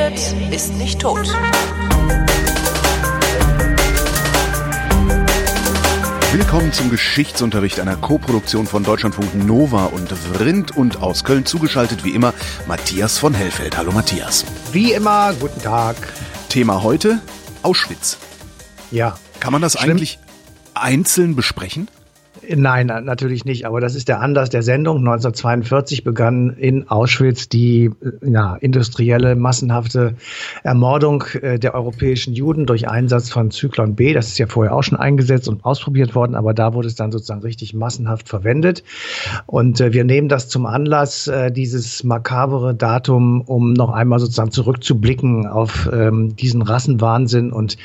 redet, 0.00 0.52
ist 0.52 0.74
nicht 0.74 1.00
tot. 1.00 1.28
Willkommen 6.32 6.72
zum 6.72 6.90
Geschichtsunterricht 6.90 7.80
einer 7.80 7.96
Koproduktion 7.96 8.66
von 8.66 8.84
Deutschlandfunk 8.84 9.34
Nova 9.34 9.86
und 9.86 10.10
Vrindt 10.10 10.76
und 10.76 11.02
aus 11.02 11.24
Köln 11.24 11.44
zugeschaltet 11.44 12.04
wie 12.04 12.10
immer 12.10 12.32
Matthias 12.66 13.18
von 13.18 13.34
Hellfeld. 13.34 13.76
Hallo 13.76 13.92
Matthias. 13.92 14.44
Wie 14.72 14.92
immer, 14.92 15.34
guten 15.34 15.60
Tag. 15.60 15.96
Thema 16.48 16.82
heute 16.82 17.20
Auschwitz. 17.62 18.18
Ja. 18.90 19.18
Kann 19.40 19.52
man 19.52 19.62
das 19.62 19.72
Schlimm. 19.72 19.90
eigentlich 19.90 20.18
einzeln 20.74 21.34
besprechen? 21.36 21.88
Nein, 22.48 22.86
natürlich 22.86 23.44
nicht. 23.44 23.66
Aber 23.66 23.80
das 23.80 23.94
ist 23.94 24.08
der 24.08 24.20
Anlass 24.20 24.50
der 24.50 24.62
Sendung. 24.62 24.98
1942 24.98 26.04
begann 26.04 26.50
in 26.50 26.88
Auschwitz 26.88 27.48
die 27.48 27.90
ja, 28.22 28.56
industrielle, 28.56 29.36
massenhafte 29.36 30.14
Ermordung 30.62 31.24
äh, 31.42 31.58
der 31.58 31.74
europäischen 31.74 32.32
Juden 32.32 32.66
durch 32.66 32.88
Einsatz 32.88 33.30
von 33.30 33.50
Zyklon 33.50 33.94
B. 33.94 34.14
Das 34.14 34.28
ist 34.28 34.38
ja 34.38 34.46
vorher 34.46 34.74
auch 34.74 34.82
schon 34.82 34.98
eingesetzt 34.98 35.48
und 35.48 35.64
ausprobiert 35.64 36.14
worden, 36.14 36.34
aber 36.34 36.54
da 36.54 36.72
wurde 36.72 36.88
es 36.88 36.94
dann 36.94 37.12
sozusagen 37.12 37.42
richtig 37.42 37.74
massenhaft 37.74 38.28
verwendet. 38.28 38.84
Und 39.46 39.80
äh, 39.80 39.92
wir 39.92 40.04
nehmen 40.04 40.28
das 40.28 40.48
zum 40.48 40.66
Anlass, 40.66 41.28
äh, 41.28 41.52
dieses 41.52 42.04
makabere 42.04 42.74
Datum, 42.74 43.42
um 43.42 43.74
noch 43.74 43.90
einmal 43.90 44.18
sozusagen 44.18 44.50
zurückzublicken 44.50 45.46
auf 45.46 45.88
ähm, 45.92 46.36
diesen 46.36 46.62
Rassenwahnsinn 46.62 47.52
und 47.52 47.76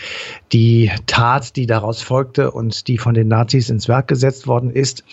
die 0.54 0.92
Tat, 1.08 1.56
die 1.56 1.66
daraus 1.66 2.02
folgte 2.02 2.52
und 2.52 2.88
die 2.88 2.98
von 2.98 3.14
den 3.14 3.28
Nazis 3.28 3.70
ins 3.70 3.88
Werk 3.88 4.08
gesetzt 4.08 4.45
worden 4.48 4.70
ist. 4.70 5.04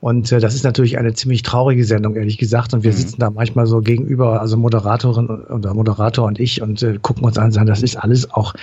Und 0.00 0.30
äh, 0.32 0.40
das 0.40 0.54
ist 0.54 0.64
natürlich 0.64 0.98
eine 0.98 1.14
ziemlich 1.14 1.42
traurige 1.42 1.84
Sendung, 1.84 2.16
ehrlich 2.16 2.38
gesagt. 2.38 2.74
Und 2.74 2.84
wir 2.84 2.92
mhm. 2.92 2.96
sitzen 2.96 3.20
da 3.20 3.30
manchmal 3.30 3.66
so 3.66 3.80
gegenüber, 3.80 4.40
also 4.40 4.56
Moderatorin 4.56 5.28
oder 5.28 5.74
Moderator 5.74 6.26
und 6.26 6.38
ich 6.38 6.62
und 6.62 6.82
äh, 6.82 6.98
gucken 7.00 7.24
uns 7.24 7.38
an 7.38 7.46
und 7.46 7.52
sagen, 7.52 7.66
das 7.66 7.82
ist 7.82 7.96
alles 7.96 8.30
auch, 8.30 8.54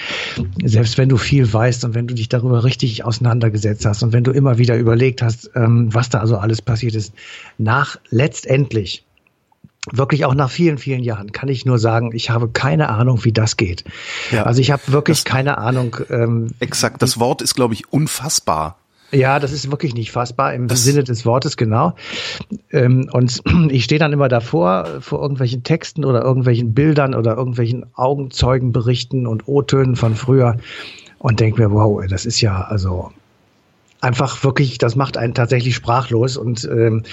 selbst 0.64 0.98
wenn 0.98 1.10
du 1.10 1.18
viel 1.18 1.52
weißt 1.52 1.86
und 1.86 1.96
wenn 1.96 2.08
du 2.08 2.14
dich 2.14 2.30
darüber 2.30 2.64
richtig 2.64 3.04
auseinandergesetzt 3.06 3.86
hast 3.86 4.04
und 4.04 4.14
wenn 4.14 4.24
du 4.24 4.32
immer 4.32 4.58
wieder 4.58 4.78
überlegt 4.78 5.22
hast, 5.22 5.52
ähm, 5.56 5.94
was 5.94 6.10
da 6.10 6.20
also 6.20 6.38
alles 6.38 6.62
passiert 6.62 6.96
ist, 6.96 7.14
nach 7.58 7.98
letztendlich 8.10 9.06
wirklich 9.92 10.26
auch 10.26 10.34
nach 10.34 10.50
vielen, 10.50 10.78
vielen 10.78 11.04
Jahren 11.04 11.32
kann 11.32 11.50
ich 11.50 11.66
nur 11.66 11.78
sagen, 11.78 12.12
ich 12.14 12.30
habe 12.30 12.50
keine 12.50 12.90
Ahnung, 12.90 13.26
wie 13.26 13.34
das 13.34 13.58
geht. 13.58 13.84
Ja, 14.32 14.44
also 14.44 14.62
ich 14.62 14.72
habe 14.72 14.82
wirklich 14.88 15.26
keine 15.26 15.58
Ahnung. 15.58 15.98
Ähm, 16.10 16.52
exakt, 16.60 17.02
das 17.02 17.20
Wort 17.20 17.42
ist, 17.42 17.56
glaube 17.56 17.74
ich, 17.74 17.92
unfassbar. 17.92 18.78
Ja, 19.14 19.40
das 19.40 19.52
ist 19.52 19.70
wirklich 19.70 19.94
nicht 19.94 20.12
fassbar 20.12 20.54
im 20.54 20.68
das 20.68 20.84
Sinne 20.84 21.04
des 21.04 21.26
Wortes, 21.26 21.56
genau. 21.56 21.94
Ähm, 22.72 23.10
und 23.12 23.42
ich 23.70 23.84
stehe 23.84 24.00
dann 24.00 24.12
immer 24.12 24.28
davor, 24.28 24.88
vor 25.02 25.22
irgendwelchen 25.22 25.64
Texten 25.64 26.04
oder 26.04 26.24
irgendwelchen 26.24 26.74
Bildern 26.74 27.14
oder 27.14 27.38
irgendwelchen 27.38 27.86
Augenzeugenberichten 27.94 29.28
und 29.28 29.48
O-Tönen 29.48 29.96
von 29.96 30.16
früher 30.16 30.58
und 31.20 31.40
denke 31.40 31.62
mir, 31.62 31.72
wow, 31.72 32.04
das 32.08 32.26
ist 32.26 32.42
ja 32.42 32.62
also 32.62 33.12
einfach 34.04 34.44
wirklich, 34.44 34.78
das 34.78 34.96
macht 34.96 35.18
einen 35.18 35.34
tatsächlich 35.34 35.76
sprachlos 35.76 36.36
und 36.36 36.66
ähm, 36.66 37.04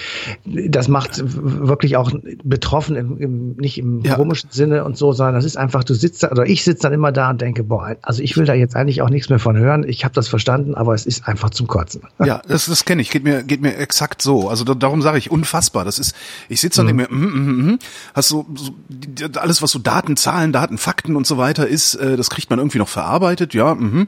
das 0.45 0.87
macht 0.89 1.21
wirklich 1.23 1.95
auch 1.95 2.11
betroffen, 2.43 2.95
im, 2.95 3.17
im, 3.17 3.55
nicht 3.55 3.77
im 3.77 4.01
ja. 4.03 4.15
komischen 4.15 4.51
Sinne 4.51 4.83
und 4.83 4.97
so, 4.97 5.13
sondern 5.13 5.35
das 5.35 5.45
ist 5.45 5.57
einfach, 5.57 5.83
du 5.83 5.93
sitzt 5.93 6.23
da, 6.23 6.31
oder 6.31 6.45
ich 6.45 6.63
sitze 6.63 6.83
dann 6.83 6.93
immer 6.93 7.11
da 7.11 7.29
und 7.29 7.41
denke, 7.41 7.63
boah, 7.63 7.95
also 8.01 8.21
ich 8.21 8.35
will 8.35 8.45
da 8.45 8.53
jetzt 8.53 8.75
eigentlich 8.75 9.01
auch 9.01 9.09
nichts 9.09 9.29
mehr 9.29 9.39
von 9.39 9.57
hören. 9.57 9.85
Ich 9.87 10.03
habe 10.03 10.13
das 10.13 10.27
verstanden, 10.27 10.75
aber 10.75 10.93
es 10.93 11.05
ist 11.05 11.27
einfach 11.27 11.49
zum 11.49 11.67
Kotzen. 11.67 12.01
Ja, 12.31 12.41
das, 12.47 12.67
das 12.67 12.85
kenne 12.85 13.01
ich, 13.01 13.09
geht 13.09 13.23
mir, 13.23 13.41
geht 13.41 13.61
mir 13.61 13.75
exakt 13.77 14.21
so. 14.21 14.47
Also 14.47 14.63
da, 14.63 14.75
darum 14.75 15.01
sage 15.01 15.17
ich, 15.17 15.31
unfassbar. 15.31 15.85
Das 15.85 15.97
ist, 15.97 16.15
ich 16.49 16.61
sitze 16.61 16.77
dann 16.77 16.93
mhm. 16.93 17.01
und 17.01 17.09
denke 17.09 17.15
mir, 17.15 17.27
mm, 17.27 17.67
mm, 17.67 17.71
mm, 17.71 17.79
hast 18.13 18.29
so, 18.29 18.45
so 18.55 18.71
alles, 19.39 19.61
was 19.61 19.71
so 19.71 19.79
Daten, 19.79 20.17
Zahlen, 20.17 20.53
Daten, 20.53 20.77
Fakten 20.77 21.15
und 21.15 21.25
so 21.25 21.37
weiter 21.37 21.67
ist, 21.67 21.95
äh, 21.95 22.15
das 22.15 22.29
kriegt 22.29 22.49
man 22.51 22.59
irgendwie 22.59 22.77
noch 22.77 22.87
verarbeitet, 22.87 23.53
ja, 23.53 23.73
mm, 23.73 24.07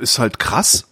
ist 0.00 0.18
halt 0.18 0.38
krass 0.38 0.86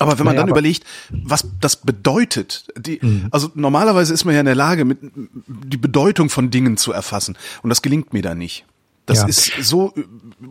aber 0.00 0.18
wenn 0.18 0.24
man 0.24 0.34
naja, 0.34 0.46
dann 0.46 0.50
überlegt, 0.50 0.84
was 1.10 1.46
das 1.60 1.76
bedeutet, 1.76 2.66
die, 2.76 2.98
mhm. 3.02 3.28
also 3.30 3.50
normalerweise 3.54 4.14
ist 4.14 4.24
man 4.24 4.34
ja 4.34 4.40
in 4.40 4.46
der 4.46 4.54
Lage, 4.54 4.84
mit, 4.84 4.98
die 5.46 5.76
Bedeutung 5.76 6.30
von 6.30 6.50
Dingen 6.50 6.76
zu 6.76 6.92
erfassen. 6.92 7.36
Und 7.62 7.70
das 7.70 7.82
gelingt 7.82 8.12
mir 8.12 8.22
da 8.22 8.34
nicht. 8.34 8.64
Das 9.10 9.22
ja. 9.22 9.26
ist 9.26 9.52
so 9.68 9.92
äh, 9.96 10.02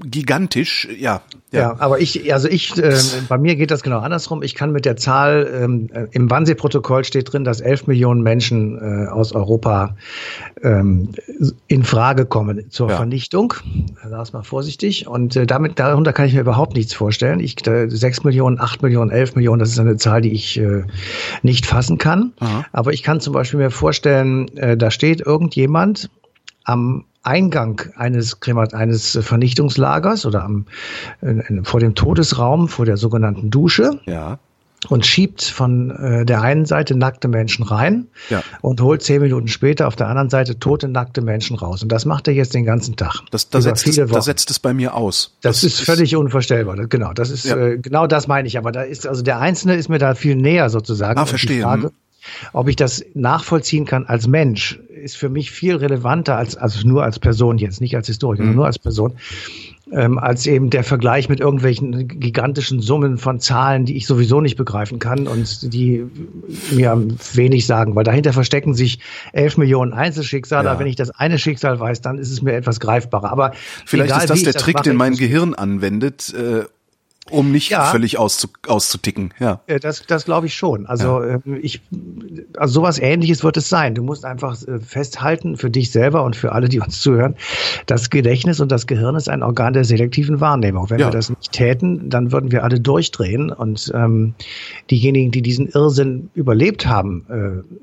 gigantisch, 0.06 0.88
ja. 1.00 1.22
Ja, 1.52 1.60
ja 1.60 1.76
aber 1.80 2.00
ich, 2.00 2.32
also 2.34 2.48
ich, 2.48 2.78
äh, 2.78 2.94
bei 3.28 3.38
mir 3.38 3.56
geht 3.56 3.72
das 3.72 3.84
genau 3.84 4.00
andersrum. 4.00 4.44
Ich 4.44 4.54
kann 4.54 4.72
mit 4.72 4.86
der 4.86 4.98
Zahl, 4.98 5.50
ähm, 5.52 5.90
äh, 5.94 6.08
im 6.12 6.30
Wannsee-Protokoll 6.30 7.06
steht 7.06 7.32
drin, 7.32 7.44
dass 7.44 7.62
elf 7.62 7.88
Millionen 7.88 8.22
Menschen 8.22 8.78
äh, 8.78 9.08
aus 9.08 9.32
Europa 9.32 9.96
ähm, 10.62 11.10
in 11.68 11.84
Frage 11.84 12.26
kommen 12.26 12.70
zur 12.70 12.90
ja. 12.90 12.98
Vernichtung. 12.98 13.54
Sag 14.08 14.34
mal 14.34 14.44
vorsichtig. 14.44 15.08
Und 15.08 15.36
äh, 15.36 15.48
damit, 15.48 15.80
darunter 15.80 16.12
kann 16.14 16.26
ich 16.26 16.34
mir 16.34 16.42
überhaupt 16.42 16.76
nichts 16.76 16.94
vorstellen. 16.94 17.40
Ich, 17.40 17.66
äh, 17.66 17.88
sechs 17.90 18.24
Millionen, 18.24 18.60
acht 18.60 18.82
Millionen, 18.82 19.10
elf 19.10 19.36
Millionen, 19.36 19.60
das 19.60 19.70
ist 19.70 19.80
eine 19.80 19.96
Zahl, 19.96 20.22
die 20.22 20.34
ich 20.34 20.60
äh, 20.60 20.84
nicht 21.42 21.66
fassen 21.66 21.98
kann. 21.98 22.34
Aha. 22.40 22.66
Aber 22.74 22.92
ich 22.92 23.04
kann 23.04 23.22
zum 23.22 23.34
Beispiel 23.34 23.60
mir 23.60 23.72
vorstellen, 23.72 24.56
äh, 24.58 24.76
da 24.78 24.92
steht 24.92 25.22
irgendjemand 25.22 26.10
am 26.70 27.06
Eingang 27.24 27.82
eines, 27.98 28.40
Kremat 28.40 28.74
eines 28.74 29.18
Vernichtungslagers 29.22 30.26
oder 30.26 30.44
am, 30.44 30.66
äh, 31.22 31.64
vor 31.64 31.80
dem 31.80 31.96
Todesraum, 31.96 32.68
vor 32.68 32.86
der 32.86 32.98
sogenannten 32.98 33.50
Dusche. 33.50 34.00
Ja. 34.06 34.40
Und 34.88 35.06
schiebt 35.06 35.44
von 35.44 35.92
äh, 35.92 36.26
der 36.26 36.42
einen 36.42 36.66
Seite 36.66 36.96
nackte 36.96 37.28
Menschen 37.28 37.66
rein 37.66 38.08
ja. 38.30 38.42
und 38.62 38.80
holt 38.80 39.04
zehn 39.04 39.22
Minuten 39.22 39.50
später 39.50 39.88
auf 39.88 39.98
der 39.98 40.08
anderen 40.08 40.30
Seite 40.30 40.58
tote, 40.58 40.88
nackte 40.88 41.22
Menschen 41.22 41.58
raus. 41.58 41.84
Und 41.84 41.92
das 41.92 42.06
macht 42.06 42.30
er 42.30 42.34
jetzt 42.34 42.54
den 42.54 42.64
ganzen 42.64 42.96
Tag. 42.96 43.20
Das, 43.30 43.50
das, 43.50 43.66
setzt, 43.66 43.86
es, 43.86 43.98
das 44.10 44.24
setzt 44.24 44.50
es 44.50 44.60
bei 44.60 44.74
mir 44.74 44.96
aus. 44.96 45.36
Das, 45.42 45.58
das 45.58 45.64
ist, 45.66 45.80
ist 45.82 45.86
völlig 45.86 46.16
unvorstellbar. 46.16 46.78
Genau, 46.88 47.12
das 47.12 47.30
ist 47.30 47.44
ja. 47.44 47.58
äh, 47.58 47.78
genau 47.78 48.08
das 48.08 48.28
meine 48.28 48.48
ich. 48.48 48.58
Aber 48.58 48.72
da 48.72 48.84
ist 48.84 49.06
also 49.06 49.22
der 49.22 49.40
Einzelne 49.40 49.76
ist 49.76 49.90
mir 49.90 50.00
da 50.00 50.16
viel 50.16 50.38
näher 50.38 50.70
sozusagen. 50.70 51.20
Ah, 51.20 51.26
verstehe. 51.26 51.64
Frage, 51.64 51.88
hm. 51.88 51.92
ob 52.54 52.70
ich 52.70 52.78
das 52.78 53.04
nachvollziehen 53.16 53.84
kann 53.84 54.06
als 54.06 54.28
Mensch, 54.28 54.80
ist 55.00 55.18
für 55.18 55.30
mich 55.30 55.52
viel 55.52 55.76
relevanter 55.76 56.36
als, 56.36 56.56
also 56.56 56.88
nur 56.88 57.04
als 57.04 57.20
Person 57.20 57.58
jetzt, 57.58 57.82
nicht 57.82 57.96
als 57.96 58.08
Historiker, 58.08 58.44
mhm. 58.44 58.56
nur 58.56 58.66
als 58.66 58.80
Person, 58.80 59.14
ähm, 59.92 60.20
als 60.20 60.46
eben 60.46 60.70
der 60.70 60.84
Vergleich 60.84 61.30
mit 61.30 61.40
irgendwelchen 61.40 62.08
gigantischen 62.08 62.80
Summen 62.80 63.18
von 63.18 63.40
Zahlen, 63.40 63.86
die 63.86 63.98
ich 63.98 64.06
sowieso 64.06 64.42
nicht 64.42 64.56
begreifen 64.56 65.00
kann 65.00 65.28
und 65.28 65.74
die 65.74 66.06
mir 66.72 67.02
wenig 67.34 67.66
sagen, 67.66 67.96
weil 67.96 68.04
dahinter 68.04 68.34
verstecken 68.34 68.74
sich 68.74 69.00
elf 69.34 69.58
Millionen 69.58 69.94
Einzelschicksale. 69.94 70.68
Ja. 70.68 70.80
Wenn 70.80 70.88
ich 70.88 70.96
das 70.96 71.10
eine 71.12 71.40
Schicksal 71.40 71.80
weiß, 71.80 72.02
dann 72.02 72.20
ist 72.20 72.32
es 72.32 72.42
mir 72.42 72.54
etwas 72.54 72.80
greifbarer. 72.80 73.32
Aber 73.32 73.54
vielleicht 73.86 74.16
ist 74.16 74.30
das 74.30 74.44
der 74.44 74.54
Trick, 74.54 74.76
mache, 74.76 74.84
den 74.84 74.96
mein 74.96 75.16
Gehirn 75.16 75.54
anwendet. 75.54 76.34
Äh 76.34 76.66
um 77.32 77.52
nicht 77.52 77.70
ja. 77.70 77.86
völlig 77.86 78.18
auszu, 78.18 78.48
auszuticken. 78.68 79.34
Ja, 79.40 79.62
das, 79.82 80.06
das 80.06 80.26
glaube 80.26 80.48
ich 80.48 80.56
schon. 80.56 80.86
Also 80.86 81.24
ja. 81.24 81.36
Ähm, 81.46 81.60
ich, 81.62 81.82
also 82.58 82.76
sowas 82.76 83.00
Ähnliches 83.00 83.44
wird 83.44 83.58
es 83.58 83.70
sein. 83.70 83.96
Du 83.96 84.04
musst 84.04 84.26
einfach 84.26 84.62
äh, 84.68 84.80
festhalten 84.80 85.58
für 85.58 85.70
dich 85.70 85.92
selber 85.92 86.24
und 86.24 86.36
für 86.36 86.52
alle, 86.52 86.70
die 86.70 86.80
uns 86.80 87.02
zuhören, 87.02 87.36
das 87.86 88.10
Gedächtnis 88.10 88.60
und 88.60 88.72
das 88.72 88.88
Gehirn 88.88 89.16
ist 89.16 89.30
ein 89.30 89.44
Organ 89.44 89.74
der 89.74 89.84
selektiven 89.84 90.40
Wahrnehmung. 90.40 90.90
Wenn 90.90 91.00
ja. 91.00 91.08
wir 91.08 91.12
das 91.12 91.30
nicht 91.30 91.52
täten, 91.52 92.10
dann 92.10 92.32
würden 92.32 92.52
wir 92.52 92.64
alle 92.64 92.80
durchdrehen 92.80 93.52
und 93.52 93.92
ähm, 93.94 94.34
diejenigen, 94.90 95.32
die 95.32 95.42
diesen 95.42 95.68
Irrsinn 95.68 96.30
überlebt 96.34 96.86
haben. 96.86 97.26
Äh, 97.30 97.76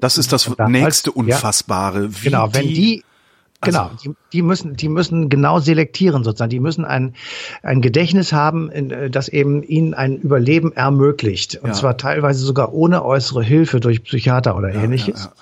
das 0.00 0.18
ist 0.18 0.32
das 0.32 0.50
nächste 0.68 1.12
Unfassbare. 1.12 2.14
Wie 2.14 2.24
genau, 2.24 2.52
wenn 2.52 2.68
die 2.68 3.04
also 3.66 3.78
genau, 3.78 3.90
die, 4.02 4.10
die, 4.32 4.42
müssen, 4.42 4.76
die 4.76 4.88
müssen 4.88 5.28
genau 5.28 5.58
selektieren 5.58 6.24
sozusagen. 6.24 6.50
Die 6.50 6.60
müssen 6.60 6.84
ein, 6.84 7.14
ein 7.62 7.80
Gedächtnis 7.80 8.32
haben, 8.32 8.70
äh, 8.70 9.10
das 9.10 9.28
eben 9.28 9.62
ihnen 9.62 9.94
ein 9.94 10.16
Überleben 10.18 10.72
ermöglicht. 10.72 11.60
Und 11.62 11.68
ja. 11.68 11.74
zwar 11.74 11.96
teilweise 11.96 12.44
sogar 12.44 12.72
ohne 12.72 13.04
äußere 13.04 13.42
Hilfe 13.42 13.80
durch 13.80 14.02
Psychiater 14.04 14.56
oder 14.56 14.74
ja, 14.74 14.82
ähnliches. 14.82 15.24
Ja, 15.24 15.32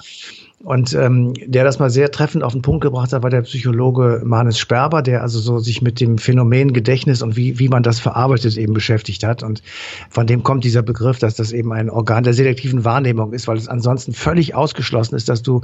und 0.64 0.94
ähm, 0.94 1.35
der 1.44 1.64
das 1.64 1.81
mal 1.81 1.91
sehr 1.91 2.12
treffend 2.12 2.44
auf 2.44 2.52
den 2.52 2.62
Punkt 2.62 2.82
gebracht 2.82 3.12
hat, 3.12 3.25
war 3.25 3.31
der 3.31 3.43
Psychologe 3.43 4.23
Manes 4.25 4.58
Sperber, 4.58 5.02
der 5.02 5.23
also 5.23 5.41
so 5.41 5.58
sich 5.58 5.82
mit 5.82 6.00
dem 6.00 6.19
Phänomen 6.19 6.73
Gedächtnis 6.73 7.20
und 7.20 7.37
wie, 7.37 7.58
wie 7.58 7.69
man 7.69 7.82
das 7.82 7.99
verarbeitet 7.99 8.56
eben 8.56 8.73
beschäftigt 8.73 9.25
hat. 9.25 9.43
Und 9.43 9.62
von 10.08 10.26
dem 10.26 10.44
kommt 10.44 10.62
dieser 10.62 10.82
Begriff, 10.82 11.19
dass 11.19 11.35
das 11.35 11.50
eben 11.50 11.73
ein 11.73 11.91
Organ 11.91 12.23
der 12.23 12.35
selektiven 12.35 12.85
Wahrnehmung 12.85 13.32
ist, 13.32 13.49
weil 13.49 13.56
es 13.56 13.67
ansonsten 13.67 14.12
völlig 14.12 14.55
ausgeschlossen 14.55 15.17
ist, 15.17 15.29
dass 15.29 15.43
du 15.43 15.62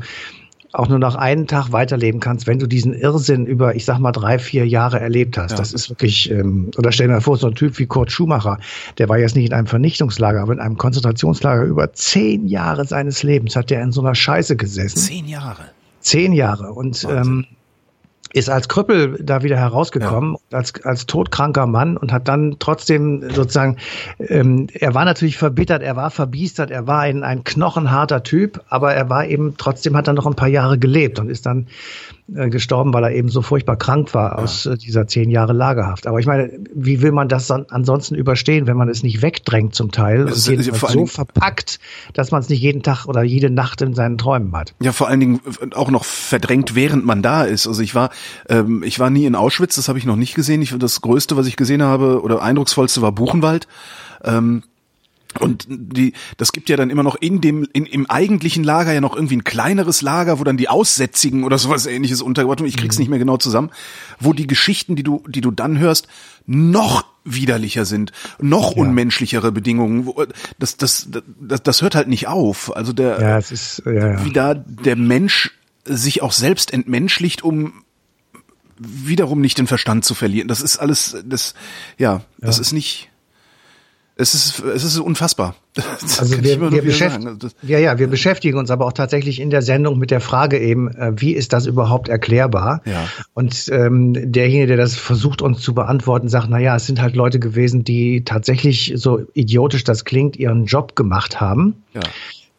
auch 0.73 0.89
nur 0.89 0.99
noch 0.99 1.15
einen 1.15 1.47
Tag 1.47 1.73
weiterleben 1.73 2.21
kannst, 2.21 2.47
wenn 2.47 2.59
du 2.59 2.67
diesen 2.67 2.93
Irrsinn 2.93 3.47
über, 3.47 3.75
ich 3.75 3.85
sag 3.85 3.99
mal, 3.99 4.13
drei, 4.13 4.39
vier 4.39 4.67
Jahre 4.67 5.01
erlebt 5.01 5.39
hast. 5.39 5.53
Ja. 5.53 5.57
Das 5.57 5.73
ist 5.73 5.89
wirklich, 5.89 6.31
ähm, 6.31 6.71
oder 6.77 6.93
stell 6.93 7.07
dir 7.07 7.15
mal 7.15 7.21
vor, 7.21 7.37
so 7.37 7.47
ein 7.47 7.55
Typ 7.55 7.79
wie 7.79 7.87
Kurt 7.87 8.13
Schumacher, 8.13 8.59
der 8.99 9.09
war 9.09 9.19
jetzt 9.19 9.35
nicht 9.35 9.47
in 9.47 9.53
einem 9.55 9.67
Vernichtungslager, 9.67 10.41
aber 10.41 10.53
in 10.53 10.61
einem 10.61 10.77
Konzentrationslager 10.77 11.65
über 11.65 11.93
zehn 11.95 12.47
Jahre 12.47 12.85
seines 12.85 13.23
Lebens 13.23 13.57
hat 13.57 13.71
der 13.71 13.83
in 13.83 13.93
so 13.93 14.01
einer 14.03 14.15
Scheiße 14.15 14.57
gesessen. 14.57 14.99
Zehn 14.99 15.27
Jahre. 15.27 15.65
Zehn 16.01 16.33
Jahre. 16.33 16.73
Und 16.73 17.07
ähm, 17.11 17.47
ist 18.33 18.51
als 18.51 18.69
Krüppel 18.69 19.19
da 19.23 19.43
wieder 19.43 19.57
herausgekommen, 19.57 20.37
ja. 20.51 20.59
als, 20.59 20.85
als 20.85 21.07
todkranker 21.07 21.67
Mann 21.67 21.97
und 21.97 22.13
hat 22.13 22.29
dann 22.29 22.57
trotzdem 22.59 23.31
sozusagen, 23.31 23.77
ähm, 24.19 24.69
er 24.73 24.95
war 24.95 25.05
natürlich 25.05 25.39
verbittert, 25.39 25.83
er 25.83 25.97
war 25.97 26.11
verbiestert, 26.11 26.71
er 26.71 26.87
war 26.87 27.01
ein, 27.01 27.23
ein 27.23 27.45
knochenharter 27.45 28.23
Typ, 28.23 28.63
aber 28.69 28.95
er 28.95 29.09
war 29.09 29.27
eben 29.27 29.57
trotzdem, 29.57 29.97
hat 29.97 30.09
dann 30.09 30.17
noch 30.17 30.27
ein 30.27 30.37
paar 30.37 30.49
Jahre 30.49 30.79
gelebt 30.79 31.19
und 31.19 31.31
ist 31.31 31.47
dann 31.47 31.69
äh, 32.35 32.51
gestorben, 32.51 32.93
weil 32.93 33.05
er 33.05 33.13
eben 33.13 33.31
so 33.31 33.41
furchtbar 33.41 33.77
krank 33.77 34.13
war 34.13 34.33
ja. 34.33 34.39
aus 34.39 34.67
äh, 34.67 34.77
dieser 34.77 35.07
zehn 35.07 35.31
Jahre 35.31 35.53
Lagerhaft. 35.53 36.07
Aber 36.07 36.21
ich 36.21 36.27
meine, 36.27 36.51
wie 36.75 37.01
will 37.01 37.13
man 37.13 37.29
das 37.29 37.47
dann 37.47 37.67
ansonsten 37.71 38.15
überstehen, 38.15 38.67
wenn 38.67 38.77
man 38.77 38.89
es 38.89 39.03
nicht 39.03 39.23
wegdrängt 39.23 39.75
zum 39.75 39.91
Teil 39.91 40.27
das 40.27 40.47
und 40.47 40.61
ist, 40.61 40.75
so 40.75 41.07
verpackt, 41.07 41.81
dass 42.13 42.31
man 42.31 42.41
es 42.41 42.49
nicht 42.49 42.61
jeden 42.61 42.83
Tag 42.83 43.07
oder 43.07 43.23
jede 43.23 43.51
Nacht 43.51 43.81
in 43.81 43.95
seinen 43.95 44.19
Träumen 44.19 44.55
hat? 44.55 44.75
Ja, 44.83 44.93
vor 44.93 45.09
allen 45.09 45.21
Dingen 45.21 45.41
auch 45.75 45.91
noch 45.91 46.05
verdrängt, 46.05 46.75
während 46.75 47.07
man 47.07 47.23
da 47.23 47.45
ist. 47.45 47.67
Also 47.67 47.81
ich 47.83 47.95
war, 47.95 48.11
ähm, 48.49 48.83
ich 48.85 48.99
war 48.99 49.09
nie 49.09 49.25
in 49.25 49.35
Auschwitz, 49.35 49.77
das 49.77 49.89
habe 49.89 49.99
ich 49.99 50.05
noch 50.05 50.17
nicht 50.17 50.35
gesehen. 50.35 50.61
Ich, 50.61 50.77
das 50.79 51.01
Größte, 51.01 51.37
was 51.37 51.47
ich 51.47 51.57
gesehen 51.57 51.83
habe 51.83 52.21
oder 52.23 52.43
eindrucksvollste 52.43 53.01
war 53.01 53.13
Buchenwald. 53.13 53.69
Ähm, 54.23 54.63
und 55.41 55.67
die, 55.69 56.15
das 56.37 56.53
gibt 56.53 56.69
ja 56.69 56.77
dann 56.77 56.91
immer 56.91 57.03
noch 57.03 57.15
in 57.15 57.41
dem, 57.41 57.69
in, 57.73 57.87
im 57.87 58.07
eigentlichen 58.07 58.65
Lager 58.65 58.93
ja 58.93 59.01
noch 59.01 59.15
irgendwie 59.15 59.37
ein 59.37 59.45
kleineres 59.45 60.03
Lager, 60.03 60.41
wo 60.41 60.45
dann 60.45 60.57
die 60.57 60.69
Aussätzigen 60.69 61.45
oder 61.45 61.59
sowas 61.59 61.87
ähnliches 61.87 62.23
untergebracht 62.23 62.61
werden. 62.61 62.69
Ich 62.69 62.77
krieg's 62.77 62.97
mhm. 62.97 63.03
nicht 63.03 63.09
mehr 63.11 63.19
genau 63.19 63.37
zusammen, 63.37 63.71
wo 64.19 64.33
die 64.33 64.47
Geschichten, 64.47 64.97
die 64.97 65.03
du, 65.03 65.23
die 65.29 65.41
du 65.41 65.51
dann 65.51 65.79
hörst, 65.79 66.09
noch 66.47 67.05
widerlicher 67.25 67.85
sind, 67.85 68.13
noch 68.41 68.75
ja. 68.75 68.83
unmenschlichere 68.83 69.53
Bedingungen. 69.53 70.11
Das, 70.59 70.77
das, 70.79 71.09
das, 71.11 71.63
das 71.63 71.83
hört 71.83 71.95
halt 71.95 72.09
nicht 72.09 72.27
auf. 72.27 72.75
Also 72.75 72.93
der, 72.93 73.21
ja, 73.21 73.39
es 73.39 73.53
ist, 73.53 73.83
ja, 73.85 73.93
ja. 73.93 74.25
wie 74.25 74.33
da 74.33 74.55
der 74.55 74.97
Mensch 74.97 75.53
sich 75.85 76.23
auch 76.23 76.33
selbst 76.33 76.73
entmenschlicht, 76.73 77.43
um 77.45 77.85
wiederum 78.79 79.41
nicht 79.41 79.59
den 79.59 79.67
Verstand 79.67 80.05
zu 80.05 80.15
verlieren. 80.15 80.49
Das 80.49 80.63
ist 80.63 80.79
alles, 80.79 81.17
das, 81.25 81.55
ja, 81.99 82.23
das 82.39 82.57
ja. 82.57 82.63
ist 82.63 82.73
nicht, 82.73 83.11
es 84.21 84.35
ist, 84.35 84.59
es 84.61 84.83
ist 84.85 84.99
unfassbar. 84.99 85.55
Das 86.01 86.19
also 86.19 86.43
wir, 86.43 86.73
wir, 86.73 86.83
beschäftigen, 86.83 87.39
ja, 87.63 87.79
ja, 87.79 87.99
wir 88.01 88.09
beschäftigen 88.09 88.59
uns 88.59 88.71
aber 88.71 88.85
auch 88.87 88.93
tatsächlich 88.93 89.39
in 89.41 89.51
der 89.51 89.63
Sendung 89.63 89.97
mit 89.97 90.11
der 90.11 90.21
Frage 90.21 90.59
eben, 90.59 90.89
äh, 90.89 91.13
wie 91.15 91.33
ist 91.33 91.53
das 91.53 91.67
überhaupt 91.67 92.09
erklärbar? 92.09 92.83
Ja. 92.85 93.07
Und 93.35 93.69
ähm, 93.71 94.33
derjenige, 94.33 94.67
der 94.67 94.77
das 94.77 94.97
versucht 94.97 95.41
uns 95.41 95.61
zu 95.61 95.75
beantworten, 95.75 96.29
sagt, 96.29 96.49
na 96.51 96.59
ja, 96.59 96.75
es 96.75 96.87
sind 96.87 97.01
halt 97.01 97.15
Leute 97.15 97.39
gewesen, 97.39 97.85
die 97.85 98.25
tatsächlich 98.25 98.93
so 98.97 99.21
idiotisch 99.35 99.85
das 99.85 100.05
klingt, 100.05 100.37
ihren 100.37 100.67
Job 100.67 100.97
gemacht 100.97 101.41
haben. 101.41 101.85
Ja 101.95 102.01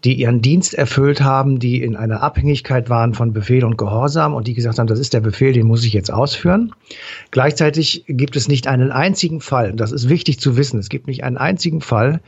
die 0.03 0.13
ihren 0.13 0.41
Dienst 0.41 0.73
erfüllt 0.73 1.21
haben, 1.21 1.59
die 1.59 1.81
in 1.81 1.95
einer 1.95 2.23
Abhängigkeit 2.23 2.89
waren 2.89 3.13
von 3.13 3.33
Befehl 3.33 3.65
und 3.65 3.77
Gehorsam 3.77 4.33
und 4.33 4.47
die 4.47 4.53
gesagt 4.53 4.79
haben, 4.79 4.87
das 4.87 4.99
ist 4.99 5.13
der 5.13 5.19
Befehl, 5.19 5.51
den 5.51 5.67
muss 5.67 5.83
ich 5.83 5.93
jetzt 5.93 6.11
ausführen. 6.11 6.73
Gleichzeitig 7.31 8.05
gibt 8.07 8.35
es 8.35 8.47
nicht 8.47 8.67
einen 8.67 8.91
einzigen 8.91 9.41
Fall, 9.41 9.73
das 9.73 9.91
ist 9.91 10.07
wichtig 10.07 10.39
zu 10.39 10.55
wissen, 10.55 10.79
es 10.79 10.89
gibt 10.89 11.07
nicht 11.07 11.23
einen 11.23 11.37
einzigen 11.37 11.81
Fall, 11.81 12.21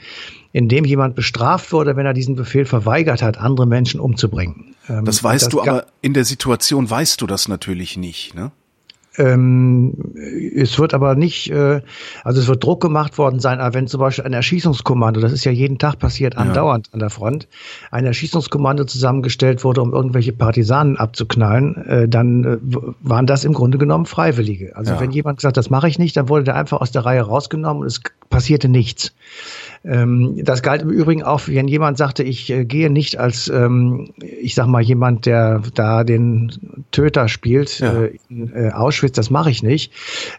in 0.52 0.68
dem 0.68 0.84
jemand 0.84 1.16
bestraft 1.16 1.72
wurde, 1.72 1.96
wenn 1.96 2.06
er 2.06 2.14
diesen 2.14 2.36
Befehl 2.36 2.66
verweigert 2.66 3.22
hat, 3.22 3.38
andere 3.38 3.66
Menschen 3.66 4.02
umzubringen. 4.02 4.76
Das 4.88 5.24
weißt 5.24 5.46
das 5.46 5.50
du, 5.50 5.62
aber 5.62 5.86
in 6.02 6.14
der 6.14 6.26
Situation 6.26 6.90
weißt 6.90 7.22
du 7.22 7.28
das 7.28 7.48
natürlich 7.48 7.96
nicht, 7.96 8.36
ne? 8.36 8.52
Ähm, 9.18 10.14
es 10.56 10.80
wird 10.80 10.94
aber 10.94 11.16
nicht, 11.16 11.52
äh, 11.52 11.82
also 12.24 12.40
es 12.40 12.48
wird 12.48 12.64
Druck 12.64 12.82
gemacht 12.82 13.18
worden 13.18 13.40
sein, 13.40 13.60
wenn 13.74 13.88
zum 13.88 14.00
Beispiel 14.00 14.26
ein 14.26 14.34
Erschießungskommando, 14.34 15.20
das 15.20 15.34
ist 15.34 15.44
ja 15.44 15.52
jeden 15.52 15.78
Tag 15.80 16.00
passiert, 16.00 16.38
andauernd 16.38 16.88
ja. 16.88 16.94
an 16.94 17.00
der 17.00 17.10
Front, 17.10 17.48
ein 17.92 18.06
Erschießungskommando 18.06 18.86
zusammengestellt 18.86 19.66
wurde, 19.66 19.82
um 19.82 19.94
irgendwelche 19.94 20.32
Partisanen 20.32 20.96
abzuknallen, 20.96 21.76
äh, 21.86 22.08
dann 22.08 22.44
äh, 22.44 22.58
waren 23.02 23.26
das 23.26 23.44
im 23.44 23.54
Grunde 23.54 23.78
genommen 23.78 24.06
Freiwillige. 24.06 24.76
Also 24.78 24.94
ja. 24.94 25.00
wenn 25.02 25.12
jemand 25.12 25.40
gesagt, 25.40 25.58
das 25.58 25.70
mache 25.70 25.90
ich 25.90 26.00
nicht, 26.00 26.16
dann 26.16 26.30
wurde 26.30 26.46
der 26.46 26.56
einfach 26.56 26.80
aus 26.80 26.92
der 26.92 27.06
Reihe 27.06 27.22
rausgenommen 27.22 27.82
und 27.82 27.88
es 27.88 28.02
passierte 28.30 28.70
nichts. 28.70 29.14
Ähm, 29.84 30.40
das 30.44 30.62
galt 30.62 30.84
im 30.84 30.90
Übrigen 30.90 31.24
auch, 31.24 31.48
wenn 31.48 31.68
jemand 31.68 31.98
sagte, 31.98 32.22
ich 32.22 32.52
äh, 32.52 32.66
gehe 32.66 32.92
nicht 32.92 33.18
als, 33.18 33.48
ähm, 33.48 34.14
ich 34.20 34.54
sag 34.54 34.68
mal, 34.68 34.82
jemand, 34.82 35.26
der 35.26 35.62
da 35.74 36.04
den 36.04 36.86
Töter 36.92 37.28
spielt 37.28 37.80
ja. 37.80 38.04
äh, 38.04 38.18
in 38.30 38.54
äh, 38.54 38.72
Auschwitz, 38.72 39.16
das 39.16 39.32
mache 39.32 39.50
ich 39.50 39.64
nicht, 39.64 39.92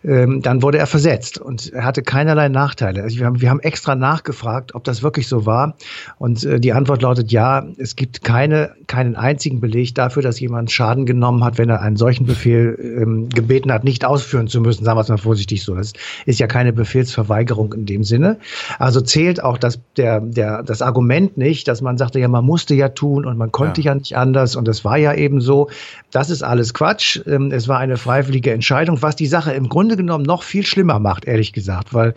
ähm, 0.05 0.43
dann 0.43 0.63
wurde 0.63 0.79
er 0.79 0.87
versetzt 0.87 1.39
und 1.39 1.73
er 1.73 1.85
hatte 1.85 2.03
keinerlei 2.03 2.49
Nachteile. 2.49 3.03
Also 3.03 3.19
wir 3.19 3.27
haben, 3.27 3.41
wir 3.41 3.51
haben 3.51 3.59
extra 3.61 3.97
nachgefragt, 3.97 4.77
ob 4.77 4.85
das 4.85 5.03
wirklich 5.03 5.27
so 5.27 5.45
war 5.45 5.77
und 6.19 6.45
äh, 6.45 6.61
die 6.61 6.73
Antwort 6.73 7.03
lautet 7.03 7.33
ja, 7.33 7.67
es 7.79 7.97
gibt 7.97 8.23
keine, 8.23 8.77
keinen 8.87 9.17
einzigen 9.17 9.61
Beleg 9.61 9.95
dafür, 9.97 10.23
dass 10.23 10.39
jemand 10.39 10.71
Schaden 10.71 11.05
genommen 11.05 11.43
hat, 11.43 11.59
wenn 11.59 11.69
er 11.69 11.83
einen 11.83 11.97
solchen 11.97 12.27
Befehl 12.27 12.79
ähm, 12.81 13.29
gebeten 13.29 13.73
hat, 13.73 13.83
nicht 13.83 14.05
ausführen 14.05 14.47
zu 14.47 14.61
müssen, 14.61 14.85
sagen 14.85 14.97
wir 14.97 15.03
es 15.03 15.09
mal 15.09 15.19
vorsichtig 15.19 15.65
so. 15.65 15.75
Das 15.75 15.95
ist 16.27 16.39
ja 16.39 16.47
keine 16.47 16.73
Befehlsverweigerung 16.73 17.73
in 17.73 17.87
dem 17.87 18.05
Sinne. 18.05 18.39
Also 18.79 19.01
zählt 19.01 19.32
zählt 19.33 19.43
auch 19.43 19.59
das, 19.59 19.81
der, 19.97 20.21
der, 20.21 20.63
das 20.63 20.83
Argument 20.83 21.37
nicht, 21.37 21.69
dass 21.69 21.81
man 21.81 21.97
sagte, 21.97 22.19
ja, 22.19 22.29
man 22.29 22.45
musste 22.45 22.75
ja 22.75 22.91
tun 22.91 23.25
und 23.25 23.39
man 23.39 23.51
konnte 23.53 23.81
ja, 23.81 23.93
ja 23.93 23.95
nicht 23.95 24.17
anders 24.17 24.57
und 24.57 24.69
es 24.69 24.85
war 24.85 24.97
ja 24.97 25.15
eben 25.15 25.41
so. 25.41 25.71
Das 26.11 26.31
ist 26.31 26.43
alles 26.43 26.75
Quatsch. 26.75 27.21
Ähm, 27.27 27.51
es 27.53 27.69
war 27.69 27.79
eine 27.79 27.97
freiwillige 27.97 28.53
Entscheidung, 28.53 29.01
was 29.01 29.17
die 29.17 29.27
Sache 29.27 29.53
im 29.53 29.69
Grunde 29.69 29.97
genommen 29.97 30.25
noch 30.25 30.43
viel 30.43 30.67
schlimmer 30.67 30.99
macht, 30.99 31.25
ehrlich 31.25 31.53
gesagt, 31.53 31.95
weil 31.95 32.15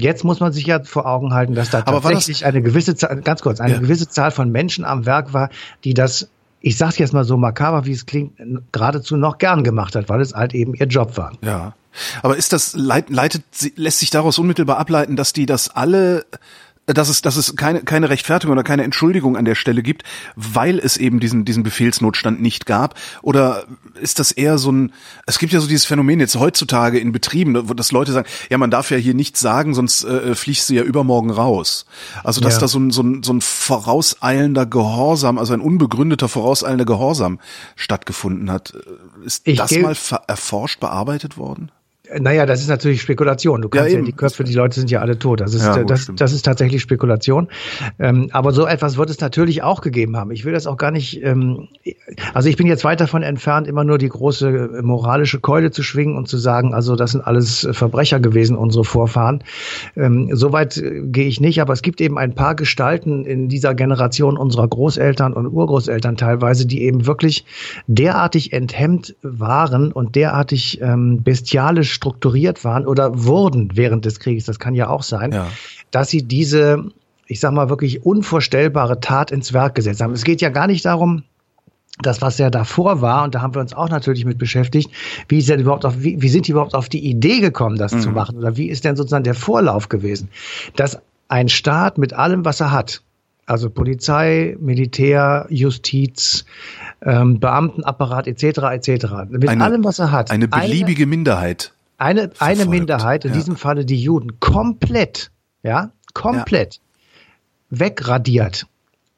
Jetzt 0.00 0.22
muss 0.22 0.38
man 0.38 0.52
sich 0.52 0.64
ja 0.64 0.80
vor 0.84 1.06
Augen 1.06 1.34
halten, 1.34 1.56
dass 1.56 1.70
da 1.70 1.82
Aber 1.84 2.00
tatsächlich 2.00 2.46
eine 2.46 2.62
gewisse 2.62 2.94
Zahl, 2.94 3.20
ganz 3.20 3.42
kurz, 3.42 3.60
eine 3.60 3.74
ja. 3.74 3.80
gewisse 3.80 4.08
Zahl 4.08 4.30
von 4.30 4.52
Menschen 4.52 4.84
am 4.84 5.06
Werk 5.06 5.32
war, 5.32 5.50
die 5.82 5.92
das 5.92 6.30
ich 6.60 6.76
sag's 6.76 6.98
jetzt 6.98 7.12
mal 7.12 7.24
so 7.24 7.36
makaber, 7.36 7.84
wie 7.84 7.92
es 7.92 8.06
klingt, 8.06 8.32
geradezu 8.70 9.16
noch 9.16 9.38
gern 9.38 9.64
gemacht 9.64 9.96
hat, 9.96 10.08
weil 10.08 10.20
es 10.20 10.34
halt 10.34 10.54
eben 10.54 10.74
ihr 10.74 10.86
Job 10.86 11.16
war. 11.16 11.32
Ja. 11.42 11.74
Aber 12.22 12.36
ist 12.36 12.52
das, 12.52 12.74
leitet, 12.74 13.44
lässt 13.76 14.00
sich 14.00 14.10
daraus 14.10 14.38
unmittelbar 14.38 14.78
ableiten, 14.78 15.16
dass 15.16 15.32
die 15.32 15.46
das 15.46 15.68
alle 15.68 16.24
dass 16.94 17.08
es, 17.08 17.22
dass 17.22 17.36
es 17.36 17.54
keine, 17.56 17.82
keine 17.82 18.08
Rechtfertigung 18.08 18.52
oder 18.52 18.64
keine 18.64 18.84
Entschuldigung 18.84 19.36
an 19.36 19.44
der 19.44 19.54
Stelle 19.54 19.82
gibt, 19.82 20.04
weil 20.36 20.78
es 20.78 20.96
eben 20.96 21.20
diesen, 21.20 21.44
diesen 21.44 21.62
Befehlsnotstand 21.62 22.40
nicht 22.40 22.66
gab? 22.66 22.94
Oder 23.22 23.64
ist 24.00 24.18
das 24.18 24.32
eher 24.32 24.58
so 24.58 24.72
ein, 24.72 24.92
es 25.26 25.38
gibt 25.38 25.52
ja 25.52 25.60
so 25.60 25.68
dieses 25.68 25.84
Phänomen 25.84 26.20
jetzt 26.20 26.36
heutzutage 26.36 26.98
in 26.98 27.12
Betrieben, 27.12 27.68
wo 27.68 27.74
das 27.74 27.92
Leute 27.92 28.12
sagen, 28.12 28.26
ja, 28.48 28.58
man 28.58 28.70
darf 28.70 28.90
ja 28.90 28.96
hier 28.96 29.14
nichts 29.14 29.40
sagen, 29.40 29.74
sonst 29.74 30.04
äh, 30.04 30.34
fliegst 30.34 30.70
du 30.70 30.74
ja 30.74 30.82
übermorgen 30.82 31.30
raus. 31.30 31.84
Also, 32.24 32.40
dass 32.40 32.54
ja. 32.54 32.60
da 32.60 32.68
so 32.68 32.78
ein, 32.78 32.90
so, 32.90 33.02
ein, 33.02 33.22
so 33.22 33.32
ein 33.32 33.40
vorauseilender 33.40 34.64
Gehorsam, 34.64 35.38
also 35.38 35.52
ein 35.52 35.60
unbegründeter 35.60 36.28
vorauseilender 36.28 36.86
Gehorsam 36.86 37.38
stattgefunden 37.76 38.50
hat. 38.50 38.72
Ist 39.24 39.46
ich 39.46 39.58
das 39.58 39.72
mal 39.72 39.96
erforscht, 40.26 40.80
bearbeitet 40.80 41.36
worden? 41.36 41.70
Naja, 42.18 42.46
das 42.46 42.60
ist 42.60 42.68
natürlich 42.68 43.02
Spekulation. 43.02 43.62
Du 43.62 43.68
kannst 43.68 43.92
ja, 43.92 43.98
ja 43.98 44.04
die 44.04 44.12
Köpfe, 44.12 44.44
die 44.44 44.54
Leute 44.54 44.78
sind 44.78 44.90
ja 44.90 45.00
alle 45.00 45.18
tot. 45.18 45.40
Das 45.40 45.54
ist, 45.54 45.64
ja, 45.64 45.76
gut, 45.78 45.90
das, 45.90 46.10
das 46.14 46.32
ist 46.32 46.44
tatsächlich 46.44 46.82
Spekulation. 46.82 47.48
Ähm, 47.98 48.28
aber 48.32 48.52
so 48.52 48.66
etwas 48.66 48.96
wird 48.96 49.10
es 49.10 49.20
natürlich 49.20 49.62
auch 49.62 49.80
gegeben 49.80 50.16
haben. 50.16 50.30
Ich 50.30 50.44
will 50.44 50.52
das 50.52 50.66
auch 50.66 50.76
gar 50.76 50.90
nicht, 50.90 51.22
ähm, 51.22 51.68
also 52.34 52.48
ich 52.48 52.56
bin 52.56 52.66
jetzt 52.66 52.84
weit 52.84 53.00
davon 53.00 53.22
entfernt, 53.22 53.66
immer 53.66 53.84
nur 53.84 53.98
die 53.98 54.08
große 54.08 54.80
moralische 54.82 55.40
Keule 55.40 55.70
zu 55.70 55.82
schwingen 55.82 56.16
und 56.16 56.28
zu 56.28 56.38
sagen, 56.38 56.74
also 56.74 56.96
das 56.96 57.12
sind 57.12 57.20
alles 57.20 57.68
Verbrecher 57.72 58.20
gewesen, 58.20 58.56
unsere 58.56 58.84
Vorfahren. 58.84 59.44
Ähm, 59.96 60.30
Soweit 60.32 60.76
äh, 60.76 61.02
gehe 61.04 61.26
ich 61.26 61.40
nicht, 61.40 61.60
aber 61.60 61.72
es 61.72 61.82
gibt 61.82 62.00
eben 62.00 62.18
ein 62.18 62.34
paar 62.34 62.54
Gestalten 62.54 63.24
in 63.24 63.48
dieser 63.48 63.74
Generation 63.74 64.36
unserer 64.36 64.68
Großeltern 64.68 65.32
und 65.32 65.46
Urgroßeltern 65.46 66.16
teilweise, 66.16 66.66
die 66.66 66.82
eben 66.82 67.06
wirklich 67.06 67.44
derartig 67.86 68.52
enthemmt 68.52 69.16
waren 69.22 69.92
und 69.92 70.14
derartig 70.16 70.80
ähm, 70.80 71.22
bestialisch 71.22 71.97
strukturiert 71.98 72.64
waren 72.64 72.86
oder 72.86 73.24
wurden 73.24 73.72
während 73.74 74.04
des 74.04 74.20
Krieges, 74.20 74.44
das 74.44 74.58
kann 74.58 74.74
ja 74.74 74.88
auch 74.88 75.02
sein, 75.02 75.32
ja. 75.32 75.48
dass 75.90 76.08
sie 76.08 76.22
diese, 76.22 76.84
ich 77.26 77.40
sag 77.40 77.52
mal, 77.52 77.68
wirklich 77.68 78.04
unvorstellbare 78.06 79.00
Tat 79.00 79.30
ins 79.30 79.52
Werk 79.52 79.74
gesetzt 79.74 80.00
haben. 80.00 80.12
Es 80.12 80.24
geht 80.24 80.40
ja 80.40 80.48
gar 80.48 80.66
nicht 80.66 80.84
darum, 80.84 81.24
das, 82.00 82.22
was 82.22 82.38
ja 82.38 82.48
davor 82.50 83.00
war, 83.00 83.24
und 83.24 83.34
da 83.34 83.42
haben 83.42 83.54
wir 83.54 83.60
uns 83.60 83.74
auch 83.74 83.88
natürlich 83.88 84.24
mit 84.24 84.38
beschäftigt, 84.38 84.90
wie, 85.26 85.38
ist 85.38 85.48
denn 85.48 85.60
überhaupt 85.60 85.84
auf, 85.84 85.94
wie, 85.98 86.22
wie 86.22 86.28
sind 86.28 86.46
die 86.46 86.52
überhaupt 86.52 86.74
auf 86.74 86.88
die 86.88 87.04
Idee 87.04 87.40
gekommen, 87.40 87.76
das 87.76 87.92
mhm. 87.92 88.00
zu 88.00 88.10
machen? 88.10 88.38
Oder 88.38 88.56
wie 88.56 88.68
ist 88.68 88.84
denn 88.84 88.94
sozusagen 88.94 89.24
der 89.24 89.34
Vorlauf 89.34 89.88
gewesen? 89.88 90.28
Dass 90.76 90.98
ein 91.26 91.48
Staat 91.48 91.98
mit 91.98 92.12
allem, 92.12 92.44
was 92.44 92.60
er 92.60 92.70
hat, 92.70 93.02
also 93.46 93.70
Polizei, 93.70 94.56
Militär, 94.60 95.46
Justiz, 95.48 96.44
ähm, 97.02 97.40
Beamtenapparat 97.40 98.26
etc. 98.26 98.42
etc. 98.72 99.06
Mit 99.30 99.48
eine, 99.48 99.64
allem, 99.64 99.84
was 99.84 99.98
er 99.98 100.12
hat. 100.12 100.30
Eine 100.30 100.48
beliebige 100.48 101.04
eine, 101.04 101.10
Minderheit 101.10 101.72
eine, 101.98 102.30
eine 102.38 102.64
Minderheit, 102.66 103.24
in 103.24 103.32
ja. 103.32 103.36
diesem 103.36 103.56
Falle 103.56 103.84
die 103.84 104.00
Juden, 104.00 104.40
komplett, 104.40 105.30
ja, 105.62 105.90
komplett 106.14 106.76
ja. 106.76 107.80
wegradiert. 107.80 108.66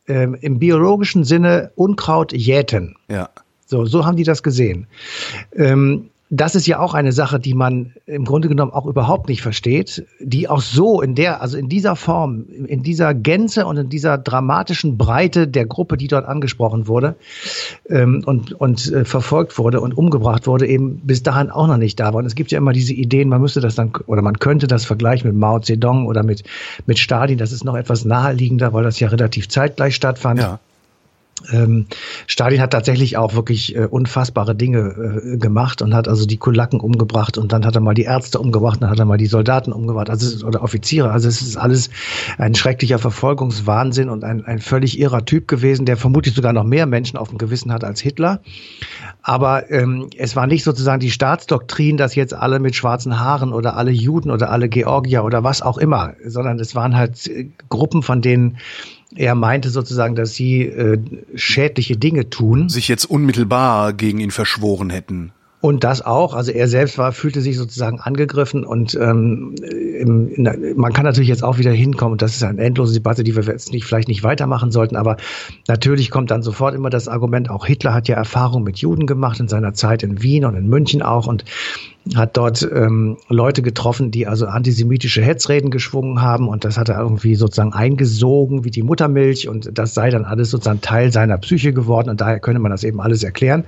Ähm, 0.08 0.34
Im 0.34 0.58
biologischen 0.58 1.22
Sinne 1.22 1.70
Unkraut 1.76 2.32
jäten. 2.32 2.96
Ja. 3.08 3.28
So, 3.66 3.84
so 3.84 4.04
haben 4.04 4.16
die 4.16 4.25
das 4.25 4.42
gesehen. 4.42 4.88
Ähm, 5.54 6.10
das 6.32 6.54
ist 6.54 6.68
ja 6.68 6.78
auch 6.78 6.94
eine 6.94 7.10
Sache, 7.10 7.40
die 7.40 7.54
man 7.54 7.92
im 8.06 8.25
Grunde 8.25 8.49
genommen 8.49 8.72
auch 8.72 8.87
überhaupt 8.87 9.28
nicht 9.28 9.42
versteht, 9.42 10.06
die 10.20 10.49
auch 10.49 10.60
so 10.60 11.02
in 11.02 11.16
der, 11.16 11.42
also 11.42 11.58
in 11.58 11.68
dieser 11.68 11.96
Form, 11.96 12.44
in 12.49 12.84
dieser 12.84 13.14
Gänze 13.14 13.66
und 13.66 13.76
in 13.76 13.88
dieser 13.88 14.16
dramatischen 14.16 14.96
Breite 14.96 15.49
der 15.49 15.66
Gruppe, 15.66 15.96
die 15.96 16.06
dort 16.06 16.26
angesprochen 16.26 16.87
wurde 16.87 17.16
ähm, 17.88 18.22
und, 18.25 18.52
und 18.52 18.92
äh, 18.92 19.04
verfolgt 19.04 19.58
wurde 19.58 19.80
und 19.80 19.99
umgebracht 19.99 20.46
wurde, 20.46 20.68
eben 20.68 21.00
bis 21.00 21.25
dahin 21.25 21.50
auch 21.50 21.66
noch 21.66 21.78
nicht 21.78 21.99
da 21.99 22.14
war. 22.14 22.20
Und 22.20 22.26
es 22.26 22.37
gibt 22.37 22.52
ja 22.52 22.58
immer 22.58 22.72
diese 22.72 22.94
Ideen, 22.94 23.28
man 23.28 23.40
müsste 23.40 23.60
das 23.60 23.75
dann, 23.75 23.90
oder 24.06 24.22
man 24.22 24.38
könnte 24.38 24.68
das 24.68 24.84
vergleichen 24.84 25.28
mit 25.28 25.37
Mao 25.37 25.58
Zedong 25.58 26.06
oder 26.06 26.22
mit, 26.22 26.44
mit 26.87 27.00
Stalin, 27.00 27.38
das 27.38 27.50
ist 27.50 27.64
noch 27.64 27.75
etwas 27.75 28.04
naheliegender, 28.04 28.72
weil 28.72 28.84
das 28.84 29.00
ja 29.00 29.08
relativ 29.08 29.49
zeitgleich 29.49 29.96
stattfand. 29.96 30.38
Ja. 30.38 30.60
Ähm, 31.52 31.87
Stalin 32.26 32.61
hat 32.61 32.73
tatsächlich 32.73 33.16
auch 33.16 33.35
wirklich 33.35 33.76
äh, 33.76 33.87
unfassbare 33.87 34.54
Dinge 34.54 35.23
äh, 35.25 35.37
gemacht 35.37 35.82
und 35.82 35.94
hat 35.94 36.09
also 36.09 36.26
die 36.26 36.37
Kulaken 36.37 36.80
umgebracht 36.80 37.38
und 37.38 37.52
dann 37.52 37.64
hat 37.64 37.75
er 37.75 37.80
mal 37.80 37.94
die 37.94 38.02
Ärzte 38.02 38.38
umgebracht, 38.38 38.82
dann 38.82 38.90
hat 38.90 38.99
er 38.99 39.04
mal 39.04 39.16
die 39.16 39.26
Soldaten 39.26 39.73
umgebracht, 39.73 40.11
also 40.11 40.47
oder 40.47 40.62
Offiziere. 40.62 41.11
Also 41.11 41.28
es 41.28 41.42
ist 41.42 41.56
alles 41.56 41.90
ein 42.38 42.54
schrecklicher 42.54 42.99
Verfolgungswahnsinn 42.99 44.09
und 44.09 44.25
ein, 44.25 44.44
ein 44.44 44.59
völlig 44.59 44.99
irrer 44.99 45.25
Typ 45.25 45.49
gewesen, 45.49 45.87
der 45.87 45.97
vermutlich 45.97 46.35
sogar 46.35 46.52
noch 46.52 46.64
mehr 46.64 46.87
Menschen 46.87 47.16
auf 47.16 47.28
dem 47.28 47.38
Gewissen 47.38 47.73
hat 47.73 47.85
als 47.85 48.00
Hitler. 48.00 48.40
Aber 49.23 49.70
ähm, 49.70 50.11
es 50.16 50.37
war 50.37 50.47
nicht 50.47 50.64
sozusagen 50.64 51.00
die 51.00 51.11
Staatsdoktrin, 51.11 51.97
dass 51.97 52.14
jetzt 52.14 52.35
alle 52.35 52.59
mit 52.59 52.75
schwarzen 52.75 53.20
Haaren 53.20 53.52
oder 53.52 53.76
alle 53.76 53.90
Juden 53.90 54.30
oder 54.30 54.50
alle 54.50 54.68
Georgier 54.68 55.25
oder 55.25 55.44
was 55.44 55.62
auch 55.62 55.78
immer, 55.78 56.14
sondern 56.25 56.59
es 56.59 56.75
waren 56.75 56.97
halt 56.97 57.26
äh, 57.26 57.50
Gruppen, 57.68 58.02
von 58.02 58.23
denen 58.23 58.59
er 59.14 59.35
meinte 59.35 59.71
sozusagen, 59.71 60.14
dass 60.14 60.35
sie 60.35 60.62
äh, 60.62 60.99
schädliche 61.35 61.97
Dinge 61.97 62.31
tun. 62.31 62.69
Sich 62.69 62.88
jetzt 62.88 63.05
unmittelbar 63.05 63.93
gegen 63.93 64.21
ihn 64.21 64.31
verschworen 64.31 64.90
hätten. 64.90 65.33
Und 65.61 65.85
das 65.85 66.00
auch. 66.00 66.33
Also 66.33 66.52
er 66.52 66.69
selbst 66.69 66.97
war, 66.97 67.12
fühlte 67.12 67.43
sich 67.43 67.59
sozusagen 67.59 68.00
angegriffen 68.00 68.64
und 68.64 68.95
ähm, 68.95 69.55
im, 69.61 70.29
in, 70.29 70.75
man 70.76 70.95
kann 70.95 71.05
natürlich 71.05 71.29
jetzt 71.29 71.45
auch 71.45 71.59
wieder 71.59 71.71
hinkommen. 71.71 72.12
Und 72.12 72.23
das 72.23 72.35
ist 72.35 72.43
eine 72.43 72.62
endlose 72.62 72.95
Debatte, 72.95 73.25
die 73.25 73.37
wir 73.37 73.43
jetzt 73.43 73.71
nicht, 73.71 73.85
vielleicht 73.85 74.09
nicht 74.09 74.23
weitermachen 74.23 74.71
sollten. 74.71 74.97
Aber 74.97 75.19
natürlich 75.69 76.11
kommt 76.11 76.31
dann 76.31 76.43
sofort 76.43 76.75
immer 76.75 76.88
das 76.88 77.09
Argument, 77.09 77.50
auch 77.50 77.67
Hitler 77.67 77.93
hat 77.93 78.09
ja 78.09 78.17
Erfahrung 78.17 78.62
mit 78.62 78.79
Juden 78.79 79.07
gemacht 79.07 79.38
in 79.38 79.49
seiner 79.49 79.75
Zeit 79.75 80.02
in 80.02 80.23
Wien 80.23 80.47
und 80.47 80.55
in 80.55 80.67
München 80.67 81.02
auch. 81.02 81.26
Und 81.26 81.45
hat 82.14 82.38
dort 82.38 82.67
ähm, 82.75 83.19
Leute 83.29 83.61
getroffen, 83.61 84.11
die 84.11 84.26
also 84.26 84.47
antisemitische 84.47 85.21
Hetzreden 85.21 85.71
geschwungen 85.71 86.23
haben 86.23 86.49
und 86.49 86.64
das 86.64 86.79
hat 86.79 86.88
er 86.88 86.99
irgendwie 86.99 87.35
sozusagen 87.35 87.75
eingesogen 87.75 88.64
wie 88.64 88.71
die 88.71 88.83
Muttermilch 88.83 89.49
und 89.49 89.79
das 89.79 89.93
sei 89.93 90.09
dann 90.09 90.25
alles 90.25 90.50
sozusagen 90.50 90.81
Teil 90.81 91.12
seiner 91.12 91.37
Psyche 91.37 91.75
geworden 91.75 92.09
und 92.09 92.21
daher 92.23 92.40
könne 92.40 92.59
man 92.59 92.71
das 92.71 92.85
eben 92.85 93.02
alles 93.02 93.23
erklären. 93.23 93.64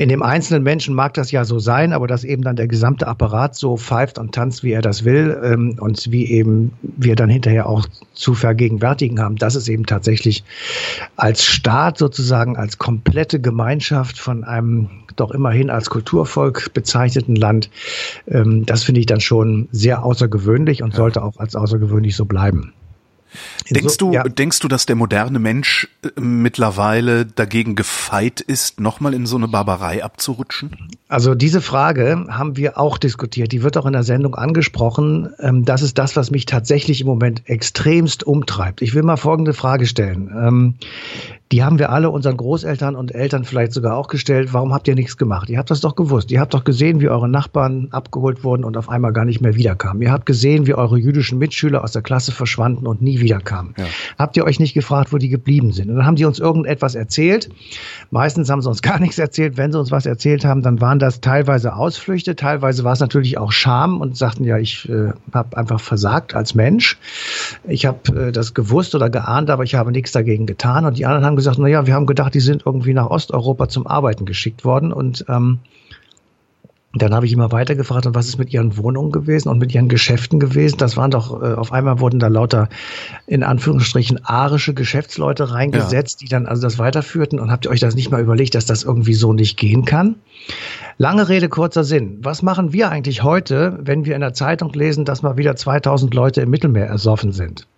In 0.00 0.08
dem 0.08 0.22
einzelnen 0.22 0.62
Menschen 0.62 0.94
mag 0.94 1.12
das 1.12 1.30
ja 1.30 1.44
so 1.44 1.58
sein, 1.58 1.92
aber 1.92 2.06
dass 2.06 2.24
eben 2.24 2.40
dann 2.40 2.56
der 2.56 2.68
gesamte 2.68 3.06
Apparat 3.06 3.54
so 3.54 3.76
pfeift 3.76 4.18
und 4.18 4.34
tanzt, 4.34 4.64
wie 4.64 4.72
er 4.72 4.80
das 4.80 5.04
will 5.04 5.38
ähm, 5.44 5.76
und 5.78 6.10
wie 6.10 6.24
eben 6.24 6.72
wir 6.80 7.16
dann 7.16 7.28
hinterher 7.28 7.68
auch 7.68 7.84
zu 8.14 8.32
vergegenwärtigen 8.32 9.20
haben, 9.20 9.36
dass 9.36 9.56
es 9.56 9.68
eben 9.68 9.84
tatsächlich 9.84 10.42
als 11.16 11.44
Staat 11.44 11.98
sozusagen, 11.98 12.56
als 12.56 12.78
komplette 12.78 13.42
Gemeinschaft 13.42 14.18
von 14.18 14.42
einem 14.42 14.88
doch 15.16 15.32
immerhin 15.32 15.68
als 15.68 15.90
Kulturvolk 15.90 16.72
bezeichneten 16.72 17.36
Land, 17.36 17.68
ähm, 18.26 18.64
das 18.64 18.84
finde 18.84 19.00
ich 19.00 19.06
dann 19.06 19.20
schon 19.20 19.68
sehr 19.70 20.02
außergewöhnlich 20.02 20.82
und 20.82 20.94
sollte 20.94 21.22
auch 21.22 21.36
als 21.36 21.56
außergewöhnlich 21.56 22.16
so 22.16 22.24
bleiben. 22.24 22.72
Denkst 23.70 23.96
du, 23.98 24.12
ja. 24.12 24.24
denkst 24.24 24.58
du, 24.60 24.68
dass 24.68 24.86
der 24.86 24.96
moderne 24.96 25.38
Mensch 25.38 25.88
äh, 26.02 26.20
mittlerweile 26.20 27.26
dagegen 27.26 27.76
gefeit 27.76 28.40
ist, 28.40 28.80
nochmal 28.80 29.14
in 29.14 29.26
so 29.26 29.36
eine 29.36 29.48
Barbarei 29.48 30.02
abzurutschen? 30.02 30.88
Also 31.08 31.34
diese 31.34 31.60
Frage 31.60 32.26
haben 32.28 32.56
wir 32.56 32.78
auch 32.78 32.98
diskutiert. 32.98 33.52
Die 33.52 33.62
wird 33.62 33.76
auch 33.76 33.86
in 33.86 33.92
der 33.92 34.02
Sendung 34.02 34.34
angesprochen. 34.34 35.32
Ähm, 35.38 35.64
das 35.64 35.82
ist 35.82 35.98
das, 35.98 36.16
was 36.16 36.30
mich 36.30 36.46
tatsächlich 36.46 37.00
im 37.00 37.06
Moment 37.06 37.48
extremst 37.48 38.24
umtreibt. 38.24 38.82
Ich 38.82 38.94
will 38.94 39.02
mal 39.02 39.16
folgende 39.16 39.54
Frage 39.54 39.86
stellen. 39.86 40.80
Die 41.52 41.64
haben 41.64 41.80
wir 41.80 41.90
alle 41.90 42.10
unseren 42.10 42.36
Großeltern 42.36 42.94
und 42.94 43.12
Eltern 43.12 43.42
vielleicht 43.42 43.72
sogar 43.72 43.96
auch 43.96 44.06
gestellt. 44.06 44.52
Warum 44.52 44.72
habt 44.72 44.86
ihr 44.86 44.94
nichts 44.94 45.16
gemacht? 45.16 45.50
Ihr 45.50 45.58
habt 45.58 45.68
das 45.68 45.80
doch 45.80 45.96
gewusst. 45.96 46.30
Ihr 46.30 46.38
habt 46.38 46.54
doch 46.54 46.62
gesehen, 46.62 47.00
wie 47.00 47.08
eure 47.08 47.28
Nachbarn 47.28 47.88
abgeholt 47.90 48.44
wurden 48.44 48.62
und 48.64 48.76
auf 48.76 48.88
einmal 48.88 49.12
gar 49.12 49.24
nicht 49.24 49.40
mehr 49.40 49.56
wiederkamen. 49.56 50.00
Ihr 50.00 50.12
habt 50.12 50.26
gesehen, 50.26 50.68
wie 50.68 50.74
eure 50.74 50.96
jüdischen 50.96 51.38
Mitschüler 51.38 51.82
aus 51.82 51.90
der 51.90 52.02
Klasse 52.02 52.30
verschwanden 52.30 52.86
und 52.86 53.02
nie 53.02 53.18
wiederkamen. 53.18 53.74
Ja. 53.76 53.86
Habt 54.16 54.36
ihr 54.36 54.44
euch 54.44 54.60
nicht 54.60 54.74
gefragt, 54.74 55.12
wo 55.12 55.18
die 55.18 55.28
geblieben 55.28 55.72
sind? 55.72 55.90
Und 55.90 55.96
dann 55.96 56.06
haben 56.06 56.14
die 56.14 56.24
uns 56.24 56.38
irgendetwas 56.38 56.94
erzählt. 56.94 57.48
Meistens 58.12 58.48
haben 58.48 58.62
sie 58.62 58.68
uns 58.68 58.80
gar 58.90 59.00
nichts 59.00 59.18
erzählt. 59.18 59.56
Wenn 59.56 59.72
sie 59.72 59.78
uns 59.80 59.90
was 59.90 60.06
erzählt 60.06 60.44
haben, 60.44 60.62
dann 60.62 60.80
waren 60.80 61.00
das 61.00 61.20
teilweise 61.20 61.74
Ausflüchte. 61.74 62.36
Teilweise 62.36 62.84
war 62.84 62.92
es 62.92 63.00
natürlich 63.00 63.38
auch 63.38 63.50
Scham 63.50 64.00
und 64.00 64.16
sagten, 64.16 64.44
ja, 64.44 64.56
ich 64.56 64.88
äh, 64.88 65.14
habe 65.34 65.56
einfach 65.56 65.80
versagt 65.80 66.32
als 66.36 66.54
Mensch. 66.54 66.96
Ich 67.66 67.86
habe 67.86 68.28
äh, 68.28 68.30
das 68.30 68.54
gewusst 68.54 68.94
oder 68.94 69.10
geahnt, 69.10 69.50
aber 69.50 69.64
ich 69.64 69.74
habe 69.74 69.90
nichts 69.90 70.12
dagegen 70.12 70.46
getan. 70.46 70.84
Und 70.84 70.96
die 70.96 71.06
anderen 71.06 71.26
haben 71.26 71.39
gesagt, 71.40 71.58
na 71.58 71.68
ja, 71.68 71.86
wir 71.86 71.94
haben 71.94 72.06
gedacht, 72.06 72.34
die 72.34 72.40
sind 72.40 72.64
irgendwie 72.64 72.94
nach 72.94 73.10
Osteuropa 73.10 73.68
zum 73.68 73.86
Arbeiten 73.86 74.24
geschickt 74.24 74.64
worden 74.64 74.92
und 74.92 75.24
ähm, 75.28 75.58
dann 76.92 77.14
habe 77.14 77.24
ich 77.24 77.32
immer 77.32 77.52
weiter 77.52 77.76
gefragt, 77.76 78.06
und 78.06 78.16
was 78.16 78.26
ist 78.26 78.38
mit 78.38 78.52
ihren 78.52 78.76
Wohnungen 78.76 79.12
gewesen 79.12 79.48
und 79.48 79.58
mit 79.58 79.72
ihren 79.72 79.88
Geschäften 79.88 80.40
gewesen? 80.40 80.76
Das 80.78 80.96
waren 80.96 81.12
doch, 81.12 81.40
äh, 81.40 81.54
auf 81.54 81.72
einmal 81.72 82.00
wurden 82.00 82.18
da 82.18 82.26
lauter, 82.26 82.68
in 83.28 83.44
Anführungsstrichen, 83.44 84.24
arische 84.24 84.74
Geschäftsleute 84.74 85.52
reingesetzt, 85.52 86.20
ja. 86.20 86.24
die 86.24 86.30
dann 86.30 86.46
also 86.46 86.62
das 86.62 86.80
weiterführten. 86.80 87.38
Und 87.38 87.52
habt 87.52 87.64
ihr 87.64 87.70
euch 87.70 87.78
das 87.78 87.94
nicht 87.94 88.10
mal 88.10 88.20
überlegt, 88.20 88.56
dass 88.56 88.66
das 88.66 88.82
irgendwie 88.82 89.14
so 89.14 89.32
nicht 89.32 89.56
gehen 89.56 89.84
kann? 89.84 90.16
Lange 90.98 91.28
Rede, 91.28 91.48
kurzer 91.48 91.84
Sinn. 91.84 92.18
Was 92.22 92.42
machen 92.42 92.72
wir 92.72 92.90
eigentlich 92.90 93.22
heute, 93.22 93.78
wenn 93.82 94.04
wir 94.04 94.16
in 94.16 94.20
der 94.20 94.34
Zeitung 94.34 94.72
lesen, 94.72 95.04
dass 95.04 95.22
mal 95.22 95.36
wieder 95.36 95.54
2000 95.54 96.12
Leute 96.12 96.40
im 96.40 96.50
Mittelmeer 96.50 96.86
ersoffen 96.86 97.30
sind? 97.30 97.68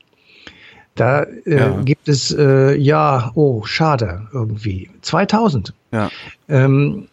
Da 0.95 1.23
äh, 1.23 1.57
ja. 1.57 1.81
gibt 1.83 2.09
es, 2.09 2.35
äh, 2.37 2.77
ja, 2.77 3.33
oh, 3.35 3.65
schade, 3.65 4.29
irgendwie. 4.33 4.91
2000. 5.01 5.73
Ja. 5.91 6.11
Ähm, 6.49 7.09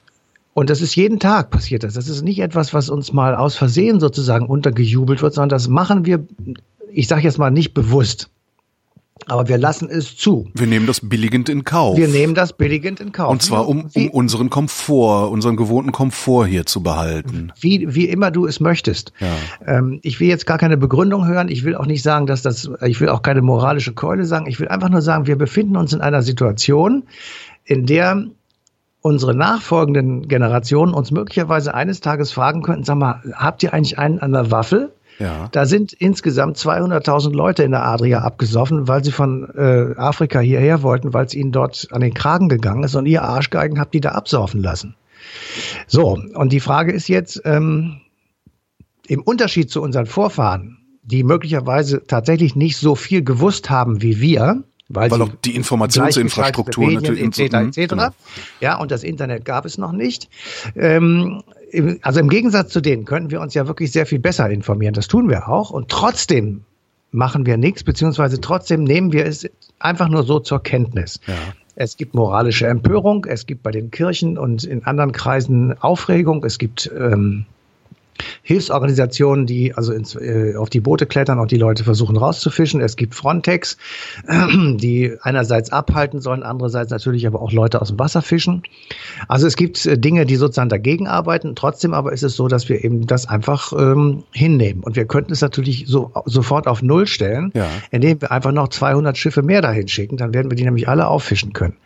und 0.53 0.69
das 0.69 0.81
ist 0.81 0.95
jeden 0.95 1.19
Tag 1.19 1.51
passiert. 1.51 1.83
Das. 1.83 1.93
das 1.93 2.09
ist 2.09 2.21
nicht 2.21 2.39
etwas, 2.39 2.73
was 2.73 2.89
uns 2.89 3.13
mal 3.13 3.35
aus 3.35 3.55
Versehen 3.55 3.99
sozusagen 3.99 4.47
untergejubelt 4.47 5.21
wird, 5.21 5.33
sondern 5.33 5.49
das 5.49 5.69
machen 5.69 6.05
wir, 6.05 6.25
ich 6.91 7.07
sage 7.07 7.21
jetzt 7.21 7.37
mal 7.37 7.51
nicht 7.51 7.73
bewusst. 7.73 8.29
Aber 9.27 9.47
wir 9.47 9.57
lassen 9.57 9.89
es 9.89 10.17
zu. 10.17 10.49
Wir 10.53 10.67
nehmen 10.67 10.87
das 10.87 11.07
billigend 11.07 11.49
in 11.49 11.63
Kauf. 11.63 11.97
Wir 11.97 12.07
nehmen 12.07 12.33
das 12.33 12.53
billigend 12.53 12.99
in 12.99 13.11
Kauf. 13.11 13.31
Und 13.31 13.41
zwar 13.41 13.67
um, 13.67 13.89
um 13.93 14.09
unseren 14.09 14.49
Komfort, 14.49 15.29
unseren 15.31 15.55
gewohnten 15.55 15.91
Komfort 15.91 16.47
hier 16.47 16.65
zu 16.65 16.81
behalten. 16.81 17.51
Wie, 17.59 17.93
wie 17.93 18.05
immer 18.05 18.31
du 18.31 18.47
es 18.47 18.59
möchtest. 18.59 19.13
Ja. 19.19 19.77
Ähm, 19.77 19.99
ich 20.03 20.19
will 20.19 20.27
jetzt 20.27 20.45
gar 20.45 20.57
keine 20.57 20.77
Begründung 20.77 21.27
hören. 21.27 21.49
Ich 21.49 21.63
will 21.63 21.75
auch 21.75 21.85
nicht 21.85 22.01
sagen, 22.01 22.25
dass 22.25 22.41
das, 22.41 22.69
ich 22.85 22.99
will 23.01 23.09
auch 23.09 23.21
keine 23.21 23.41
moralische 23.41 23.93
Keule 23.93 24.25
sagen. 24.25 24.47
Ich 24.47 24.59
will 24.59 24.67
einfach 24.67 24.89
nur 24.89 25.01
sagen, 25.01 25.27
wir 25.27 25.37
befinden 25.37 25.77
uns 25.77 25.93
in 25.93 26.01
einer 26.01 26.21
Situation, 26.21 27.03
in 27.65 27.85
der 27.85 28.25
unsere 29.01 29.33
nachfolgenden 29.33 30.27
Generationen 30.27 30.93
uns 30.93 31.11
möglicherweise 31.11 31.73
eines 31.73 32.01
Tages 32.01 32.31
fragen 32.31 32.61
könnten, 32.61 32.83
sag 32.83 32.97
mal, 32.97 33.21
habt 33.33 33.63
ihr 33.63 33.73
eigentlich 33.73 33.97
einen 33.97 34.19
an 34.19 34.33
der 34.33 34.51
Waffel? 34.51 34.91
Ja. 35.19 35.49
Da 35.51 35.65
sind 35.65 35.93
insgesamt 35.93 36.57
200.000 36.57 37.33
Leute 37.33 37.63
in 37.63 37.71
der 37.71 37.85
Adria 37.85 38.19
abgesoffen, 38.19 38.87
weil 38.87 39.03
sie 39.03 39.11
von 39.11 39.49
äh, 39.53 39.93
Afrika 39.97 40.39
hierher 40.39 40.81
wollten, 40.81 41.13
weil 41.13 41.25
es 41.25 41.33
ihnen 41.33 41.51
dort 41.51 41.87
an 41.91 42.01
den 42.01 42.13
Kragen 42.13 42.47
gegangen 42.47 42.83
ist 42.83 42.95
und 42.95 43.05
ihr 43.05 43.23
Arschgeigen 43.23 43.79
habt 43.79 43.93
die 43.93 43.99
da 43.99 44.11
absaufen 44.11 44.61
lassen. 44.61 44.95
So, 45.87 46.17
und 46.33 46.51
die 46.53 46.61
Frage 46.61 46.93
ist 46.93 47.09
jetzt, 47.09 47.41
ähm, 47.43 47.99
im 49.07 49.21
Unterschied 49.21 49.69
zu 49.69 49.81
unseren 49.81 50.05
Vorfahren, 50.05 50.77
die 51.01 51.23
möglicherweise 51.23 52.03
tatsächlich 52.05 52.55
nicht 52.55 52.77
so 52.77 52.95
viel 52.95 53.23
gewusst 53.23 53.69
haben 53.69 54.01
wie 54.01 54.21
wir, 54.21 54.63
weil, 54.87 55.11
weil 55.11 55.21
auch 55.21 55.29
die 55.45 55.55
Informationsinfrastruktur 55.55 56.91
natürlich 56.91 57.21
etc. 57.39 57.77
etc. 57.77 57.89
Genau. 57.89 58.09
Ja, 58.59 58.79
und 58.79 58.89
das 58.89 59.03
Internet 59.03 59.45
gab 59.45 59.65
es 59.65 59.77
noch 59.77 59.91
nicht. 59.91 60.29
Ähm, 60.75 61.43
also 62.01 62.19
im 62.19 62.29
Gegensatz 62.29 62.71
zu 62.71 62.81
denen 62.81 63.05
könnten 63.05 63.31
wir 63.31 63.41
uns 63.41 63.53
ja 63.53 63.67
wirklich 63.67 63.91
sehr 63.91 64.05
viel 64.05 64.19
besser 64.19 64.49
informieren. 64.49 64.93
Das 64.93 65.07
tun 65.07 65.29
wir 65.29 65.49
auch. 65.49 65.71
Und 65.71 65.89
trotzdem 65.89 66.63
machen 67.11 67.45
wir 67.45 67.57
nichts, 67.57 67.83
beziehungsweise 67.83 68.39
trotzdem 68.39 68.83
nehmen 68.83 69.11
wir 69.11 69.25
es 69.25 69.49
einfach 69.79 70.09
nur 70.09 70.23
so 70.23 70.39
zur 70.39 70.61
Kenntnis. 70.61 71.19
Ja. 71.27 71.35
Es 71.75 71.95
gibt 71.95 72.13
moralische 72.13 72.67
Empörung, 72.67 73.25
es 73.25 73.45
gibt 73.45 73.63
bei 73.63 73.71
den 73.71 73.89
Kirchen 73.89 74.37
und 74.37 74.65
in 74.65 74.83
anderen 74.83 75.13
Kreisen 75.13 75.77
Aufregung, 75.79 76.43
es 76.43 76.57
gibt 76.57 76.91
ähm, 76.97 77.45
Hilfsorganisationen, 78.43 79.45
die 79.45 79.73
also 79.73 79.93
ins, 79.93 80.15
äh, 80.15 80.55
auf 80.57 80.69
die 80.69 80.79
Boote 80.79 81.05
klettern 81.05 81.39
und 81.39 81.51
die 81.51 81.57
Leute 81.57 81.83
versuchen 81.83 82.17
rauszufischen. 82.17 82.81
Es 82.81 82.95
gibt 82.95 83.15
Frontex, 83.15 83.77
die 84.27 85.15
einerseits 85.21 85.71
abhalten 85.71 86.21
sollen, 86.21 86.43
andererseits 86.43 86.91
natürlich 86.91 87.27
aber 87.27 87.41
auch 87.41 87.51
Leute 87.51 87.81
aus 87.81 87.89
dem 87.89 87.99
Wasser 87.99 88.21
fischen. 88.21 88.63
Also 89.27 89.47
es 89.47 89.55
gibt 89.55 89.85
äh, 89.85 89.97
Dinge, 89.97 90.25
die 90.25 90.35
sozusagen 90.35 90.69
dagegen 90.69 91.07
arbeiten. 91.07 91.55
Trotzdem 91.55 91.93
aber 91.93 92.13
ist 92.13 92.23
es 92.23 92.35
so, 92.35 92.47
dass 92.47 92.69
wir 92.69 92.83
eben 92.83 93.07
das 93.07 93.27
einfach 93.27 93.73
ähm, 93.73 94.23
hinnehmen. 94.31 94.83
Und 94.83 94.95
wir 94.95 95.05
könnten 95.05 95.33
es 95.33 95.41
natürlich 95.41 95.85
so, 95.87 96.11
sofort 96.25 96.67
auf 96.67 96.81
Null 96.81 97.07
stellen, 97.07 97.51
ja. 97.53 97.67
indem 97.91 98.21
wir 98.21 98.31
einfach 98.31 98.51
noch 98.51 98.69
200 98.69 99.17
Schiffe 99.17 99.41
mehr 99.41 99.61
dahin 99.61 99.87
schicken. 99.87 100.17
Dann 100.17 100.33
werden 100.33 100.51
wir 100.51 100.55
die 100.55 100.63
nämlich 100.63 100.87
alle 100.87 101.07
auffischen 101.07 101.53
können. 101.53 101.77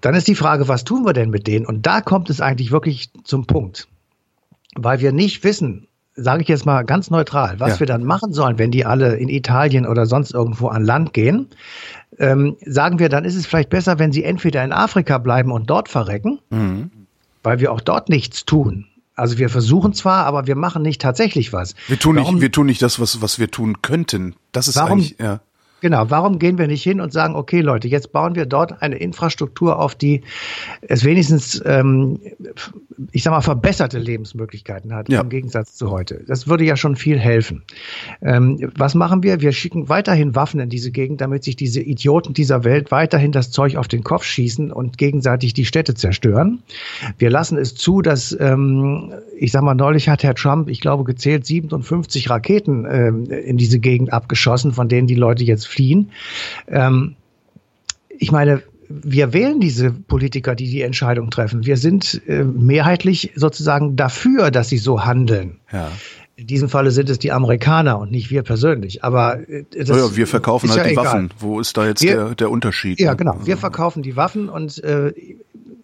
Dann 0.00 0.14
ist 0.14 0.28
die 0.28 0.34
Frage, 0.34 0.68
was 0.68 0.84
tun 0.84 1.04
wir 1.04 1.12
denn 1.12 1.30
mit 1.30 1.46
denen? 1.46 1.66
Und 1.66 1.86
da 1.86 2.00
kommt 2.00 2.30
es 2.30 2.40
eigentlich 2.40 2.70
wirklich 2.70 3.10
zum 3.24 3.46
Punkt 3.46 3.88
weil 4.76 5.00
wir 5.00 5.12
nicht 5.12 5.44
wissen, 5.44 5.88
sage 6.14 6.42
ich 6.42 6.48
jetzt 6.48 6.64
mal 6.64 6.82
ganz 6.84 7.10
neutral, 7.10 7.60
was 7.60 7.74
ja. 7.74 7.80
wir 7.80 7.86
dann 7.86 8.04
machen 8.04 8.32
sollen, 8.32 8.58
wenn 8.58 8.70
die 8.70 8.84
alle 8.84 9.16
in 9.16 9.28
Italien 9.28 9.86
oder 9.86 10.06
sonst 10.06 10.32
irgendwo 10.32 10.68
an 10.68 10.84
Land 10.84 11.12
gehen, 11.12 11.48
ähm, 12.18 12.56
sagen 12.64 12.98
wir, 12.98 13.08
dann 13.08 13.24
ist 13.24 13.36
es 13.36 13.46
vielleicht 13.46 13.70
besser, 13.70 13.98
wenn 13.98 14.12
sie 14.12 14.24
entweder 14.24 14.64
in 14.64 14.72
Afrika 14.72 15.18
bleiben 15.18 15.52
und 15.52 15.68
dort 15.68 15.88
verrecken, 15.88 16.38
mhm. 16.50 16.90
weil 17.42 17.60
wir 17.60 17.72
auch 17.72 17.80
dort 17.80 18.08
nichts 18.08 18.44
tun. 18.44 18.86
Also 19.14 19.38
wir 19.38 19.48
versuchen 19.48 19.94
zwar, 19.94 20.26
aber 20.26 20.46
wir 20.46 20.56
machen 20.56 20.82
nicht 20.82 21.00
tatsächlich 21.00 21.52
was. 21.52 21.74
Wir 21.88 21.98
tun 21.98 22.16
nicht, 22.16 22.40
wir 22.40 22.52
tun 22.52 22.66
nicht 22.66 22.82
das, 22.82 23.00
was, 23.00 23.22
was 23.22 23.38
wir 23.38 23.50
tun 23.50 23.80
könnten. 23.80 24.34
Das 24.52 24.68
ist 24.68 24.76
warum, 24.76 24.98
eigentlich, 24.98 25.16
ja. 25.18 25.40
Genau, 25.82 26.08
warum 26.08 26.38
gehen 26.38 26.56
wir 26.56 26.66
nicht 26.68 26.82
hin 26.82 27.02
und 27.02 27.12
sagen, 27.12 27.36
okay 27.36 27.60
Leute, 27.60 27.86
jetzt 27.86 28.10
bauen 28.10 28.34
wir 28.34 28.46
dort 28.46 28.80
eine 28.80 28.96
Infrastruktur 28.96 29.78
auf, 29.78 29.94
die 29.94 30.22
es 30.80 31.04
wenigstens, 31.04 31.62
ähm, 31.66 32.18
ich 33.12 33.22
sag 33.22 33.32
mal, 33.32 33.42
verbesserte 33.42 33.98
Lebensmöglichkeiten 33.98 34.94
hat 34.94 35.10
ja. 35.10 35.20
im 35.20 35.28
Gegensatz 35.28 35.74
zu 35.74 35.90
heute. 35.90 36.24
Das 36.26 36.48
würde 36.48 36.64
ja 36.64 36.76
schon 36.76 36.96
viel 36.96 37.18
helfen. 37.18 37.62
Ähm, 38.22 38.72
was 38.74 38.94
machen 38.94 39.22
wir? 39.22 39.42
Wir 39.42 39.52
schicken 39.52 39.90
weiterhin 39.90 40.34
Waffen 40.34 40.60
in 40.60 40.70
diese 40.70 40.90
Gegend, 40.90 41.20
damit 41.20 41.44
sich 41.44 41.56
diese 41.56 41.82
Idioten 41.82 42.32
dieser 42.32 42.64
Welt 42.64 42.90
weiterhin 42.90 43.32
das 43.32 43.50
Zeug 43.50 43.76
auf 43.76 43.86
den 43.86 44.02
Kopf 44.02 44.24
schießen 44.24 44.72
und 44.72 44.96
gegenseitig 44.96 45.52
die 45.52 45.66
Städte 45.66 45.92
zerstören. 45.92 46.62
Wir 47.18 47.28
lassen 47.28 47.58
es 47.58 47.74
zu, 47.74 48.00
dass, 48.00 48.34
ähm, 48.40 49.12
ich 49.38 49.52
sag 49.52 49.62
mal, 49.62 49.74
neulich 49.74 50.08
hat 50.08 50.22
Herr 50.22 50.34
Trump, 50.34 50.70
ich 50.70 50.80
glaube, 50.80 51.04
gezählt 51.04 51.44
57 51.44 52.30
Raketen 52.30 52.86
ähm, 52.90 53.24
in 53.26 53.58
diese 53.58 53.78
Gegend 53.78 54.10
abgeschossen, 54.10 54.72
von 54.72 54.88
denen 54.88 55.06
die 55.06 55.14
Leute 55.14 55.44
jetzt 55.44 55.65
fliehen. 55.66 56.10
Ähm, 56.68 57.16
ich 58.08 58.32
meine, 58.32 58.62
wir 58.88 59.32
wählen 59.32 59.60
diese 59.60 59.90
Politiker, 59.90 60.54
die 60.54 60.70
die 60.70 60.82
Entscheidung 60.82 61.30
treffen. 61.30 61.66
Wir 61.66 61.76
sind 61.76 62.22
äh, 62.26 62.44
mehrheitlich 62.44 63.32
sozusagen 63.34 63.96
dafür, 63.96 64.50
dass 64.50 64.68
sie 64.68 64.78
so 64.78 65.04
handeln. 65.04 65.58
Ja. 65.72 65.90
In 66.36 66.46
diesem 66.46 66.68
Falle 66.68 66.90
sind 66.90 67.08
es 67.08 67.18
die 67.18 67.32
Amerikaner 67.32 67.98
und 67.98 68.10
nicht 68.10 68.30
wir 68.30 68.42
persönlich. 68.42 69.02
Aber 69.02 69.48
äh, 69.48 69.64
das 69.70 69.88
ja, 69.88 70.16
wir 70.16 70.26
verkaufen 70.26 70.68
halt 70.68 70.78
ja 70.78 70.84
die 70.84 70.90
egal. 70.90 71.04
Waffen. 71.04 71.30
Wo 71.38 71.60
ist 71.60 71.76
da 71.76 71.86
jetzt 71.86 72.02
wir, 72.02 72.16
der, 72.16 72.34
der 72.34 72.50
Unterschied? 72.50 73.00
Ja, 73.00 73.14
genau. 73.14 73.38
Wir 73.44 73.56
verkaufen 73.56 74.02
die 74.02 74.16
Waffen 74.16 74.48
und 74.48 74.82
äh, 74.84 75.12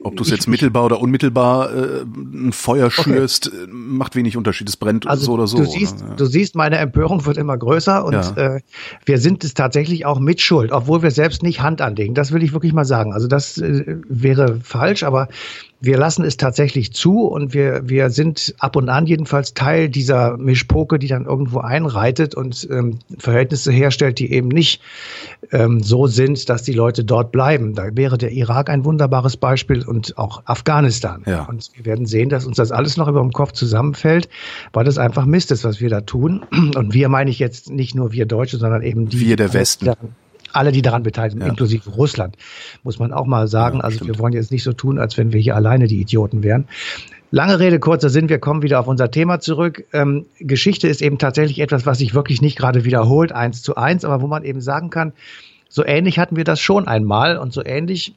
ob 0.04 0.16
du 0.16 0.22
es 0.22 0.30
jetzt 0.30 0.48
mittelbar 0.48 0.84
oder 0.84 1.00
unmittelbar 1.00 1.74
äh, 1.74 2.02
ein 2.02 2.52
Feuer 2.52 2.90
schürst, 2.90 3.48
okay. 3.48 3.66
macht 3.70 4.16
wenig 4.16 4.36
Unterschied. 4.36 4.68
Es 4.68 4.76
brennt 4.76 5.06
also 5.06 5.26
so 5.26 5.32
oder 5.32 5.46
so. 5.46 5.58
Du 5.58 5.64
siehst, 5.64 6.00
ja. 6.00 6.14
du 6.14 6.24
siehst, 6.26 6.54
meine 6.54 6.78
Empörung 6.78 7.24
wird 7.26 7.36
immer 7.36 7.56
größer 7.56 8.04
und 8.04 8.14
ja. 8.14 8.36
äh, 8.36 8.60
wir 9.04 9.18
sind 9.18 9.44
es 9.44 9.54
tatsächlich 9.54 10.06
auch 10.06 10.18
mit 10.18 10.40
Schuld, 10.40 10.72
obwohl 10.72 11.02
wir 11.02 11.10
selbst 11.10 11.42
nicht 11.42 11.60
Hand 11.60 11.80
anlegen. 11.80 12.14
Das 12.14 12.32
will 12.32 12.42
ich 12.42 12.52
wirklich 12.52 12.72
mal 12.72 12.84
sagen. 12.84 13.12
Also 13.12 13.28
das 13.28 13.58
äh, 13.58 13.98
wäre 14.08 14.60
falsch, 14.62 15.02
aber 15.02 15.28
wir 15.82 15.98
lassen 15.98 16.24
es 16.24 16.36
tatsächlich 16.36 16.92
zu 16.92 17.26
und 17.26 17.54
wir, 17.54 17.88
wir 17.88 18.10
sind 18.10 18.54
ab 18.60 18.76
und 18.76 18.88
an 18.88 19.04
jedenfalls 19.06 19.52
Teil 19.52 19.88
dieser 19.88 20.36
Mischpoke, 20.36 21.00
die 21.00 21.08
dann 21.08 21.26
irgendwo 21.26 21.58
einreitet 21.58 22.36
und 22.36 22.68
ähm, 22.70 23.00
Verhältnisse 23.18 23.72
herstellt, 23.72 24.20
die 24.20 24.32
eben 24.32 24.46
nicht 24.46 24.80
ähm, 25.50 25.82
so 25.82 26.06
sind, 26.06 26.48
dass 26.48 26.62
die 26.62 26.72
Leute 26.72 27.04
dort 27.04 27.32
bleiben. 27.32 27.74
Da 27.74 27.88
wäre 27.96 28.16
der 28.16 28.30
Irak 28.30 28.70
ein 28.70 28.84
wunderbares 28.84 29.36
Beispiel 29.36 29.84
und 29.84 30.16
auch 30.18 30.42
Afghanistan. 30.44 31.24
Ja. 31.26 31.46
Und 31.46 31.72
wir 31.74 31.84
werden 31.84 32.06
sehen, 32.06 32.28
dass 32.28 32.46
uns 32.46 32.58
das 32.58 32.70
alles 32.70 32.96
noch 32.96 33.08
über 33.08 33.20
dem 33.20 33.32
Kopf 33.32 33.50
zusammenfällt, 33.50 34.28
weil 34.72 34.84
das 34.84 34.98
einfach 34.98 35.26
Mist 35.26 35.50
ist, 35.50 35.64
was 35.64 35.80
wir 35.80 35.90
da 35.90 36.02
tun. 36.02 36.44
Und 36.76 36.94
wir 36.94 37.08
meine 37.08 37.30
ich 37.30 37.40
jetzt 37.40 37.70
nicht 37.70 37.96
nur 37.96 38.12
wir 38.12 38.26
Deutsche, 38.26 38.56
sondern 38.56 38.82
eben 38.82 39.08
die. 39.08 39.18
Wir 39.18 39.36
der 39.36 39.52
Westen 39.52 39.90
alle, 40.52 40.72
die 40.72 40.82
daran 40.82 41.02
beteiligt 41.02 41.32
sind, 41.32 41.42
ja. 41.42 41.48
inklusive 41.48 41.90
Russland, 41.90 42.36
muss 42.82 42.98
man 42.98 43.12
auch 43.12 43.26
mal 43.26 43.48
sagen. 43.48 43.78
Ja, 43.78 43.84
also 43.84 43.96
stimmt. 43.96 44.10
wir 44.10 44.18
wollen 44.18 44.32
jetzt 44.32 44.50
nicht 44.50 44.62
so 44.62 44.72
tun, 44.72 44.98
als 44.98 45.16
wenn 45.16 45.32
wir 45.32 45.40
hier 45.40 45.56
alleine 45.56 45.86
die 45.86 46.00
Idioten 46.00 46.42
wären. 46.42 46.66
Lange 47.30 47.58
Rede, 47.58 47.78
kurzer 47.78 48.10
Sinn, 48.10 48.28
wir 48.28 48.38
kommen 48.38 48.62
wieder 48.62 48.78
auf 48.78 48.86
unser 48.86 49.10
Thema 49.10 49.40
zurück. 49.40 49.84
Ähm, 49.94 50.26
Geschichte 50.38 50.86
ist 50.86 51.00
eben 51.00 51.16
tatsächlich 51.16 51.60
etwas, 51.60 51.86
was 51.86 51.98
sich 51.98 52.12
wirklich 52.12 52.42
nicht 52.42 52.58
gerade 52.58 52.84
wiederholt, 52.84 53.32
eins 53.32 53.62
zu 53.62 53.74
eins, 53.74 54.04
aber 54.04 54.20
wo 54.20 54.26
man 54.26 54.44
eben 54.44 54.60
sagen 54.60 54.90
kann, 54.90 55.14
so 55.70 55.84
ähnlich 55.84 56.18
hatten 56.18 56.36
wir 56.36 56.44
das 56.44 56.60
schon 56.60 56.86
einmal 56.86 57.38
und 57.38 57.54
so 57.54 57.64
ähnlich 57.64 58.14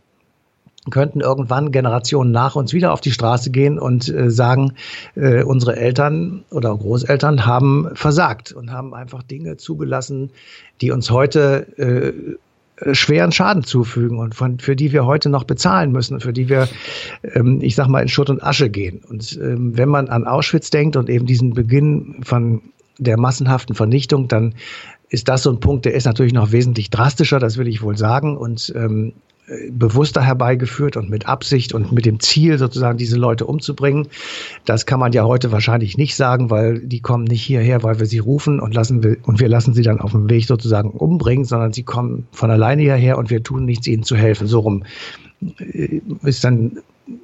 könnten 0.92 1.22
irgendwann 1.22 1.72
Generationen 1.72 2.32
nach 2.32 2.56
uns 2.56 2.74
wieder 2.74 2.94
auf 2.94 3.01
die 3.01 3.12
Straße 3.12 3.51
gehen 3.51 3.80
und 3.80 4.08
äh, 4.10 4.30
sagen, 4.30 4.74
äh, 5.15 5.44
unsere 5.44 5.75
Eltern 5.75 6.44
oder 6.51 6.75
Großeltern 6.75 7.46
haben 7.46 7.89
versagt 7.94 8.51
und 8.51 8.72
haben 8.72 8.94
einfach 8.94 9.24
Dinge 9.24 9.58
zugelassen, 9.58 10.30
die 10.82 10.92
uns 10.92 11.10
heute 11.10 11.68
äh, 11.77 12.13
schweren 12.94 13.32
Schaden 13.32 13.63
zufügen 13.63 14.20
und 14.20 14.36
von, 14.36 14.60
für 14.60 14.75
die 14.75 14.91
wir 14.91 15.06
heute 15.06 15.30
noch 15.30 15.45
bezahlen 15.45 15.91
müssen, 15.91 16.19
für 16.19 16.34
die 16.34 16.50
wir, 16.50 16.67
ähm, 17.34 17.60
ich 17.62 17.76
sag 17.76 17.88
mal, 17.88 18.02
in 18.02 18.10
Schutt 18.10 18.30
und 18.30 18.43
Asche 18.43 18.69
gehen. 18.69 19.02
Und 19.10 19.39
ähm, 19.41 19.78
wenn 19.78 19.89
man 19.89 20.10
an 20.10 20.26
Auschwitz 20.26 20.69
denkt 20.69 20.95
und 20.95 21.10
eben 21.10 21.26
diesen 21.26 21.54
Beginn 21.54 22.17
von 22.24 22.62
der 22.98 23.17
massenhaften 23.17 23.76
Vernichtung, 23.76 24.28
dann 24.28 24.56
ist 25.10 25.30
das 25.30 25.43
so 25.43 25.52
ein 25.52 25.60
Punkt, 25.60 25.86
der 25.86 25.93
ist 25.93 26.06
natürlich 26.06 26.34
noch 26.34 26.52
wesentlich 26.52 26.89
drastischer, 26.89 27.39
das 27.39 27.58
will 27.58 27.67
ich 27.67 27.82
wohl 27.82 27.98
sagen. 27.98 28.36
Und 28.36 28.74
ähm, 28.76 29.13
bewusster 29.71 30.21
herbeigeführt 30.21 30.97
und 30.97 31.10
mit 31.10 31.27
Absicht 31.27 31.73
und 31.73 31.91
mit 31.91 32.05
dem 32.05 32.19
Ziel 32.19 32.58
sozusagen 32.58 32.97
diese 32.97 33.17
Leute 33.17 33.45
umzubringen. 33.45 34.08
Das 34.65 34.86
kann 34.86 34.99
man 34.99 35.12
ja 35.12 35.23
heute 35.25 35.51
wahrscheinlich 35.51 35.97
nicht 35.97 36.15
sagen, 36.15 36.49
weil 36.49 36.79
die 36.79 36.99
kommen 36.99 37.25
nicht 37.25 37.43
hierher, 37.43 37.84
weil 37.84 37.99
wir 37.99 38.08
sie 38.08 38.19
rufen 38.19 38.60
und 38.60 38.73
lassen 38.73 39.03
wir, 39.03 39.17
und 39.23 39.39
wir 39.39 39.47
lassen 39.47 39.73
sie 39.73 39.84
dann 39.84 40.01
auf 40.01 40.12
dem 40.12 40.29
Weg 40.29 40.47
sozusagen 40.47 40.89
umbringen, 40.89 41.45
sondern 41.45 41.73
sie 41.73 41.84
kommen 41.84 42.27
von 42.31 42.49
alleine 42.49 42.81
hierher 42.81 43.17
und 43.17 43.29
wir 43.29 43.43
tun 43.43 43.65
nichts, 43.65 43.86
ihnen 43.88 44.03
zu 44.03 44.15
helfen. 44.15 44.47
So 44.47 44.60
rum 44.60 44.84
äh, 45.60 46.01
ist 46.23 46.43
dann 46.43 46.79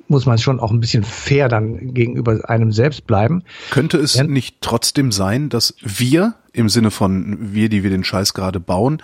muss 0.08 0.28
man 0.28 0.38
schon 0.38 0.60
auch 0.60 0.70
ein 0.70 0.80
bisschen 0.80 1.04
fair 1.04 1.50
dann 1.50 1.96
gegenüber 1.96 2.48
einem 2.48 2.72
selbst 2.72 3.08
bleiben. 3.08 3.44
Könnte 3.72 3.98
es 3.98 4.14
ja. 4.14 4.24
nicht 4.24 4.58
trotzdem 4.62 5.12
sein, 5.12 5.50
dass 5.50 5.74
wir 5.82 6.36
im 6.54 6.70
Sinne 6.70 6.92
von 6.92 7.54
wir, 7.54 7.68
die 7.70 7.82
wir 7.82 7.90
den 7.90 8.04
Scheiß 8.04 8.36
gerade 8.36 8.60
bauen, 8.60 9.02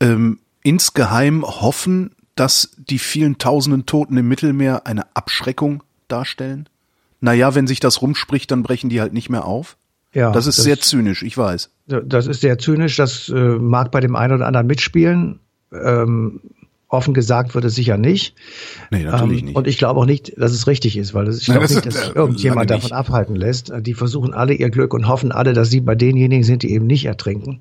ähm, 0.00 0.40
insgeheim 0.62 1.44
hoffen, 1.44 2.10
dass 2.34 2.76
die 2.76 2.98
vielen 2.98 3.38
tausenden 3.38 3.86
Toten 3.86 4.16
im 4.16 4.28
Mittelmeer 4.28 4.86
eine 4.86 5.06
Abschreckung 5.14 5.82
darstellen? 6.08 6.68
Naja, 7.20 7.54
wenn 7.54 7.66
sich 7.66 7.80
das 7.80 8.02
rumspricht, 8.02 8.50
dann 8.50 8.62
brechen 8.62 8.90
die 8.90 9.00
halt 9.00 9.12
nicht 9.12 9.30
mehr 9.30 9.44
auf. 9.44 9.76
Ja, 10.12 10.30
das 10.30 10.46
ist 10.46 10.58
das, 10.58 10.64
sehr 10.64 10.78
zynisch, 10.78 11.22
ich 11.22 11.36
weiß. 11.36 11.70
Das 11.86 12.26
ist 12.26 12.40
sehr 12.40 12.58
zynisch, 12.58 12.96
das 12.96 13.28
äh, 13.28 13.34
mag 13.34 13.90
bei 13.90 14.00
dem 14.00 14.14
einen 14.14 14.34
oder 14.34 14.46
anderen 14.46 14.66
mitspielen. 14.66 15.40
Ähm, 15.72 16.40
offen 16.88 17.14
gesagt 17.14 17.54
wird 17.54 17.64
es 17.64 17.74
sicher 17.74 17.98
nicht. 17.98 18.34
Nee, 18.90 19.02
natürlich 19.02 19.40
ähm, 19.40 19.46
nicht. 19.46 19.56
Und 19.56 19.66
ich 19.66 19.78
glaube 19.78 20.00
auch 20.00 20.06
nicht, 20.06 20.32
dass 20.36 20.52
es 20.52 20.66
richtig 20.66 20.96
ist, 20.96 21.12
weil 21.12 21.28
ich 21.28 21.46
glaube 21.46 21.66
nicht, 21.66 21.84
dass 21.84 22.10
äh, 22.10 22.12
irgendjemand 22.12 22.70
davon 22.70 22.92
abhalten 22.92 23.34
lässt. 23.34 23.72
Die 23.80 23.94
versuchen 23.94 24.32
alle 24.32 24.54
ihr 24.54 24.70
Glück 24.70 24.94
und 24.94 25.08
hoffen 25.08 25.32
alle, 25.32 25.52
dass 25.52 25.70
sie 25.70 25.80
bei 25.80 25.96
denjenigen 25.96 26.44
sind, 26.44 26.62
die 26.62 26.70
eben 26.70 26.86
nicht 26.86 27.04
ertrinken. 27.06 27.60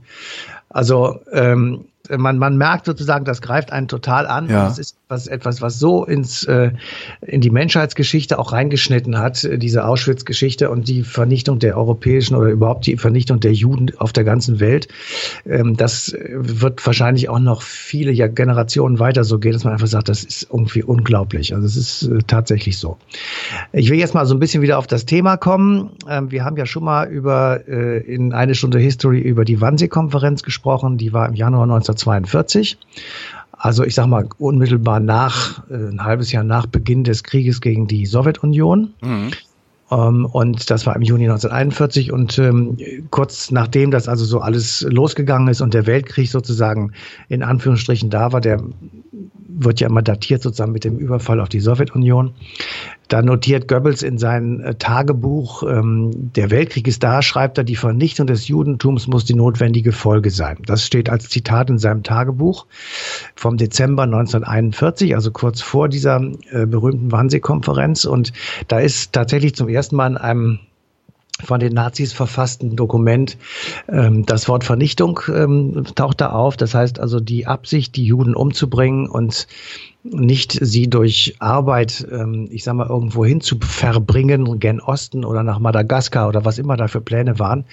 Also 0.70 1.20
ähm, 1.32 1.86
man, 2.10 2.38
man 2.38 2.58
merkt 2.58 2.86
sozusagen, 2.86 3.24
das 3.26 3.42
greift 3.42 3.72
einen 3.72 3.88
total 3.88 4.28
an. 4.28 4.50
Ja. 4.50 4.66
Das 4.66 4.78
ist 4.78 4.98
was, 5.08 5.28
etwas, 5.28 5.62
was 5.62 5.80
so 5.80 6.04
ins, 6.04 6.44
äh, 6.46 6.72
in 7.22 7.40
die 7.40 7.50
Menschheitsgeschichte 7.50 8.40
auch 8.40 8.52
reingeschnitten 8.52 9.18
hat, 9.20 9.48
diese 9.58 9.86
Auschwitz-Geschichte 9.86 10.70
und 10.70 10.88
die 10.88 11.04
Vernichtung 11.04 11.60
der 11.60 11.78
europäischen 11.78 12.36
oder 12.36 12.50
überhaupt 12.50 12.88
die 12.88 12.98
Vernichtung 12.98 13.40
der 13.40 13.54
Juden 13.54 13.92
auf 13.98 14.12
der 14.12 14.24
ganzen 14.24 14.60
Welt. 14.60 14.88
Ähm, 15.46 15.78
das 15.78 16.16
wird 16.30 16.86
wahrscheinlich 16.86 17.30
auch 17.30 17.40
noch 17.40 17.62
viele 17.62 18.12
ja, 18.12 18.28
Generationen 18.28 19.00
weiter 19.00 19.24
so 19.24 19.40
gehen, 19.40 19.54
dass 19.54 19.64
man 19.64 19.74
einfach 19.74 19.88
sagt, 19.88 20.10
das 20.10 20.24
ist 20.24 20.48
irgendwie 20.52 20.84
unglaublich. 20.84 21.54
Also 21.54 21.66
es 21.66 21.78
ist 21.78 22.04
äh, 22.04 22.20
tatsächlich 22.28 22.78
so. 22.78 22.98
Ich 23.72 23.90
will 23.90 24.00
jetzt 24.00 24.14
mal 24.14 24.26
so 24.26 24.36
ein 24.36 24.40
bisschen 24.40 24.62
wieder 24.62 24.78
auf 24.78 24.88
das 24.88 25.06
Thema 25.06 25.38
kommen. 25.38 25.92
Ähm, 26.10 26.32
wir 26.32 26.44
haben 26.44 26.58
ja 26.58 26.66
schon 26.66 26.84
mal 26.84 27.08
über 27.08 27.62
äh, 27.68 28.00
in 28.00 28.34
eine 28.34 28.56
Stunde 28.56 28.80
History 28.80 29.20
über 29.20 29.46
die 29.46 29.62
Wannsee-Konferenz 29.62 30.44
gesprochen. 30.44 30.98
Die 30.98 31.14
war 31.14 31.30
im 31.30 31.36
Januar 31.36 31.66
19 31.66 31.93
1942. 31.94 32.78
Also 33.52 33.84
ich 33.84 33.96
sage 33.96 34.10
mal 34.10 34.28
unmittelbar 34.40 35.00
nach, 35.00 35.64
äh, 35.70 35.76
ein 35.76 36.04
halbes 36.04 36.32
Jahr 36.32 36.44
nach 36.44 36.66
Beginn 36.66 37.04
des 37.04 37.24
Krieges 37.24 37.62
gegen 37.62 37.88
die 37.88 38.06
Sowjetunion. 38.06 38.94
Mhm. 39.02 39.32
Ähm, 39.92 40.26
und 40.26 40.70
das 40.70 40.86
war 40.86 40.96
im 40.96 41.02
Juni 41.02 41.26
1941 41.26 42.12
und 42.12 42.38
ähm, 42.40 42.78
kurz 43.10 43.52
nachdem 43.52 43.92
das 43.92 44.08
also 44.08 44.26
so 44.26 44.40
alles 44.40 44.82
losgegangen 44.82 45.48
ist 45.48 45.62
und 45.62 45.74
der 45.74 45.86
Weltkrieg 45.86 46.30
sozusagen 46.30 46.92
in 47.30 47.44
Anführungsstrichen 47.44 48.10
da 48.10 48.32
war, 48.32 48.42
der 48.42 48.62
wird 49.56 49.80
ja 49.80 49.88
immer 49.88 50.02
datiert 50.02 50.42
sozusagen 50.42 50.72
mit 50.72 50.84
dem 50.84 50.98
Überfall 50.98 51.40
auf 51.40 51.50
die 51.50 51.60
Sowjetunion. 51.60 52.34
Da 53.08 53.22
notiert 53.22 53.68
Goebbels 53.68 54.02
in 54.02 54.18
seinem 54.18 54.62
äh, 54.62 54.76
Tagebuch, 54.76 55.64
ähm, 55.64 56.32
der 56.34 56.50
Weltkrieg 56.50 56.88
ist 56.88 57.04
da, 57.04 57.22
schreibt 57.22 57.58
er, 57.58 57.64
die 57.64 57.76
Vernichtung 57.76 58.28
des 58.28 58.48
Judentums 58.48 59.08
muss 59.08 59.26
die 59.26 59.36
notwendige 59.36 59.92
Folge 59.92 60.32
sein. 60.32 60.58
Das 60.66 60.86
steht 60.86 61.10
als 61.10 61.30
Zitat 61.30 61.70
in 61.70 61.78
seinem 61.78 62.04
Tagebuch 62.04 62.66
vom 63.36 63.58
Dezember 63.58 64.04
1941, 64.04 65.16
also 65.16 65.32
kurz 65.32 65.62
vor 65.62 65.90
dieser 65.90 66.22
äh, 66.52 66.66
berühmten 66.66 67.12
Wannsee-Konferenz. 67.12 68.06
Und 68.06 68.34
da 68.68 68.80
ist 68.80 69.14
tatsächlich 69.14 69.54
zum 69.56 69.70
ersten 69.70 69.96
Mal 69.96 70.08
in 70.08 70.18
einem 70.18 70.60
von 71.42 71.60
den 71.60 71.74
Nazis 71.74 72.14
verfassten 72.14 72.76
Dokument 72.76 73.38
ähm, 73.90 74.26
das 74.26 74.48
Wort 74.48 74.64
Vernichtung 74.64 75.20
ähm, 75.28 75.84
taucht 75.96 76.22
da 76.22 76.32
auf. 76.32 76.58
Das 76.58 76.76
heißt 76.76 77.00
also 77.00 77.20
die 77.20 77.48
Absicht, 77.48 77.96
die 77.96 78.06
Juden 78.06 78.36
umzubringen 78.36 79.08
und 79.08 79.48
nicht 80.04 80.52
sie 80.62 80.90
durch 80.90 81.36
Arbeit, 81.40 82.08
ähm, 82.12 82.48
ich 82.52 82.64
sag 82.64 82.76
mal, 82.76 82.88
irgendwo 82.88 83.26
hin 83.26 83.42
zu 83.42 83.58
verbringen, 83.60 84.60
gen 84.60 84.80
Osten 84.80 85.26
oder 85.26 85.44
nach 85.44 85.60
Madagaskar 85.60 86.28
oder 86.28 86.46
was 86.46 86.60
immer 86.60 86.78
da 86.78 86.88
für 86.88 87.02
Pläne 87.02 87.40
waren. 87.40 87.66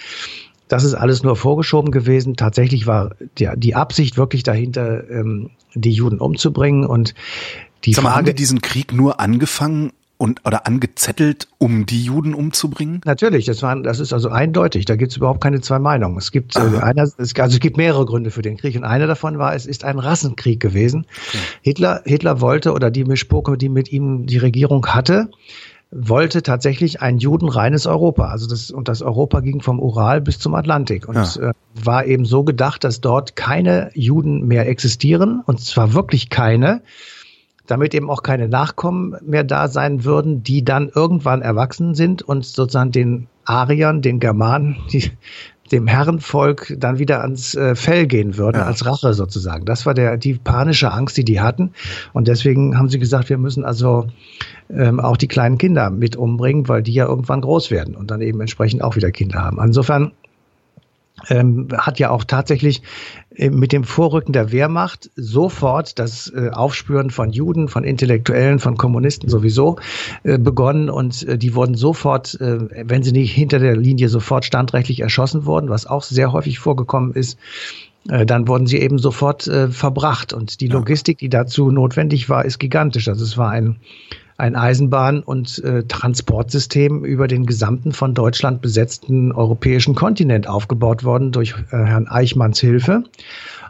Das 0.68 0.84
ist 0.84 0.94
alles 0.94 1.22
nur 1.22 1.34
vorgeschoben 1.34 1.90
gewesen. 1.90 2.36
Tatsächlich 2.36 2.86
war 2.86 3.16
die, 3.38 3.48
die 3.56 3.74
Absicht 3.74 4.16
wirklich 4.16 4.44
dahinter, 4.44 5.02
die 5.74 5.90
Juden 5.90 6.20
umzubringen 6.20 6.86
und 6.86 7.14
die 7.84 7.92
Sag 7.92 8.04
mal, 8.04 8.10
Frage, 8.10 8.18
haben 8.18 8.26
die 8.26 8.34
diesen 8.34 8.60
Krieg 8.60 8.92
nur 8.92 9.18
angefangen, 9.18 9.90
und 10.20 10.44
oder 10.44 10.66
angezettelt, 10.66 11.48
um 11.56 11.86
die 11.86 12.04
Juden 12.04 12.34
umzubringen? 12.34 13.00
Natürlich, 13.06 13.46
das 13.46 13.62
war, 13.62 13.80
das 13.80 14.00
ist 14.00 14.12
also 14.12 14.28
eindeutig. 14.28 14.84
Da 14.84 14.96
gibt 14.96 15.12
es 15.12 15.16
überhaupt 15.16 15.40
keine 15.42 15.62
zwei 15.62 15.78
Meinungen. 15.78 16.18
Es 16.18 16.30
gibt 16.30 16.56
äh, 16.56 16.60
einer, 16.60 17.04
es, 17.04 17.16
also 17.16 17.54
es 17.54 17.60
gibt 17.60 17.78
mehrere 17.78 18.04
Gründe 18.04 18.30
für 18.30 18.42
den 18.42 18.58
Krieg 18.58 18.76
und 18.76 18.84
einer 18.84 19.06
davon 19.06 19.38
war, 19.38 19.54
es 19.54 19.64
ist 19.64 19.82
ein 19.82 19.98
Rassenkrieg 19.98 20.60
gewesen. 20.60 21.06
Okay. 21.28 21.38
Hitler, 21.62 22.02
Hitler 22.04 22.42
wollte 22.42 22.72
oder 22.74 22.90
die 22.90 23.04
Mischpoke, 23.04 23.56
die 23.56 23.70
mit 23.70 23.90
ihm 23.90 24.26
die 24.26 24.36
Regierung 24.36 24.86
hatte, 24.88 25.30
wollte 25.90 26.42
tatsächlich 26.42 27.00
ein 27.00 27.16
judenreines 27.16 27.86
Europa. 27.86 28.26
Also 28.26 28.46
das, 28.46 28.70
und 28.70 28.88
das 28.88 29.00
Europa 29.00 29.40
ging 29.40 29.62
vom 29.62 29.80
Ural 29.80 30.20
bis 30.20 30.38
zum 30.38 30.54
Atlantik 30.54 31.08
und 31.08 31.16
ja. 31.16 31.48
äh, 31.48 31.52
war 31.82 32.04
eben 32.04 32.26
so 32.26 32.44
gedacht, 32.44 32.84
dass 32.84 33.00
dort 33.00 33.36
keine 33.36 33.90
Juden 33.94 34.46
mehr 34.46 34.68
existieren 34.68 35.42
und 35.46 35.60
zwar 35.60 35.94
wirklich 35.94 36.28
keine 36.28 36.82
damit 37.70 37.94
eben 37.94 38.10
auch 38.10 38.22
keine 38.22 38.48
Nachkommen 38.48 39.16
mehr 39.24 39.44
da 39.44 39.68
sein 39.68 40.04
würden, 40.04 40.42
die 40.42 40.64
dann 40.64 40.90
irgendwann 40.92 41.40
erwachsen 41.40 41.94
sind 41.94 42.22
und 42.22 42.44
sozusagen 42.44 42.90
den 42.90 43.28
Ariern, 43.44 44.02
den 44.02 44.18
Germanen, 44.18 44.76
die, 44.92 45.10
dem 45.70 45.86
Herrenvolk 45.86 46.74
dann 46.78 46.98
wieder 46.98 47.22
ans 47.22 47.54
äh, 47.54 47.76
Fell 47.76 48.08
gehen 48.08 48.36
würden, 48.36 48.56
ja. 48.56 48.64
als 48.64 48.84
Rache 48.84 49.14
sozusagen. 49.14 49.64
Das 49.66 49.86
war 49.86 49.94
der, 49.94 50.16
die 50.16 50.34
panische 50.34 50.90
Angst, 50.90 51.16
die 51.16 51.24
die 51.24 51.40
hatten. 51.40 51.70
Und 52.12 52.26
deswegen 52.26 52.76
haben 52.76 52.88
sie 52.88 52.98
gesagt, 52.98 53.28
wir 53.28 53.38
müssen 53.38 53.64
also 53.64 54.08
ähm, 54.68 54.98
auch 54.98 55.16
die 55.16 55.28
kleinen 55.28 55.58
Kinder 55.58 55.90
mit 55.90 56.16
umbringen, 56.16 56.68
weil 56.68 56.82
die 56.82 56.92
ja 56.92 57.06
irgendwann 57.06 57.40
groß 57.40 57.70
werden 57.70 57.94
und 57.94 58.10
dann 58.10 58.20
eben 58.20 58.40
entsprechend 58.40 58.82
auch 58.82 58.96
wieder 58.96 59.12
Kinder 59.12 59.40
haben. 59.44 59.60
Insofern 59.62 60.10
ähm, 61.28 61.68
hat 61.76 61.98
ja 61.98 62.10
auch 62.10 62.24
tatsächlich 62.24 62.82
äh, 63.34 63.50
mit 63.50 63.72
dem 63.72 63.84
Vorrücken 63.84 64.32
der 64.32 64.52
Wehrmacht 64.52 65.10
sofort 65.16 65.98
das 65.98 66.32
äh, 66.34 66.50
Aufspüren 66.50 67.10
von 67.10 67.30
Juden, 67.30 67.68
von 67.68 67.84
Intellektuellen, 67.84 68.58
von 68.58 68.76
Kommunisten 68.76 69.28
sowieso 69.28 69.76
äh, 70.22 70.38
begonnen. 70.38 70.90
Und 70.90 71.42
die 71.42 71.54
wurden 71.54 71.74
sofort, 71.74 72.36
wenn 72.40 73.02
sie 73.02 73.12
nicht 73.12 73.32
hinter 73.32 73.58
der 73.58 73.76
Linie 73.76 74.08
sofort 74.08 74.44
standrechtlich 74.44 75.00
erschossen 75.00 75.46
wurden, 75.46 75.70
was 75.70 75.86
auch 75.86 76.02
sehr 76.02 76.32
häufig 76.32 76.58
vorgekommen 76.58 77.12
ist, 77.12 77.38
dann 78.04 78.48
wurden 78.48 78.66
sie 78.66 78.78
eben 78.78 78.98
sofort 78.98 79.50
verbracht. 79.70 80.32
Und 80.32 80.60
die 80.60 80.68
Logistik, 80.68 81.18
die 81.18 81.28
dazu 81.28 81.70
notwendig 81.70 82.28
war, 82.28 82.44
ist 82.44 82.58
gigantisch. 82.58 83.08
Also 83.08 83.24
es 83.24 83.36
war 83.36 83.50
ein 83.50 83.76
ein 84.40 84.56
Eisenbahn- 84.56 85.22
und 85.22 85.62
äh, 85.62 85.84
Transportsystem 85.84 87.04
über 87.04 87.28
den 87.28 87.46
gesamten 87.46 87.92
von 87.92 88.14
Deutschland 88.14 88.62
besetzten 88.62 89.32
europäischen 89.32 89.94
Kontinent 89.94 90.48
aufgebaut 90.48 91.04
worden 91.04 91.30
durch 91.30 91.54
äh, 91.70 91.76
Herrn 91.76 92.08
Eichmanns 92.08 92.58
Hilfe. 92.58 93.04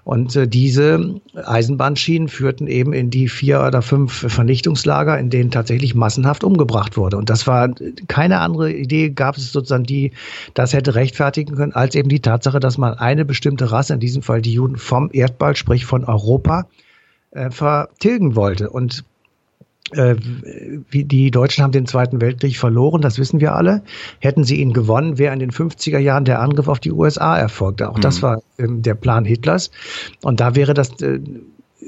Und 0.04 0.34
äh, 0.34 0.48
diese 0.48 1.20
Eisenbahnschienen 1.34 2.28
führten 2.28 2.68
eben 2.68 2.92
in 2.92 3.10
die 3.10 3.28
vier 3.28 3.60
oder 3.60 3.82
fünf 3.82 4.12
Vernichtungslager, 4.32 5.18
in 5.18 5.28
denen 5.28 5.50
tatsächlich 5.50 5.94
massenhaft 5.94 6.44
umgebracht 6.44 6.96
wurde. 6.96 7.16
Und 7.16 7.28
das 7.28 7.46
war 7.46 7.68
keine 8.08 8.38
andere 8.38 8.72
Idee, 8.72 9.10
gab 9.10 9.36
es 9.36 9.52
sozusagen, 9.52 9.84
die 9.84 10.12
das 10.54 10.72
hätte 10.72 10.94
rechtfertigen 10.94 11.56
können, 11.56 11.72
als 11.72 11.94
eben 11.94 12.08
die 12.08 12.20
Tatsache, 12.20 12.60
dass 12.60 12.78
man 12.78 12.94
eine 12.94 13.24
bestimmte 13.24 13.72
Rasse, 13.72 13.94
in 13.94 14.00
diesem 14.00 14.22
Fall 14.22 14.40
die 14.40 14.54
Juden, 14.54 14.76
vom 14.76 15.10
Erdball, 15.12 15.54
sprich 15.56 15.84
von 15.84 16.04
Europa, 16.04 16.66
äh, 17.32 17.50
vertilgen 17.50 18.36
wollte. 18.36 18.70
Und 18.70 19.04
die 19.92 21.30
Deutschen 21.30 21.64
haben 21.64 21.72
den 21.72 21.86
Zweiten 21.86 22.20
Weltkrieg 22.20 22.56
verloren, 22.56 23.00
das 23.00 23.18
wissen 23.18 23.40
wir 23.40 23.54
alle. 23.54 23.82
Hätten 24.20 24.44
sie 24.44 24.60
ihn 24.60 24.72
gewonnen, 24.72 25.18
wäre 25.18 25.32
in 25.32 25.40
den 25.40 25.50
50er 25.50 25.98
Jahren 25.98 26.24
der 26.24 26.40
Angriff 26.40 26.68
auf 26.68 26.80
die 26.80 26.92
USA 26.92 27.36
erfolgt. 27.36 27.82
Auch 27.82 27.96
mhm. 27.96 28.02
das 28.02 28.22
war 28.22 28.42
ähm, 28.58 28.82
der 28.82 28.94
Plan 28.94 29.24
Hitlers. 29.24 29.70
Und 30.22 30.40
da 30.40 30.54
wäre 30.54 30.74
das 30.74 31.00
äh, 31.02 31.20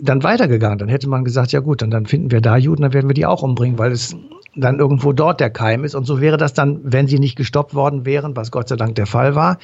dann 0.00 0.22
weitergegangen. 0.22 0.78
Dann 0.78 0.88
hätte 0.88 1.08
man 1.08 1.24
gesagt, 1.24 1.52
ja 1.52 1.60
gut, 1.60 1.82
dann, 1.82 1.90
dann 1.90 2.06
finden 2.06 2.30
wir 2.30 2.40
da 2.40 2.56
Juden, 2.56 2.82
dann 2.82 2.92
werden 2.92 3.08
wir 3.08 3.14
die 3.14 3.26
auch 3.26 3.42
umbringen, 3.42 3.78
weil 3.78 3.92
es 3.92 4.16
dann 4.54 4.78
irgendwo 4.78 5.12
dort 5.12 5.40
der 5.40 5.50
Keim 5.50 5.84
ist. 5.84 5.94
Und 5.94 6.04
so 6.04 6.20
wäre 6.20 6.36
das 6.36 6.54
dann, 6.54 6.80
wenn 6.82 7.06
sie 7.06 7.18
nicht 7.18 7.36
gestoppt 7.36 7.74
worden 7.74 8.04
wären, 8.04 8.36
was 8.36 8.50
Gott 8.50 8.68
sei 8.68 8.76
Dank 8.76 8.94
der 8.96 9.06
Fall 9.06 9.34
war, 9.34 9.58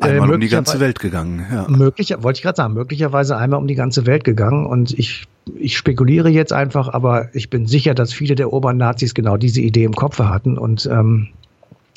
Einmal 0.00 0.30
äh, 0.30 0.34
um 0.34 0.40
die 0.40 0.48
ganze 0.48 0.80
Welt 0.80 0.98
gegangen. 0.98 1.44
Ja. 1.52 1.66
Möglich, 1.68 2.14
wollte 2.18 2.38
ich 2.38 2.42
gerade 2.42 2.56
sagen, 2.56 2.74
möglicherweise 2.74 3.36
einmal 3.36 3.60
um 3.60 3.66
die 3.66 3.74
ganze 3.74 4.06
Welt 4.06 4.24
gegangen. 4.24 4.66
Und 4.66 4.98
ich, 4.98 5.26
ich 5.58 5.76
spekuliere 5.76 6.30
jetzt 6.30 6.52
einfach, 6.52 6.88
aber 6.88 7.34
ich 7.34 7.50
bin 7.50 7.66
sicher, 7.66 7.94
dass 7.94 8.12
viele 8.12 8.34
der 8.34 8.52
Obernazis 8.52 9.14
genau 9.14 9.36
diese 9.36 9.60
Idee 9.60 9.84
im 9.84 9.94
Kopf 9.94 10.18
hatten 10.18 10.58
und 10.58 10.88
ähm, 10.90 11.28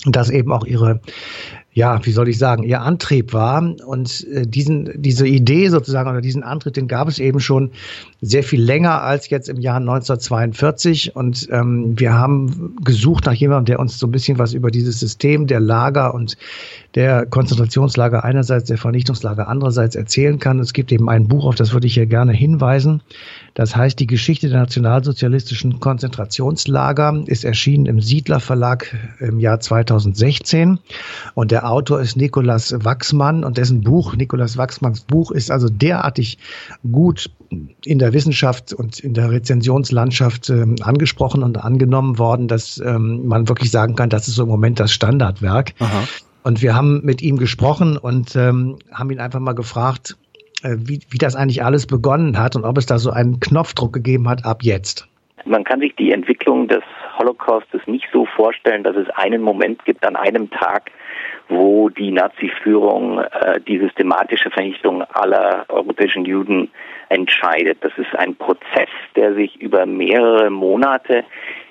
dass 0.06 0.30
eben 0.30 0.52
auch 0.52 0.66
ihre 0.66 1.00
ja, 1.74 2.06
wie 2.06 2.12
soll 2.12 2.30
ich 2.30 2.38
sagen, 2.38 2.64
ihr 2.64 2.82
Antrieb 2.82 3.34
war. 3.34 3.62
Und 3.86 4.28
äh, 4.28 4.46
diesen, 4.46 4.92
diese 4.96 5.28
Idee 5.28 5.70
sozusagen 5.70 6.10
oder 6.10 6.22
diesen 6.22 6.44
Antritt, 6.44 6.78
den 6.78 6.88
gab 6.88 7.08
es 7.08 7.20
eben 7.20 7.40
schon 7.40 7.72
sehr 8.22 8.44
viel 8.44 8.62
länger 8.62 9.02
als 9.02 9.30
jetzt 9.30 9.50
im 9.50 9.60
Jahr 9.60 9.78
1942. 9.78 11.16
Und 11.16 11.48
ähm, 11.52 12.00
wir 12.00 12.14
haben 12.14 12.76
gesucht 12.84 13.26
nach 13.26 13.34
jemandem, 13.34 13.66
der 13.66 13.80
uns 13.80 13.98
so 13.98 14.08
ein 14.08 14.12
bisschen 14.12 14.38
was 14.38 14.54
über 14.54 14.70
dieses 14.70 15.00
System 15.00 15.48
der 15.48 15.60
Lager 15.60 16.14
und 16.14 16.38
der 16.96 17.26
Konzentrationslager 17.26 18.24
einerseits, 18.24 18.68
der 18.68 18.78
Vernichtungslager 18.78 19.48
andererseits 19.48 19.96
erzählen 19.96 20.38
kann. 20.38 20.60
Es 20.60 20.74
gibt 20.74 20.92
eben 20.92 21.10
ein 21.10 21.28
Buch, 21.28 21.46
auf 21.46 21.56
das 21.56 21.74
würde 21.74 21.88
ich 21.88 21.96
hier 21.96 22.06
gerne 22.06 22.34
hinweisen. 22.34 23.02
Das 23.54 23.76
heißt, 23.76 24.00
die 24.00 24.08
Geschichte 24.08 24.50
der 24.50 24.60
nationalsozialistischen 24.60 25.80
Konzentrationslager 25.80 27.24
ist 27.28 27.46
erschienen 27.46 27.86
im 27.86 28.02
Siedler 28.02 28.40
Verlag 28.40 28.96
im 29.20 29.40
Jahr 29.40 29.60
2016. 29.60 30.80
Und 31.36 31.52
der 31.52 31.70
Autor 31.70 32.02
ist 32.02 32.18
Nikolaus 32.18 32.74
Wachsmann 32.84 33.44
und 33.44 33.58
dessen 33.58 33.82
Buch, 33.82 34.16
Nikolaus 34.16 34.58
Wachsmanns 34.58 35.02
Buch, 35.02 35.32
ist 35.32 35.52
also 35.52 35.70
derartig 35.70 36.40
gut 36.92 37.30
in 37.86 38.00
der 38.00 38.14
Wissenschaft 38.14 38.74
und 38.74 39.00
in 39.00 39.14
der 39.14 39.30
Rezensionslandschaft 39.30 40.50
äh, 40.50 40.66
angesprochen 40.82 41.44
und 41.44 41.64
angenommen 41.64 42.18
worden, 42.18 42.48
dass 42.48 42.82
ähm, 42.84 43.28
man 43.28 43.48
wirklich 43.48 43.70
sagen 43.70 43.96
kann, 43.96 44.10
das 44.10 44.28
ist 44.28 44.36
so 44.36 44.44
im 44.44 44.50
Moment 44.50 44.80
das 44.80 44.92
Standardwerk. 44.92 45.74
Aha. 45.78 46.04
Und 46.44 46.62
wir 46.62 46.76
haben 46.76 47.02
mit 47.04 47.22
ihm 47.22 47.38
gesprochen 47.38 47.98
und 47.98 48.36
ähm, 48.36 48.78
haben 48.92 49.12
ihn 49.12 49.20
einfach 49.20 49.40
mal 49.40 49.54
gefragt, 49.54 50.18
wie, 50.64 51.02
wie 51.10 51.18
das 51.18 51.36
eigentlich 51.36 51.64
alles 51.64 51.86
begonnen 51.86 52.40
hat 52.40 52.56
und 52.56 52.66
ob 52.66 52.78
es 52.78 52.86
da 52.86 52.98
so 52.98 53.12
einen 53.12 53.40
Knopfdruck 53.40 53.94
gegeben 53.94 54.30
hat 54.30 54.46
ab 54.46 54.64
jetzt. 54.64 55.08
Man 55.46 55.64
kann 55.64 55.82
sich 55.82 55.96
die 55.96 56.12
Entwicklung 56.12 56.68
des 56.68 56.84
Holocaustes 57.18 57.82
nicht 57.86 58.08
so 58.14 58.26
vorstellen, 58.26 58.84
dass 58.84 58.96
es 58.96 59.10
einen 59.16 59.42
Moment 59.42 59.84
gibt 59.86 60.06
an 60.06 60.16
einem 60.16 60.50
Tag, 60.50 60.92
wo 61.50 61.90
die 61.90 62.12
Nazi-Führung 62.12 63.20
äh, 63.20 63.60
die 63.62 63.80
systematische 63.80 64.50
Vernichtung 64.50 65.04
aller 65.04 65.66
europäischen 65.70 66.26
Juden 66.26 66.72
entscheidet. 67.10 67.78
Das 67.82 67.92
ist 67.98 68.16
ein 68.16 68.36
Prozess, 68.36 68.90
der 69.16 69.36
sich 69.36 69.62
über 69.62 69.86
mehrere 69.86 70.50
Monate 70.50 71.24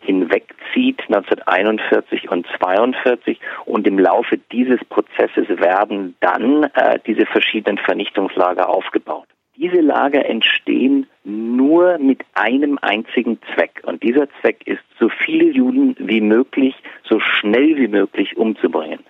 hinwegzieht, 0.03 1.01
1941 1.09 2.31
und 2.31 2.47
42. 2.59 3.41
Und 3.65 3.87
im 3.87 3.99
Laufe 3.99 4.39
dieses 4.51 4.85
Prozesses 4.85 5.49
werden 5.49 6.17
dann 6.21 6.65
äh, 6.75 6.99
diese 7.07 7.27
verschiedenen 7.27 7.79
Vernichtungslager 7.79 8.69
aufgebaut. 8.69 9.27
Diese 9.57 9.81
Lager 9.81 10.25
entstehen 10.25 11.07
nur 11.25 11.99
mit 11.99 12.23
einem 12.35 12.79
einzigen 12.81 13.39
Zweck. 13.55 13.83
Und 13.85 14.03
dieser 14.03 14.27
Zweck 14.41 14.67
ist, 14.67 14.83
so 14.99 15.09
viele 15.09 15.45
Juden 15.45 15.95
wie 15.99 16.21
möglich, 16.21 16.75
so 17.05 17.21
schnell 17.21 17.77
wie 17.77 17.89
möglich 17.89 18.37
umzubringen. 18.37 19.01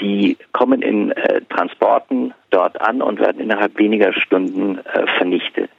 Die 0.00 0.36
kommen 0.52 0.82
in 0.82 1.12
äh, 1.12 1.42
Transporten 1.48 2.34
dort 2.50 2.80
an 2.80 3.02
und 3.02 3.20
werden 3.20 3.40
innerhalb 3.40 3.78
weniger 3.78 4.12
Stunden 4.12 4.78
äh, 4.78 5.06
vernichtet. 5.18 5.70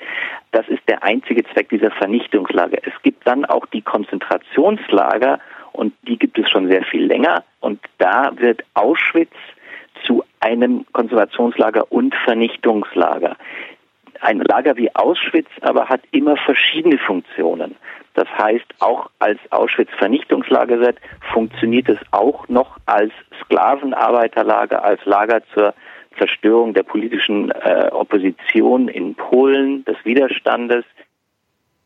Das 0.51 0.67
ist 0.69 0.87
der 0.87 1.03
einzige 1.03 1.43
Zweck 1.45 1.69
dieser 1.69 1.91
Vernichtungslager. 1.91 2.77
Es 2.83 2.93
gibt 3.01 3.25
dann 3.25 3.43
auch 3.45 3.65
die 3.65 3.81
Konzentrationslager 3.81 5.39
und 5.71 5.93
die 6.03 6.17
gibt 6.17 6.37
es 6.37 6.49
schon 6.49 6.67
sehr 6.67 6.83
viel 6.83 7.05
länger. 7.05 7.43
Und 7.59 7.79
da 7.97 8.31
wird 8.35 8.63
Auschwitz 8.75 9.33
zu 10.05 10.23
einem 10.39 10.85
Konservationslager 10.91 11.91
und 11.91 12.13
Vernichtungslager. 12.23 13.35
Ein 14.23 14.39
Lager 14.39 14.77
wie 14.77 14.95
Auschwitz 14.95 15.49
aber 15.59 15.89
hat 15.89 15.99
immer 16.11 16.37
verschiedene 16.37 16.97
Funktionen. 16.97 17.75
Das 18.13 18.29
heißt, 18.37 18.63
auch 18.79 19.09
als 19.19 19.37
Auschwitz-Vernichtungslager 19.49 20.93
funktioniert 21.33 21.89
es 21.89 21.97
auch 22.11 22.47
noch 22.47 22.77
als 22.85 23.11
Sklavenarbeiterlager, 23.43 24.81
als 24.81 25.03
Lager 25.03 25.41
zur 25.53 25.73
Zerstörung 26.17 26.73
der 26.73 26.83
politischen 26.83 27.51
äh, 27.51 27.89
Opposition 27.91 28.87
in 28.87 29.15
Polen, 29.15 29.83
des 29.83 29.97
Widerstandes. 30.05 30.85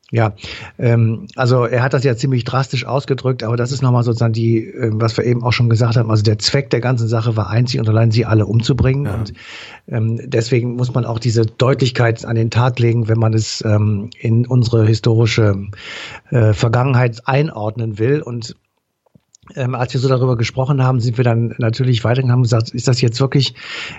Ja, 0.10 0.36
ähm, 0.80 1.28
also 1.36 1.66
er 1.66 1.84
hat 1.84 1.94
das 1.94 2.06
ja 2.06 2.16
ziemlich 2.16 2.46
drastisch 2.46 2.86
ausgedrückt, 2.86 3.44
aber 3.44 3.58
das 3.58 3.74
ist 3.74 3.82
nochmal 3.82 4.04
sozusagen 4.04 4.32
die, 4.32 4.64
äh, 4.66 4.92
was 4.94 5.18
wir 5.18 5.26
eben 5.26 5.44
auch 5.44 5.52
schon 5.52 5.70
gesagt 5.70 5.98
haben, 5.98 6.10
also 6.10 6.24
der 6.24 6.40
Zweck 6.40 6.70
der 6.70 6.80
ganzen 6.80 7.10
Sache 7.10 7.36
war 7.36 7.50
einzig 7.50 7.82
und 7.82 7.90
allein 7.90 8.12
sie 8.12 8.26
alle 8.26 8.46
umzubringen. 8.46 9.06
Ja. 9.06 9.16
Und 9.16 9.34
ähm, 9.90 10.22
deswegen 10.24 10.76
muss 10.76 10.94
man 10.94 11.04
auch 11.04 11.20
diese 11.20 11.46
Deutlichkeit 11.46 12.24
an 12.24 12.38
den 12.38 12.50
Tag 12.52 12.80
legen, 12.80 13.10
wenn 13.10 13.20
man 13.20 13.34
es 13.34 13.62
ähm, 13.66 14.10
in 14.18 14.48
unsere 14.48 14.86
historische 14.86 15.68
äh, 16.30 16.54
Vergangenheit 16.54 17.28
einordnen 17.28 18.00
will. 18.00 18.22
Und 18.22 18.56
ähm, 19.56 19.76
als 19.76 19.94
wir 19.94 20.00
so 20.00 20.08
darüber 20.08 20.38
gesprochen 20.38 20.84
haben, 20.84 21.02
sind 21.02 21.18
wir 21.18 21.26
dann 21.26 21.54
natürlich 21.58 22.06
weitergegangen 22.06 22.30
und 22.30 22.34
haben 22.34 22.44
gesagt, 22.44 22.70
ist 22.70 22.88
das 22.88 23.02
jetzt 23.02 23.20
wirklich 23.20 23.56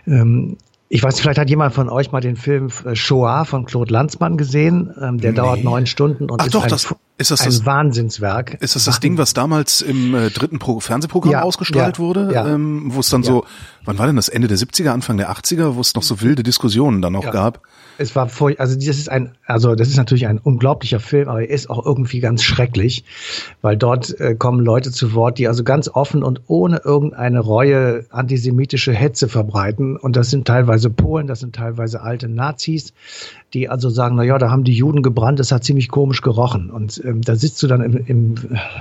ähm, 0.07 0.57
ich 0.89 1.03
weiß, 1.03 1.21
vielleicht 1.21 1.39
hat 1.39 1.51
jemand 1.51 1.75
von 1.75 1.89
euch 1.89 2.13
mal 2.13 2.21
den 2.21 2.37
Film 2.37 2.71
äh, 2.85 2.95
Shoah 2.95 3.45
von 3.45 3.67
Claude 3.67 3.93
Lanzmann 3.93 4.37
gesehen. 4.37 4.95
Ähm, 5.01 5.19
der 5.19 5.33
nee. 5.33 5.37
dauert 5.37 5.63
neun 5.63 5.87
Stunden 5.87 6.31
und 6.31 6.41
Ach 6.41 6.47
ist 6.47 6.55
doch, 6.55 6.65
ein, 6.65 6.71
das, 6.71 6.95
ist 7.19 7.33
das 7.33 7.41
ein 7.41 7.47
das, 7.47 7.67
Wahnsinnswerk. 7.67 8.59
Ist 8.61 8.77
das 8.77 8.85
das 8.85 9.01
Ding, 9.01 9.19
was 9.19 9.35
damals 9.35 9.81
im 9.81 10.15
äh, 10.15 10.31
dritten 10.31 10.59
Pro 10.61 10.79
Fernsehprogramm 10.79 11.33
Ja, 11.33 11.43
ausgestrahlt 11.43 11.97
ja, 11.97 12.03
wurde? 12.03 12.31
ja. 12.33 12.47
Ähm, 12.47 12.85
wo 12.95 13.01
es 13.01 13.09
dann 13.09 13.25
so, 13.25 13.45
wann 13.85 13.99
war 13.99 14.07
denn 14.07 14.17
das? 14.17 14.29
Ende 14.29 14.47
der 14.47 14.57
70er, 14.57 14.91
Anfang 14.91 15.17
der 15.17 15.31
80er, 15.31 15.75
wo 15.75 15.81
es 15.81 15.95
noch 15.95 16.05
so 16.05 16.21
wilde 16.21 16.45
Diskussionen 16.45 17.03
dann 17.03 17.13
noch 17.13 17.31
gab? 17.31 17.61
Es 18.01 18.15
war 18.15 18.29
vor, 18.29 18.53
also 18.59 18.77
das 18.77 18.85
ist 18.85 19.11
ein, 19.11 19.35
also 19.45 19.75
das 19.75 19.89
ist 19.89 19.97
natürlich 19.97 20.29
ein 20.29 20.39
unglaublicher 20.39 21.01
Film, 21.01 21.29
aber 21.29 21.41
er 21.41 21.51
ist 21.51 21.69
auch 21.69 21.85
irgendwie 21.85 22.21
ganz 22.21 22.45
schrecklich, 22.45 23.05
weil 23.61 23.77
dort 23.77 24.19
äh, 24.21 24.37
kommen 24.37 24.65
Leute 24.65 24.93
zu 24.93 25.15
Wort, 25.15 25.39
die 25.39 25.49
also 25.49 25.65
ganz 25.65 25.89
offen 25.89 26.23
und 26.23 26.43
ohne 26.47 26.83
irgendeine 26.85 27.41
Reue 27.41 28.07
antisemitische 28.11 28.93
Hetze 28.93 29.29
verbreiten. 29.29 29.97
Und 29.97 30.15
das 30.15 30.31
sind 30.31 30.47
teilweise 30.47 30.91
Polen, 30.91 31.27
das 31.27 31.41
sind 31.41 31.57
teilweise 31.57 32.01
alte 32.01 32.29
Nazis, 32.29 32.93
die 33.55 33.69
also 33.69 33.89
sagen, 33.89 34.17
na 34.17 34.23
ja, 34.23 34.37
da 34.39 34.51
haben 34.51 34.65
die 34.65 34.75
Juden 34.75 35.03
gebrannt, 35.03 35.39
das 35.39 35.53
hat 35.53 35.65
ziemlich 35.65 35.89
komisch 35.89 36.21
gerochen. 36.21 36.71
Und 36.71 37.03
ähm, 37.05 37.23
da 37.23 37.35
sitzt 37.35 37.63
du 37.63 37.67
dann 37.67 37.81
im, 37.81 37.97
im 38.07 38.35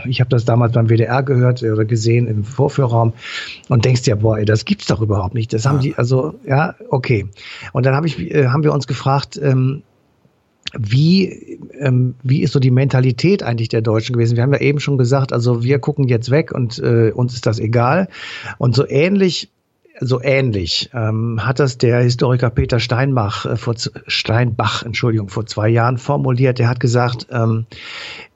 ich 0.05 0.19
habe 0.19 0.29
das 0.29 0.45
damals 0.45 0.73
beim 0.73 0.89
WDR 0.89 1.23
gehört 1.23 1.63
oder 1.63 1.85
gesehen 1.85 2.27
im 2.27 2.43
Vorführraum 2.43 3.13
und 3.69 3.85
denkst 3.85 4.01
dir, 4.03 4.17
boah, 4.17 4.37
ey, 4.37 4.45
das 4.45 4.65
gibt's 4.65 4.87
doch 4.87 5.01
überhaupt 5.01 5.33
nicht. 5.33 5.53
Das 5.53 5.65
haben 5.65 5.79
die, 5.79 5.95
also 5.95 6.35
ja, 6.45 6.75
okay. 6.89 7.27
Und 7.71 7.85
dann 7.85 7.95
hab 7.95 8.05
ich, 8.05 8.19
äh, 8.19 8.47
haben 8.47 8.63
wir 8.63 8.73
uns 8.73 8.87
gefragt, 8.87 9.39
ähm, 9.41 9.83
wie, 10.77 11.59
ähm, 11.79 12.15
wie 12.23 12.41
ist 12.41 12.51
so 12.51 12.59
die 12.59 12.71
Mentalität 12.71 13.43
eigentlich 13.43 13.69
der 13.69 13.81
Deutschen 13.81 14.13
gewesen? 14.13 14.35
Wir 14.35 14.43
haben 14.43 14.51
ja 14.51 14.59
eben 14.59 14.81
schon 14.81 14.97
gesagt, 14.97 15.31
also 15.31 15.63
wir 15.63 15.79
gucken 15.79 16.09
jetzt 16.09 16.29
weg 16.29 16.51
und 16.51 16.79
äh, 16.79 17.11
uns 17.11 17.33
ist 17.33 17.45
das 17.45 17.59
egal. 17.59 18.09
Und 18.57 18.75
so 18.75 18.85
ähnlich 18.85 19.49
so 19.99 20.21
ähnlich 20.21 20.89
ähm, 20.93 21.45
hat 21.45 21.59
das 21.59 21.77
der 21.77 21.99
Historiker 22.01 22.49
Peter 22.49 22.79
Steinbach 22.79 23.45
äh, 23.45 23.55
vor 23.55 23.75
Steinbach, 24.07 24.83
Entschuldigung, 24.83 25.29
vor 25.29 25.45
zwei 25.45 25.69
Jahren 25.69 25.97
formuliert. 25.97 26.59
Der 26.59 26.69
hat 26.69 26.79
gesagt, 26.79 27.27
ähm, 27.31 27.65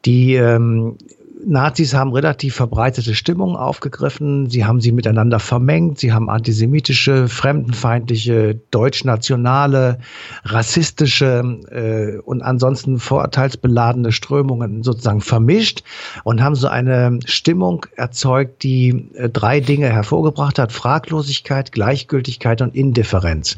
die 0.06 0.36
ähm, 0.36 0.98
Nazis 1.46 1.94
haben 1.94 2.14
relativ 2.14 2.56
verbreitete 2.56 3.16
Stimmung 3.16 3.56
aufgegriffen. 3.56 4.50
Sie 4.50 4.66
haben 4.66 4.82
sie 4.82 4.92
miteinander 4.92 5.40
vermengt. 5.40 6.00
Sie 6.00 6.14
haben 6.14 6.30
antisemitische, 6.30 7.28
fremdenfeindliche, 7.28 8.60
deutschnationale, 8.72 10.00
rassistische 10.44 11.60
äh, 11.70 12.20
und 12.20 12.42
ansonsten 12.42 13.00
vorurteilsbeladene 13.00 14.12
Strömungen 14.12 14.84
sozusagen 14.84 15.22
vermischt 15.22 15.84
und 16.24 16.42
haben 16.42 16.56
so 16.56 16.68
eine 16.68 17.20
Stimmung 17.26 17.86
erzeugt, 17.96 18.64
die 18.64 19.10
äh, 19.14 19.30
drei 19.30 19.60
Dinge 19.60 19.88
hervorgebracht 19.88 20.60
hat. 20.60 20.72
Fraglosigkeit, 20.72 21.72
Gleichgültigkeit 21.72 22.62
und 22.62 22.76
Indifferenz. 22.76 23.58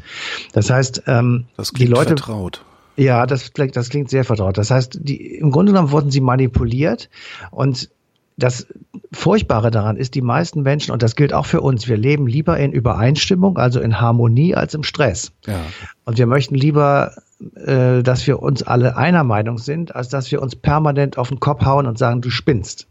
Das 0.53 0.69
heißt, 0.69 1.03
ähm, 1.07 1.45
Das 1.57 1.71
die 1.71 1.85
Leute 1.85 2.09
vertraut. 2.17 2.63
Ja, 2.95 3.25
das, 3.25 3.53
klingt- 3.53 3.75
das 3.75 3.89
klingt 3.89 4.10
sehr 4.10 4.23
vertraut. 4.23 4.58
Das 4.58 4.71
heißt, 4.71 4.99
die, 5.01 5.36
im 5.38 5.51
Grunde 5.51 5.71
genommen 5.71 5.91
wurden 5.91 6.12
sie 6.12 6.21
manipuliert 6.21 7.10
und 7.51 7.89
das 8.36 8.65
Furchtbare 9.12 9.69
daran 9.69 9.95
ist, 9.95 10.15
die 10.15 10.21
meisten 10.21 10.63
Menschen, 10.63 10.91
und 10.91 11.03
das 11.03 11.15
gilt 11.15 11.34
auch 11.34 11.45
für 11.45 11.62
uns, 11.62 11.88
wir 11.88 11.97
leben 11.97 12.25
lieber 12.25 12.58
in 12.58 12.71
Übereinstimmung, 12.71 13.58
also 13.60 13.79
in 13.79 14.01
Harmonie, 14.01 14.56
als 14.56 14.73
im 14.73 14.82
Stress. 14.82 15.32
Ja. 15.45 15.60
Und 16.06 16.17
wir 16.17 16.25
möchten 16.25 16.56
lieber, 16.56 17.13
äh, 17.56 18.01
dass 18.01 18.25
wir 18.25 18.41
uns 18.41 18.63
alle 18.63 18.97
einer 18.97 19.23
Meinung 19.23 19.60
sind, 19.60 19.95
als 19.95 20.10
dass 20.10 20.32
wir 20.32 20.41
uns 20.41 20.56
permanent 20.56 21.19
auf 21.19 21.29
den 21.29 21.39
Kopf 21.39 21.63
hauen 21.63 21.86
und 21.86 21.99
sagen, 21.99 22.21
du 22.21 22.32
spinnst. 22.32 22.88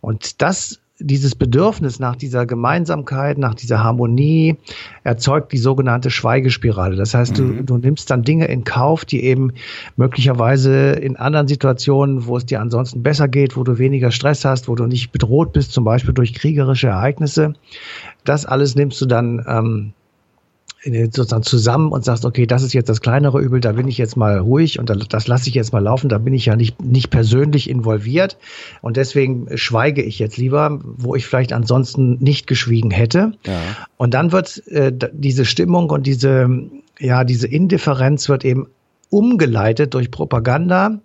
Und 0.00 0.40
das, 0.40 0.80
dieses 0.98 1.34
Bedürfnis 1.34 1.98
nach 1.98 2.16
dieser 2.16 2.46
Gemeinsamkeit, 2.46 3.36
nach 3.38 3.54
dieser 3.54 3.84
Harmonie, 3.84 4.56
erzeugt 5.04 5.52
die 5.52 5.58
sogenannte 5.58 6.10
Schweigespirale. 6.10 6.96
Das 6.96 7.12
heißt, 7.12 7.36
du, 7.38 7.62
du 7.62 7.76
nimmst 7.76 8.10
dann 8.10 8.22
Dinge 8.22 8.46
in 8.46 8.64
Kauf, 8.64 9.04
die 9.04 9.22
eben 9.24 9.52
möglicherweise 9.96 10.92
in 10.92 11.16
anderen 11.16 11.48
Situationen, 11.48 12.26
wo 12.26 12.36
es 12.36 12.46
dir 12.46 12.60
ansonsten 12.60 13.02
besser 13.02 13.28
geht, 13.28 13.56
wo 13.56 13.64
du 13.64 13.78
weniger 13.78 14.10
Stress 14.10 14.44
hast, 14.44 14.68
wo 14.68 14.74
du 14.74 14.86
nicht 14.86 15.12
bedroht 15.12 15.52
bist, 15.52 15.72
zum 15.72 15.84
Beispiel 15.84 16.14
durch 16.14 16.32
kriegerische 16.32 16.88
Ereignisse, 16.88 17.54
das 18.24 18.46
alles 18.46 18.74
nimmst 18.74 19.00
du 19.00 19.06
dann 19.06 19.44
ähm, 19.46 19.92
sozusagen 20.86 21.42
zusammen 21.42 21.92
und 21.92 22.04
sagst, 22.04 22.24
okay, 22.24 22.46
das 22.46 22.62
ist 22.62 22.72
jetzt 22.72 22.88
das 22.88 23.00
kleinere 23.00 23.40
Übel, 23.40 23.60
da 23.60 23.72
bin 23.72 23.88
ich 23.88 23.98
jetzt 23.98 24.16
mal 24.16 24.38
ruhig 24.38 24.78
und 24.78 24.90
das, 24.90 25.26
lasse 25.26 25.48
ich 25.48 25.54
jetzt 25.54 25.72
mal 25.72 25.82
laufen, 25.82 26.08
da 26.08 26.18
bin 26.18 26.34
ich 26.34 26.46
ja 26.46 26.56
nicht, 26.56 26.82
nicht 26.82 27.10
persönlich 27.10 27.68
involviert 27.68 28.36
und 28.82 28.96
deswegen 28.96 29.46
schweige 29.56 30.02
ich 30.02 30.18
jetzt 30.18 30.36
lieber, 30.36 30.78
wo 30.82 31.14
ich 31.14 31.26
vielleicht 31.26 31.52
ansonsten 31.52 32.18
nicht 32.20 32.46
geschwiegen 32.46 32.90
hätte. 32.90 33.32
Ja. 33.46 33.60
Und 33.96 34.14
dann 34.14 34.32
wird 34.32 34.66
äh, 34.68 34.92
diese 35.12 35.44
Stimmung 35.44 35.90
und 35.90 36.06
diese, 36.06 36.48
ja, 36.98 37.24
diese 37.24 37.48
Indifferenz 37.48 38.28
wird 38.28 38.44
eben 38.44 38.68
umgeleitet 39.10 39.94
durch 39.94 40.10
Propaganda 40.10 41.00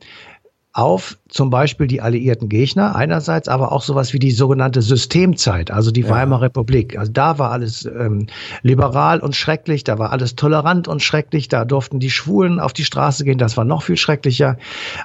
auf 0.74 1.18
zum 1.28 1.50
Beispiel 1.50 1.88
die 1.88 2.02
alliierten 2.02 2.50
Gegner 2.50 2.96
einerseits, 2.96 3.48
aber 3.48 3.72
auch 3.72 3.82
sowas 3.82 4.14
wie 4.14 4.20
die 4.20 4.32
sogenannte 4.32 4.82
Systemzeit, 4.82 5.72
also 5.72 5.92
die 5.92 6.08
Weimarer 6.10 6.44
Republik. 6.44 6.98
Also 6.98 7.12
da 7.12 7.40
war 7.40 7.52
alles 7.52 7.86
ähm, 7.86 8.28
liberal 8.62 9.20
und 9.20 9.36
schrecklich, 9.36 9.84
da 9.84 9.98
war 9.98 10.12
alles 10.12 10.36
tolerant 10.36 10.88
und 10.88 11.02
schrecklich, 11.02 11.48
da 11.48 11.66
durften 11.66 12.00
die 12.00 12.10
Schwulen 12.10 12.60
auf 12.60 12.74
die 12.74 12.84
Straße 12.86 13.24
gehen, 13.24 13.38
das 13.38 13.58
war 13.58 13.66
noch 13.66 13.84
viel 13.84 13.98
schrecklicher. 13.98 14.58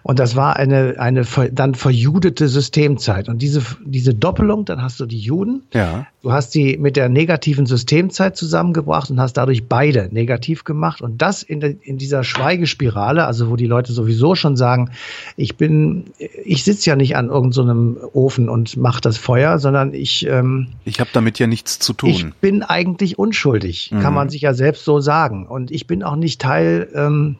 Und 0.03 0.19
das 0.19 0.37
war 0.37 0.57
eine, 0.57 0.97
eine 0.99 1.25
dann 1.53 1.75
verjudete 1.75 2.49
Systemzeit. 2.49 3.29
Und 3.29 3.43
diese, 3.43 3.63
diese 3.85 4.15
Doppelung, 4.15 4.65
dann 4.65 4.83
hast 4.83 5.01
du 5.01 5.07
die 5.07 5.19
Juden, 5.19 5.63
Ja. 5.73 6.07
Du 6.27 6.33
hast 6.33 6.51
sie 6.51 6.77
mit 6.77 6.97
der 6.97 7.09
negativen 7.09 7.67
Systemzeit 7.67 8.37
zusammengebracht 8.37 9.13
und 9.13 9.21
hast 9.21 9.35
dadurch 9.35 9.69
beide 9.69 10.09
negativ 10.11 10.65
gemacht. 10.65 11.01
Und 11.01 11.23
das 11.23 11.45
in, 11.45 11.61
der, 11.61 11.77
in 11.83 11.99
dieser 11.99 12.25
Schweigespirale, 12.25 13.25
also 13.25 13.49
wo 13.49 13.55
die 13.55 13.69
Leute 13.69 13.93
sowieso 13.93 14.35
schon 14.35 14.57
sagen, 14.57 14.91
ich 15.37 15.56
bin, 15.57 16.05
ich 16.45 16.65
sitze 16.65 16.91
ja 16.91 16.97
nicht 16.97 17.17
an 17.17 17.29
irgendeinem 17.29 17.99
Ofen 18.13 18.49
und 18.49 18.77
mache 18.77 19.01
das 19.01 19.17
Feuer, 19.19 19.59
sondern 19.59 19.95
ich, 19.95 20.27
ähm, 20.27 20.69
Ich 20.85 21.01
habe 21.01 21.11
damit 21.13 21.39
ja 21.39 21.47
nichts 21.47 21.79
zu 21.79 21.95
ich 22.05 22.23
tun. 22.23 22.35
bin 22.41 22.63
eigentlich 22.63 23.19
unschuldig, 23.19 23.93
kann 24.01 24.15
man 24.15 24.29
sich 24.29 24.43
ja 24.43 24.55
selbst 24.55 24.85
so 24.85 25.01
sagen. 25.01 25.47
Und 25.47 25.71
ich 25.71 25.87
bin 25.87 26.03
auch 26.03 26.17
nicht 26.17 26.41
Teil 26.41 26.89
ähm, 26.95 27.37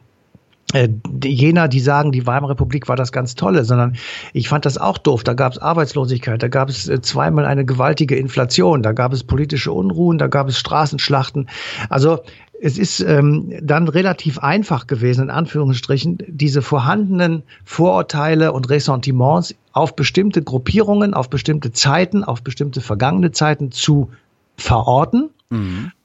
äh, 0.73 0.89
jener, 1.23 1.69
die 1.69 1.79
sagen, 1.79 2.11
die 2.11 2.27
Weimarer 2.27 2.51
Republik 2.51 2.89
war 2.89 2.97
das 2.97 3.13
ganz 3.13 3.35
Tolle, 3.35 3.63
sondern 3.63 3.95
ich 4.33 4.49
fand 4.49 4.65
das 4.65 4.77
auch 4.77 4.97
doof. 4.97 5.23
Da 5.23 5.33
gab 5.33 5.53
es 5.53 5.59
Arbeitslosigkeit, 5.59 6.43
da 6.43 6.49
gab 6.49 6.67
es 6.67 6.89
äh, 6.89 7.01
zweimal 7.01 7.45
eine 7.45 7.63
gewaltige 7.63 8.17
Inflation, 8.17 8.83
da 8.83 8.91
gab 8.91 9.13
es 9.13 9.23
politische 9.23 9.71
Unruhen, 9.71 10.17
da 10.17 10.27
gab 10.27 10.49
es 10.49 10.59
Straßenschlachten. 10.59 11.47
Also 11.89 12.19
es 12.61 12.77
ist 12.77 12.99
ähm, 13.01 13.53
dann 13.61 13.87
relativ 13.87 14.39
einfach 14.39 14.87
gewesen, 14.87 15.25
in 15.25 15.29
Anführungsstrichen, 15.29 16.17
diese 16.27 16.61
vorhandenen 16.61 17.43
Vorurteile 17.63 18.51
und 18.51 18.69
Ressentiments 18.69 19.55
auf 19.73 19.95
bestimmte 19.95 20.41
Gruppierungen, 20.41 21.13
auf 21.13 21.29
bestimmte 21.29 21.71
Zeiten, 21.71 22.23
auf 22.23 22.41
bestimmte 22.41 22.81
vergangene 22.81 23.31
Zeiten 23.31 23.71
zu 23.71 24.09
verorten. 24.55 25.29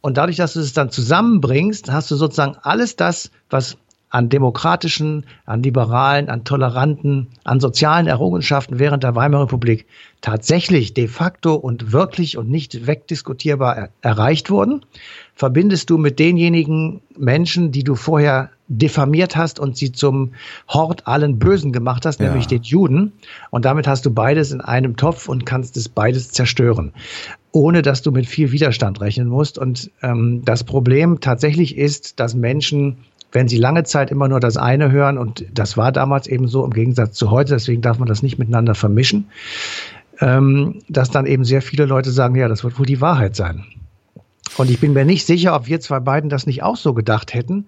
Und 0.03 0.17
dadurch, 0.19 0.37
dass 0.37 0.53
du 0.53 0.61
es 0.61 0.73
dann 0.73 0.91
zusammenbringst, 0.91 1.91
hast 1.91 2.11
du 2.11 2.17
sozusagen 2.17 2.57
alles 2.63 2.97
das, 2.97 3.31
was 3.51 3.77
an 4.13 4.29
demokratischen, 4.29 5.25
an 5.47 5.63
liberalen, 5.63 6.29
an 6.29 6.45
toleranten, 6.45 7.29
an 7.45 7.61
sozialen 7.61 8.07
Errungenschaften 8.07 8.79
während 8.79 9.03
der 9.03 9.15
Weimarer 9.15 9.45
Republik 9.45 9.87
tatsächlich 10.21 10.93
de 10.93 11.09
facto 11.09 11.55
und 11.55 11.93
wirklich 11.93 12.37
und 12.37 12.51
nicht 12.51 12.87
wegdiskutierbar 12.87 13.75
er 13.77 13.89
erreicht 14.03 14.51
wurden, 14.51 14.85
verbindest 15.35 15.89
du 15.89 15.97
mit 15.97 16.19
denjenigen 16.19 17.01
Menschen, 17.17 17.73
die 17.73 17.85
du 17.85 17.95
vorher 17.95 18.51
diffamiert 18.69 19.35
hast 19.35 19.59
und 19.59 19.79
sie 19.79 19.93
zum 19.93 20.33
Hort 20.69 21.07
allen 21.07 21.39
Bösen 21.39 21.73
gemacht 21.73 22.05
hast, 22.05 22.21
Ja. 22.21 22.27
nämlich 22.29 22.47
den 22.47 22.63
Juden. 22.63 23.13
Und 23.51 23.65
damit 23.65 23.87
hast 23.87 24.05
du 24.05 24.11
beides 24.11 24.53
in 24.53 24.61
einem 24.61 24.97
Topf 24.97 25.27
und 25.27 25.47
kannst 25.47 25.77
es 25.79 25.89
beides 25.89 26.31
zerstören, 26.33 26.93
ohne 27.51 27.81
dass 27.81 28.03
du 28.03 28.13
mit 28.13 28.27
viel 28.27 28.53
Widerstand 28.53 29.01
rechnen 29.01 29.29
musst. 29.29 29.57
Und 29.59 29.91
ähm, 30.03 30.43
das 30.45 30.65
Problem 30.65 31.21
tatsächlich 31.21 31.77
ist, 31.79 32.21
dass 32.21 32.35
Menschen 32.35 32.99
wenn 33.33 33.49
sie 33.49 33.57
lange 33.57 33.85
Zeit 33.85 34.11
immer 34.11 34.29
nur 34.29 34.41
das 34.41 34.57
eine 34.57 34.93
hören, 34.93 35.19
und 35.19 35.45
das 35.53 35.77
war 35.77 35.91
damals 35.91 36.27
eben 36.27 36.49
so 36.49 36.65
im 36.65 36.73
Gegensatz 36.73 37.15
zu 37.17 37.31
heute, 37.31 37.55
deswegen 37.55 37.83
darf 37.83 37.99
man 37.99 38.09
das 38.09 38.23
nicht 38.23 38.39
miteinander 38.39 38.75
vermischen, 38.75 39.29
ähm, 40.21 40.81
dass 40.89 41.11
dann 41.11 41.27
eben 41.27 41.45
sehr 41.45 41.63
viele 41.63 41.87
Leute 41.87 42.11
sagen, 42.11 42.35
ja, 42.37 42.49
das 42.49 42.63
wird 42.65 42.79
wohl 42.79 42.87
die 42.87 43.01
Wahrheit 43.01 43.35
sein. 43.35 43.65
Und 44.59 44.71
ich 44.71 44.81
bin 44.81 44.93
mir 44.93 45.05
nicht 45.07 45.27
sicher, 45.27 45.55
ob 45.55 45.67
wir 45.67 45.81
zwei 45.81 45.99
beiden 46.01 46.29
das 46.29 46.47
nicht 46.47 46.63
auch 46.63 46.77
so 46.77 46.93
gedacht 46.93 47.33
hätten, 47.33 47.67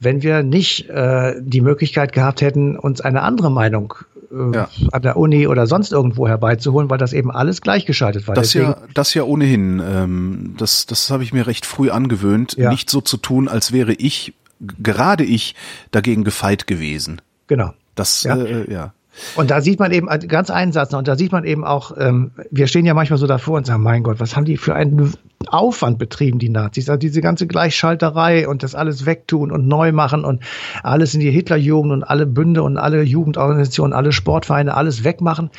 wenn 0.00 0.22
wir 0.22 0.42
nicht 0.42 0.88
äh, 0.90 1.34
die 1.40 1.60
Möglichkeit 1.60 2.12
gehabt 2.12 2.40
hätten, 2.40 2.76
uns 2.76 3.00
eine 3.00 3.22
andere 3.22 3.52
Meinung 3.52 3.94
äh, 4.32 4.56
Ja. 4.56 4.68
an 4.90 5.02
der 5.02 5.16
Uni 5.16 5.46
oder 5.46 5.68
sonst 5.68 5.92
irgendwo 5.92 6.26
herbeizuholen, 6.26 6.90
weil 6.90 6.98
das 6.98 7.12
eben 7.12 7.30
alles 7.30 7.60
gleichgeschaltet 7.60 8.26
war. 8.26 8.34
Das 8.34 8.48
Deswegen, 8.50 8.72
ja, 8.72 8.78
das 8.94 9.14
ja 9.14 9.22
ohnehin. 9.22 9.80
Ähm, 9.80 10.54
das, 10.58 10.86
das 10.86 11.08
habe 11.10 11.22
ich 11.22 11.32
mir 11.32 11.46
recht 11.46 11.64
früh 11.64 11.90
angewöhnt, 11.90 12.56
Ja. 12.58 12.70
nicht 12.70 12.90
so 12.90 13.00
zu 13.00 13.16
tun, 13.16 13.46
als 13.46 13.70
wäre 13.72 13.92
ich, 13.92 14.34
gerade 14.82 15.24
ich, 15.24 15.54
dagegen 15.90 16.24
gefeit 16.24 16.66
gewesen. 16.66 17.20
genau. 17.46 17.72
Das, 17.94 18.24
Ja. 18.24 18.36
ja. 18.36 18.44
Äh, 18.44 18.72
ja. 18.72 18.92
Und 19.36 19.50
da 19.50 19.60
sieht 19.60 19.78
man 19.78 19.92
eben, 19.92 20.08
äh, 20.08 20.18
ganz 20.18 20.50
einen 20.50 20.72
Satz 20.72 20.90
noch, 20.90 20.98
und 20.98 21.08
da 21.08 21.16
sieht 21.16 21.32
man 21.32 21.44
eben 21.44 21.64
auch, 21.64 21.92
ähm, 21.98 22.32
wir 22.50 22.66
stehen 22.66 22.84
ja 22.84 22.94
manchmal 22.94 23.18
so 23.18 23.26
davor 23.26 23.58
und 23.58 23.66
sagen, 23.66 23.82
mein 23.82 24.02
Gott, 24.02 24.20
was 24.20 24.36
haben 24.36 24.44
die 24.44 24.56
für 24.56 24.74
einen 24.74 25.14
Aufwand 25.46 25.98
betrieben, 25.98 26.38
die 26.38 26.48
Nazis? 26.48 26.88
Also 26.88 26.98
diese 26.98 27.20
ganze 27.20 27.46
Gleichschalterei 27.46 28.48
und 28.48 28.62
das 28.62 28.74
alles 28.74 29.06
wegtun 29.06 29.52
und 29.52 29.68
neu 29.68 29.92
machen 29.92 30.24
und 30.24 30.42
alles 30.82 31.14
in 31.14 31.20
die 31.20 31.30
Hitlerjugend 31.30 31.92
und 31.92 32.02
alle 32.02 32.26
Bünde 32.26 32.62
und 32.62 32.76
alle 32.76 33.02
Jugendorganisationen, 33.02 33.92
alle 33.92 34.12
Sportvereine, 34.12 34.74
alles 34.74 35.04
wegmachen. 35.04 35.50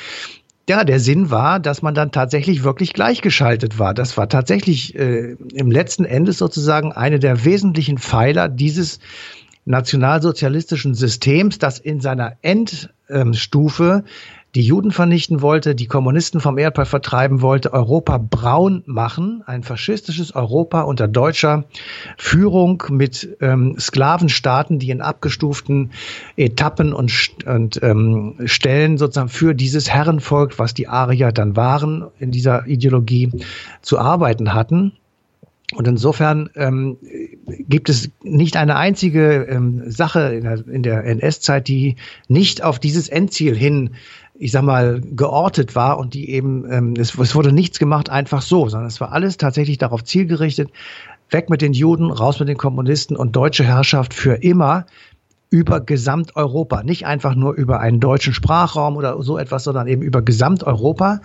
Ja, 0.68 0.84
der 0.84 1.00
Sinn 1.00 1.30
war, 1.30 1.60
dass 1.60 1.84
man 1.84 1.94
dann 1.94 2.12
tatsächlich 2.12 2.64
wirklich 2.64 2.94
gleichgeschaltet 2.94 3.78
war. 3.78 3.94
Das 3.94 4.18
war 4.18 4.28
tatsächlich 4.30 4.96
äh, 4.96 5.36
im 5.54 5.70
letzten 5.70 6.06
Endes 6.06 6.40
sozusagen 6.40 6.92
eine 6.92 7.20
der 7.20 7.46
wesentlichen 7.46 8.00
Pfeiler 8.00 8.50
dieses 8.50 9.00
nationalsozialistischen 9.66 10.96
Systems, 10.96 11.60
das 11.60 11.80
in 11.80 12.02
seiner 12.02 12.38
Endstufe 12.42 14.06
die 14.56 14.62
Juden 14.62 14.92
vernichten 14.92 15.42
wollte, 15.42 15.76
die 15.76 15.86
Kommunisten 15.86 16.40
vom 16.40 16.58
Erdball 16.58 16.86
vertreiben 16.86 17.42
wollte, 17.42 17.74
Europa 17.74 18.18
braun 18.18 18.84
machen, 18.86 19.44
ein 19.46 19.64
faschistisches 19.64 20.34
Europa 20.34 20.82
unter 20.82 21.10
deutscher 21.10 21.66
Führung 22.18 22.82
mit 22.90 23.38
ähm, 23.42 23.76
Sklavenstaaten, 23.78 24.80
die 24.80 24.92
in 24.92 25.02
abgestuften 25.02 25.92
Etappen 26.38 26.94
und, 26.94 27.12
und 27.46 27.84
ähm, 27.84 28.36
Stellen 28.46 28.98
sozusagen 28.98 29.30
für 29.30 29.54
dieses 29.54 29.90
Herrenvolk, 29.90 30.58
was 30.58 30.74
die 30.74 30.88
Arier 30.88 31.34
dann 31.34 31.58
waren, 31.58 32.06
in 32.20 32.32
dieser 32.32 32.66
Ideologie 32.66 33.32
zu 33.82 34.00
arbeiten 34.00 34.54
hatten. 34.54 34.94
Und 35.74 35.88
insofern 35.88 36.50
ähm, 36.56 36.98
gibt 37.68 37.90
es 37.90 38.12
nicht 38.22 38.56
eine 38.56 38.76
einzige 38.76 39.46
ähm, 39.50 39.90
Sache 39.90 40.36
in 40.36 40.44
der, 40.44 40.68
in 40.68 40.84
der 40.84 41.04
NS-Zeit, 41.04 41.68
die 41.68 41.96
nicht 42.28 42.64
auf 42.64 42.78
dieses 42.78 43.10
Endziel 43.10 43.56
hin, 43.56 43.96
ich 44.38 44.52
sag 44.52 44.64
mal, 44.64 45.02
geortet 45.02 45.76
war 45.76 45.98
und 45.98 46.14
die 46.14 46.30
eben, 46.30 46.70
ähm, 46.72 46.94
es, 46.98 47.18
es 47.18 47.36
wurde 47.36 47.52
nichts 47.52 47.80
gemacht 47.80 48.10
einfach 48.10 48.42
so, 48.42 48.68
sondern 48.68 48.88
es 48.88 49.00
war 49.00 49.12
alles 49.12 49.38
tatsächlich 49.38 49.78
darauf 49.78 50.04
zielgerichtet, 50.04 50.70
weg 51.30 51.50
mit 51.50 51.62
den 51.62 51.74
Juden, 51.74 52.12
raus 52.12 52.40
mit 52.40 52.50
den 52.50 52.58
Kommunisten 52.58 53.16
und 53.16 53.36
deutsche 53.36 53.64
Herrschaft 53.64 54.14
für 54.14 54.34
immer 54.34 54.86
über 55.50 55.80
Gesamteuropa, 55.80 56.84
nicht 56.84 57.06
einfach 57.06 57.36
nur 57.36 57.54
über 57.54 57.80
einen 57.80 58.00
deutschen 58.00 58.34
Sprachraum 58.34 58.98
oder 58.98 59.22
so 59.22 59.38
etwas, 59.38 59.64
sondern 59.64 59.88
eben 59.88 60.02
über 60.02 60.22
Gesamteuropa, 60.22 61.22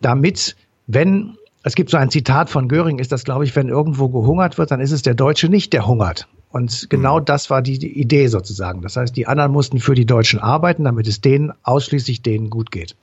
damit, 0.00 0.56
wenn 0.86 1.36
es 1.62 1.74
gibt 1.74 1.90
so 1.90 1.96
ein 1.96 2.10
Zitat 2.10 2.50
von 2.50 2.68
Göring, 2.68 2.98
ist 2.98 3.12
das, 3.12 3.24
glaube 3.24 3.44
ich, 3.44 3.54
wenn 3.54 3.68
irgendwo 3.68 4.08
gehungert 4.08 4.58
wird, 4.58 4.70
dann 4.70 4.80
ist 4.80 4.92
es 4.92 5.02
der 5.02 5.14
Deutsche 5.14 5.48
nicht, 5.48 5.72
der 5.72 5.86
hungert. 5.86 6.28
Und 6.50 6.88
genau 6.88 7.20
mhm. 7.20 7.24
das 7.24 7.50
war 7.50 7.62
die, 7.62 7.78
die 7.78 7.98
Idee 8.00 8.28
sozusagen. 8.28 8.82
Das 8.82 8.96
heißt, 8.96 9.16
die 9.16 9.26
anderen 9.26 9.52
mussten 9.52 9.80
für 9.80 9.94
die 9.94 10.06
Deutschen 10.06 10.40
arbeiten, 10.40 10.84
damit 10.84 11.06
es 11.06 11.20
denen 11.20 11.52
ausschließlich 11.62 12.22
denen 12.22 12.50
gut 12.50 12.70
geht. 12.70 12.96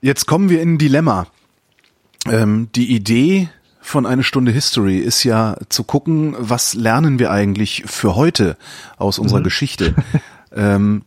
Jetzt 0.00 0.26
kommen 0.26 0.50
wir 0.50 0.60
in 0.60 0.74
ein 0.74 0.78
Dilemma. 0.78 1.26
Ähm, 2.28 2.68
die 2.74 2.94
Idee 2.94 3.48
von 3.80 4.04
eine 4.04 4.24
Stunde 4.24 4.52
History 4.52 4.98
ist 4.98 5.22
ja 5.24 5.56
zu 5.68 5.84
gucken, 5.84 6.34
was 6.38 6.74
lernen 6.74 7.18
wir 7.18 7.30
eigentlich 7.30 7.84
für 7.86 8.16
heute 8.16 8.56
aus 8.98 9.18
unserer 9.18 9.40
mhm. 9.40 9.44
Geschichte. 9.44 9.94
ähm, 10.52 11.02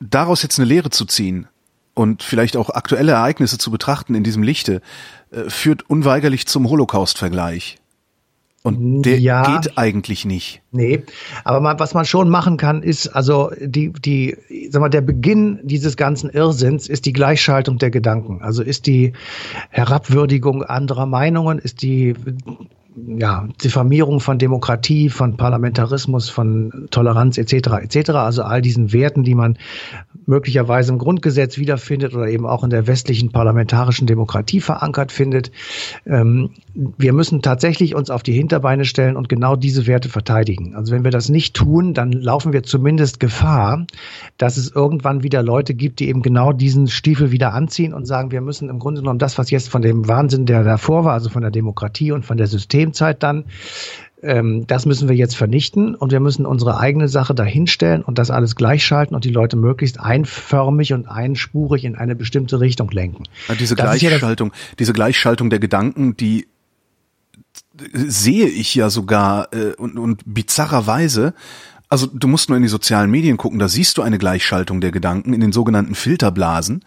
daraus 0.00 0.42
jetzt 0.42 0.58
eine 0.58 0.68
Lehre 0.68 0.90
zu 0.90 1.04
ziehen 1.04 1.46
und 1.94 2.22
vielleicht 2.22 2.56
auch 2.56 2.70
aktuelle 2.70 3.12
Ereignisse 3.12 3.58
zu 3.58 3.70
betrachten 3.70 4.14
in 4.14 4.24
diesem 4.24 4.42
Lichte, 4.42 4.82
äh, 5.30 5.48
führt 5.48 5.88
unweigerlich 5.88 6.46
zum 6.46 6.68
Holocaust-Vergleich. 6.68 7.78
Und 8.64 9.02
der 9.02 9.18
ja, 9.18 9.60
geht 9.60 9.76
eigentlich 9.76 10.24
nicht. 10.24 10.62
Nee, 10.70 11.02
aber 11.42 11.60
man, 11.60 11.80
was 11.80 11.94
man 11.94 12.04
schon 12.04 12.28
machen 12.28 12.56
kann, 12.56 12.84
ist, 12.84 13.08
also 13.08 13.50
die, 13.58 13.92
die, 13.92 14.36
sag 14.70 14.80
mal, 14.80 14.88
der 14.88 15.00
Beginn 15.00 15.58
dieses 15.64 15.96
ganzen 15.96 16.30
Irrsinns 16.30 16.88
ist 16.88 17.04
die 17.04 17.12
Gleichschaltung 17.12 17.78
der 17.78 17.90
Gedanken. 17.90 18.40
Also 18.40 18.62
ist 18.62 18.86
die 18.86 19.14
Herabwürdigung 19.70 20.62
anderer 20.62 21.06
Meinungen, 21.06 21.58
ist 21.58 21.82
die 21.82 22.14
ja, 22.96 23.48
Diffamierung 23.62 24.20
von 24.20 24.38
Demokratie, 24.38 25.08
von 25.08 25.36
Parlamentarismus, 25.36 26.28
von 26.28 26.88
Toleranz 26.90 27.38
etc. 27.38 27.54
etc. 27.82 28.10
Also 28.10 28.42
all 28.42 28.60
diesen 28.62 28.92
Werten, 28.92 29.24
die 29.24 29.34
man 29.34 29.56
möglicherweise 30.26 30.92
im 30.92 30.98
Grundgesetz 30.98 31.58
wiederfindet 31.58 32.14
oder 32.14 32.28
eben 32.28 32.46
auch 32.46 32.64
in 32.64 32.70
der 32.70 32.86
westlichen 32.86 33.32
parlamentarischen 33.32 34.06
Demokratie 34.06 34.60
verankert 34.60 35.10
findet. 35.10 35.50
Ähm, 36.06 36.50
wir 36.74 37.12
müssen 37.12 37.42
tatsächlich 37.42 37.94
uns 37.94 38.10
auf 38.10 38.22
die 38.22 38.32
Hinterbeine 38.32 38.84
stellen 38.84 39.16
und 39.16 39.28
genau 39.28 39.56
diese 39.56 39.86
Werte 39.86 40.08
verteidigen. 40.08 40.74
Also 40.74 40.92
wenn 40.92 41.04
wir 41.04 41.10
das 41.10 41.28
nicht 41.28 41.54
tun, 41.54 41.94
dann 41.94 42.12
laufen 42.12 42.52
wir 42.52 42.62
zumindest 42.62 43.20
Gefahr, 43.20 43.86
dass 44.38 44.56
es 44.56 44.70
irgendwann 44.70 45.22
wieder 45.22 45.42
Leute 45.42 45.74
gibt, 45.74 46.00
die 46.00 46.08
eben 46.08 46.22
genau 46.22 46.52
diesen 46.52 46.88
Stiefel 46.88 47.30
wieder 47.30 47.52
anziehen 47.52 47.94
und 47.94 48.06
sagen, 48.06 48.30
wir 48.30 48.40
müssen 48.40 48.68
im 48.68 48.78
Grunde 48.78 49.00
genommen 49.00 49.18
das, 49.18 49.38
was 49.38 49.50
jetzt 49.50 49.68
von 49.68 49.82
dem 49.82 50.08
Wahnsinn, 50.08 50.46
der 50.46 50.62
davor 50.62 51.04
war, 51.04 51.14
also 51.14 51.30
von 51.30 51.42
der 51.42 51.50
Demokratie 51.50 52.12
und 52.12 52.24
von 52.24 52.36
der 52.36 52.46
Systemzeit 52.82 53.22
dann, 53.22 53.44
ähm, 54.22 54.66
das 54.66 54.86
müssen 54.86 55.08
wir 55.08 55.16
jetzt 55.16 55.36
vernichten 55.36 55.94
und 55.94 56.12
wir 56.12 56.20
müssen 56.20 56.46
unsere 56.46 56.78
eigene 56.78 57.08
Sache 57.08 57.34
dahinstellen 57.34 58.02
und 58.02 58.18
das 58.18 58.30
alles 58.30 58.56
gleichschalten 58.56 59.14
und 59.14 59.24
die 59.24 59.30
Leute 59.30 59.56
möglichst 59.56 60.00
einförmig 60.00 60.92
und 60.92 61.06
einspurig 61.06 61.84
in 61.84 61.96
eine 61.96 62.14
bestimmte 62.14 62.60
Richtung 62.60 62.90
lenken. 62.90 63.24
Ja, 63.48 63.54
diese 63.54 63.74
das 63.74 63.98
Gleichschaltung, 63.98 64.48
ja 64.48 64.74
diese 64.78 64.92
Gleichschaltung 64.92 65.50
der 65.50 65.58
Gedanken, 65.58 66.16
die 66.16 66.46
sehe 67.92 68.46
ich 68.46 68.74
ja 68.74 68.90
sogar 68.90 69.52
äh, 69.52 69.74
und, 69.76 69.98
und 69.98 70.22
bizarrerweise, 70.26 71.34
also 71.88 72.06
du 72.06 72.26
musst 72.26 72.48
nur 72.48 72.56
in 72.56 72.62
die 72.62 72.70
sozialen 72.70 73.10
Medien 73.10 73.36
gucken, 73.36 73.58
da 73.58 73.68
siehst 73.68 73.98
du 73.98 74.02
eine 74.02 74.18
Gleichschaltung 74.18 74.80
der 74.80 74.92
Gedanken 74.92 75.34
in 75.34 75.40
den 75.40 75.52
sogenannten 75.52 75.94
Filterblasen. 75.94 76.84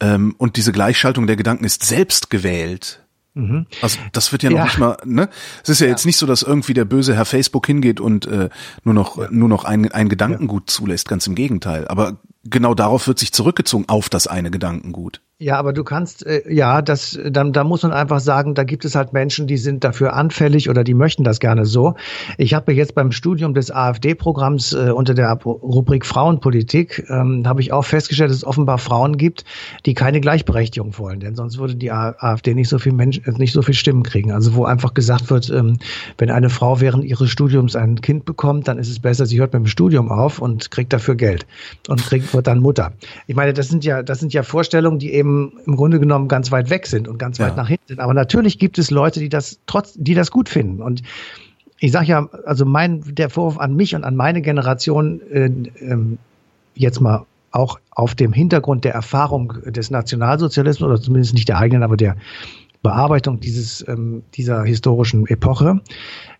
Ähm, 0.00 0.34
und 0.36 0.56
diese 0.56 0.72
Gleichschaltung 0.72 1.28
der 1.28 1.36
Gedanken 1.36 1.64
ist 1.64 1.84
selbst 1.84 2.28
gewählt. 2.28 3.01
Mhm. 3.34 3.66
Also 3.80 3.98
das 4.12 4.32
wird 4.32 4.42
ja 4.42 4.50
noch 4.50 4.58
ja. 4.58 4.64
nicht 4.64 4.78
mal, 4.78 4.96
ne? 5.04 5.28
Es 5.62 5.70
ist 5.70 5.80
ja, 5.80 5.86
ja, 5.86 5.92
jetzt 5.92 6.04
nicht 6.04 6.18
so, 6.18 6.26
dass 6.26 6.42
irgendwie 6.42 6.74
der 6.74 6.84
böse 6.84 7.14
Herr 7.14 7.24
Facebook 7.24 7.66
hingeht 7.66 8.00
und 8.00 8.26
äh, 8.26 8.50
nur 8.84 8.94
noch 8.94 9.18
ja. 9.18 9.28
nur 9.30 9.48
noch 9.48 9.64
ein, 9.64 9.90
ein 9.90 10.08
Gedankengut 10.08 10.68
zulässt, 10.68 11.08
ganz 11.08 11.26
im 11.26 11.34
Gegenteil. 11.34 11.88
Aber 11.88 12.18
genau 12.44 12.74
darauf 12.74 13.06
wird 13.06 13.18
sich 13.18 13.32
zurückgezogen 13.32 13.84
auf 13.88 14.08
das 14.08 14.26
eine 14.26 14.50
Gedankengut. 14.50 15.22
Ja, 15.42 15.58
aber 15.58 15.72
du 15.72 15.82
kannst, 15.82 16.24
äh, 16.24 16.42
ja, 16.48 16.82
das, 16.82 17.18
dann, 17.28 17.52
da 17.52 17.64
muss 17.64 17.82
man 17.82 17.90
einfach 17.90 18.20
sagen, 18.20 18.54
da 18.54 18.62
gibt 18.62 18.84
es 18.84 18.94
halt 18.94 19.12
Menschen, 19.12 19.48
die 19.48 19.56
sind 19.56 19.82
dafür 19.82 20.12
anfällig 20.12 20.70
oder 20.70 20.84
die 20.84 20.94
möchten 20.94 21.24
das 21.24 21.40
gerne 21.40 21.66
so. 21.66 21.96
Ich 22.38 22.54
habe 22.54 22.72
jetzt 22.72 22.94
beim 22.94 23.10
Studium 23.10 23.52
des 23.52 23.72
AfD-Programms 23.72 24.72
äh, 24.72 24.92
unter 24.92 25.14
der 25.14 25.32
Rubrik 25.32 26.06
Frauenpolitik, 26.06 27.06
ähm, 27.08 27.42
habe 27.44 27.60
ich 27.60 27.72
auch 27.72 27.84
festgestellt, 27.84 28.30
dass 28.30 28.36
es 28.36 28.44
offenbar 28.44 28.78
Frauen 28.78 29.16
gibt, 29.16 29.44
die 29.84 29.94
keine 29.94 30.20
Gleichberechtigung 30.20 30.96
wollen, 30.96 31.18
denn 31.18 31.34
sonst 31.34 31.58
würde 31.58 31.74
die 31.74 31.90
AfD 31.90 32.54
nicht 32.54 32.68
so 32.68 32.78
viel 32.78 32.92
Mensch, 32.92 33.20
äh, 33.24 33.32
nicht 33.32 33.52
so 33.52 33.62
viel 33.62 33.74
Stimmen 33.74 34.04
kriegen. 34.04 34.30
Also 34.30 34.54
wo 34.54 34.64
einfach 34.64 34.94
gesagt 34.94 35.28
wird, 35.28 35.50
ähm, 35.50 35.78
wenn 36.18 36.30
eine 36.30 36.50
Frau 36.50 36.80
während 36.80 37.02
ihres 37.02 37.30
Studiums 37.30 37.74
ein 37.74 38.00
Kind 38.00 38.26
bekommt, 38.26 38.68
dann 38.68 38.78
ist 38.78 38.88
es 38.88 39.00
besser, 39.00 39.26
sie 39.26 39.40
hört 39.40 39.52
mit 39.54 39.64
dem 39.64 39.66
Studium 39.66 40.08
auf 40.08 40.38
und 40.38 40.70
kriegt 40.70 40.92
dafür 40.92 41.16
Geld 41.16 41.46
und 41.88 42.00
kriegt 42.00 42.32
wird 42.32 42.46
dann 42.46 42.60
Mutter. 42.60 42.92
Ich 43.26 43.34
meine, 43.34 43.52
das 43.52 43.66
sind 43.66 43.84
ja, 43.84 44.04
das 44.04 44.20
sind 44.20 44.32
ja 44.32 44.44
Vorstellungen, 44.44 45.00
die 45.00 45.12
eben 45.12 45.31
im 45.66 45.76
Grunde 45.76 46.00
genommen 46.00 46.28
ganz 46.28 46.50
weit 46.52 46.70
weg 46.70 46.86
sind 46.86 47.08
und 47.08 47.18
ganz 47.18 47.38
weit 47.40 47.50
ja. 47.50 47.56
nach 47.56 47.68
hinten 47.68 47.88
sind. 47.88 48.00
Aber 48.00 48.14
natürlich 48.14 48.58
gibt 48.58 48.78
es 48.78 48.90
Leute, 48.90 49.20
die 49.20 49.28
das 49.28 49.58
trotz, 49.66 49.94
die 49.96 50.14
das 50.14 50.30
gut 50.30 50.48
finden. 50.48 50.82
Und 50.82 51.02
ich 51.78 51.92
sage 51.92 52.06
ja, 52.06 52.28
also 52.46 52.64
mein 52.64 53.02
der 53.14 53.30
Vorwurf 53.30 53.58
an 53.58 53.74
mich 53.74 53.94
und 53.94 54.04
an 54.04 54.16
meine 54.16 54.42
Generation 54.42 55.20
äh, 55.30 55.46
äh, 55.46 55.98
jetzt 56.74 57.00
mal 57.00 57.26
auch 57.50 57.80
auf 57.90 58.14
dem 58.14 58.32
Hintergrund 58.32 58.84
der 58.84 58.94
Erfahrung 58.94 59.54
des 59.66 59.90
Nationalsozialismus 59.90 60.88
oder 60.88 61.00
zumindest 61.00 61.34
nicht 61.34 61.48
der 61.48 61.58
eigenen, 61.58 61.82
aber 61.82 61.96
der 61.96 62.16
Bearbeitung 62.82 63.40
dieses, 63.40 63.86
ähm, 63.86 64.22
dieser 64.34 64.64
historischen 64.64 65.26
Epoche. 65.26 65.80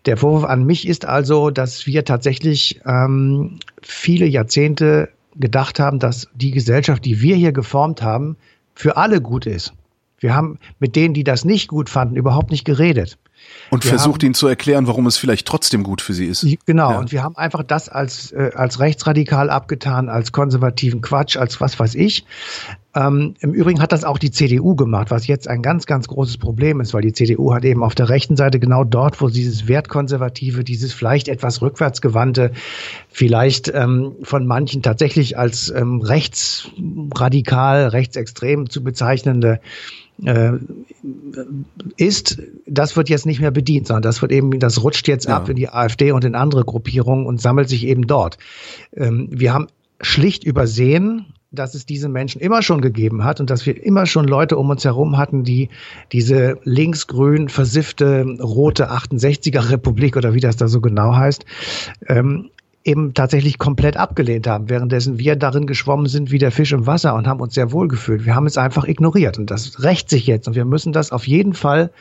Der 0.05 0.17
Vorwurf 0.17 0.43
an 0.43 0.65
mich 0.65 0.87
ist 0.87 1.05
also, 1.05 1.49
dass 1.49 1.87
wir 1.87 2.03
tatsächlich 2.03 2.81
ähm, 2.85 3.59
viele 3.81 4.25
Jahrzehnte 4.25 5.09
gedacht 5.35 5.79
haben, 5.79 5.99
dass 5.99 6.27
die 6.35 6.51
Gesellschaft, 6.51 7.05
die 7.05 7.21
wir 7.21 7.35
hier 7.35 7.53
geformt 7.53 8.01
haben, 8.01 8.35
für 8.75 8.97
alle 8.97 9.21
gut 9.21 9.45
ist. 9.45 9.73
Wir 10.19 10.35
haben 10.35 10.59
mit 10.79 10.95
denen, 10.95 11.13
die 11.13 11.23
das 11.23 11.45
nicht 11.45 11.67
gut 11.67 11.89
fanden, 11.89 12.15
überhaupt 12.15 12.51
nicht 12.51 12.63
geredet. 12.63 13.17
Und 13.69 13.83
wir 13.83 13.89
versucht 13.89 14.21
haben, 14.21 14.27
ihnen 14.27 14.33
zu 14.35 14.47
erklären, 14.47 14.87
warum 14.87 15.07
es 15.07 15.17
vielleicht 15.17 15.47
trotzdem 15.47 15.83
gut 15.83 16.01
für 16.01 16.13
sie 16.13 16.25
ist. 16.25 16.45
Genau, 16.65 16.91
ja. 16.91 16.99
und 16.99 17.11
wir 17.11 17.23
haben 17.23 17.35
einfach 17.35 17.63
das 17.63 17.89
als, 17.89 18.31
äh, 18.31 18.51
als 18.53 18.79
rechtsradikal 18.79 19.49
abgetan, 19.49 20.09
als 20.09 20.31
konservativen 20.31 21.01
Quatsch, 21.01 21.37
als 21.37 21.59
was 21.59 21.79
weiß 21.79 21.95
ich. 21.95 22.25
Ähm, 22.95 23.33
Im 23.39 23.53
Übrigen 23.53 23.81
hat 23.81 23.91
das 23.91 24.03
auch 24.03 24.19
die 24.19 24.29
CDU 24.29 24.75
gemacht, 24.75 25.09
was 25.09 25.25
jetzt 25.25 25.47
ein 25.47 25.63
ganz, 25.63 25.87
ganz 25.87 26.07
großes 26.07 26.37
Problem 26.37 26.79
ist, 26.79 26.93
weil 26.93 27.01
die 27.01 27.13
CDU 27.13 27.53
hat 27.53 27.65
eben 27.65 27.83
auf 27.83 27.95
der 27.95 28.09
rechten 28.09 28.35
Seite 28.35 28.59
genau 28.59 28.83
dort, 28.83 29.19
wo 29.19 29.29
dieses 29.29 29.67
Wertkonservative, 29.67 30.63
dieses 30.63 30.93
vielleicht 30.93 31.27
etwas 31.27 31.63
rückwärtsgewandte, 31.63 32.51
vielleicht 33.09 33.71
ähm, 33.73 34.17
von 34.21 34.45
manchen 34.45 34.83
tatsächlich 34.83 35.39
als 35.39 35.71
ähm, 35.71 36.01
rechtsradikal, 36.01 37.87
rechtsextrem 37.87 38.69
zu 38.69 38.83
bezeichnende 38.83 39.59
äh, 40.23 40.53
ist, 41.97 42.41
das 42.65 42.95
wird 42.95 43.09
jetzt 43.09 43.25
nicht 43.25 43.41
mehr 43.41 43.51
bedient, 43.51 43.87
sondern 43.87 44.03
das 44.03 44.21
wird 44.21 44.31
eben, 44.31 44.59
das 44.59 44.83
rutscht 44.83 45.07
jetzt 45.07 45.27
ja. 45.27 45.37
ab 45.37 45.49
in 45.49 45.55
die 45.55 45.69
AfD 45.69 46.11
und 46.11 46.23
in 46.23 46.35
andere 46.35 46.63
Gruppierungen 46.63 47.25
und 47.25 47.41
sammelt 47.41 47.69
sich 47.69 47.85
eben 47.85 48.07
dort. 48.07 48.37
Ähm, 48.95 49.29
wir 49.31 49.53
haben 49.53 49.67
schlicht 50.01 50.43
übersehen, 50.43 51.25
dass 51.53 51.75
es 51.75 51.85
diese 51.85 52.09
Menschen 52.09 52.41
immer 52.41 52.61
schon 52.61 52.81
gegeben 52.81 53.23
hat 53.23 53.39
und 53.39 53.49
dass 53.49 53.65
wir 53.65 53.81
immer 53.83 54.05
schon 54.05 54.27
Leute 54.27 54.57
um 54.57 54.69
uns 54.69 54.83
herum 54.83 55.17
hatten, 55.17 55.43
die 55.43 55.69
diese 56.11 56.57
linksgrün 56.63 57.47
versiffte 57.47 58.25
rote 58.41 58.91
68er 58.91 59.69
Republik 59.69 60.17
oder 60.17 60.33
wie 60.33 60.39
das 60.39 60.57
da 60.57 60.67
so 60.67 60.81
genau 60.81 61.15
heißt, 61.15 61.45
ähm, 62.07 62.49
eben 62.83 63.13
tatsächlich 63.13 63.57
komplett 63.57 63.97
abgelehnt 63.97 64.47
haben, 64.47 64.69
währenddessen 64.69 65.19
wir 65.19 65.35
darin 65.35 65.67
geschwommen 65.67 66.07
sind 66.07 66.31
wie 66.31 66.37
der 66.37 66.51
Fisch 66.51 66.73
im 66.73 66.85
Wasser 66.85 67.15
und 67.15 67.27
haben 67.27 67.39
uns 67.39 67.53
sehr 67.53 67.71
wohl 67.71 67.87
gefühlt. 67.87 68.25
Wir 68.25 68.35
haben 68.35 68.47
es 68.47 68.57
einfach 68.57 68.85
ignoriert 68.85 69.37
und 69.37 69.49
das 69.51 69.83
rächt 69.83 70.09
sich 70.09 70.27
jetzt 70.27 70.47
und 70.47 70.55
wir 70.55 70.65
müssen 70.65 70.91
das 70.91 71.11
auf 71.11 71.27
jeden 71.27 71.53
Fall 71.53 71.91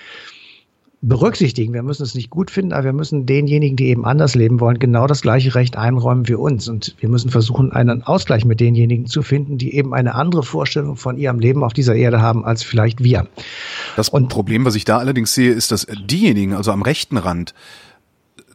berücksichtigen. 1.03 1.75
Wir 1.75 1.83
müssen 1.83 2.05
es 2.05 2.15
nicht 2.15 2.31
gut 2.31 2.51
finden, 2.51 2.73
aber 2.73 2.85
wir 2.85 2.93
müssen 2.93 3.27
denjenigen, 3.27 3.77
die 3.77 3.89
eben 3.89 4.05
anders 4.05 4.37
leben 4.37 4.61
wollen, 4.61 4.79
genau 4.79 5.09
das 5.09 5.21
gleiche 5.21 5.55
Recht 5.57 5.77
einräumen 5.77 6.29
wie 6.29 6.35
uns. 6.35 6.69
Und 6.69 6.95
wir 7.01 7.09
müssen 7.09 7.29
versuchen, 7.29 7.73
einen 7.73 8.05
Ausgleich 8.05 8.45
mit 8.45 8.61
denjenigen 8.61 9.07
zu 9.07 9.23
finden, 9.23 9.59
die 9.59 9.75
eben 9.75 9.93
eine 9.95 10.15
andere 10.15 10.45
Vorstellung 10.45 10.95
von 10.97 11.19
ihrem 11.19 11.41
Leben 11.41 11.65
auf 11.65 11.73
dieser 11.73 11.97
Erde 11.97 12.23
haben 12.23 12.45
als 12.45 12.63
vielleicht 12.63 13.03
wir. 13.03 13.27
Das 13.97 14.09
und 14.09 14.29
Problem, 14.29 14.65
was 14.65 14.77
ich 14.77 14.85
da 14.85 14.99
allerdings 14.99 15.35
sehe, 15.35 15.51
ist, 15.51 15.73
dass 15.73 15.89
diejenigen, 16.09 16.55
also 16.55 16.71
am 16.71 16.83
rechten 16.83 17.17
Rand, 17.17 17.53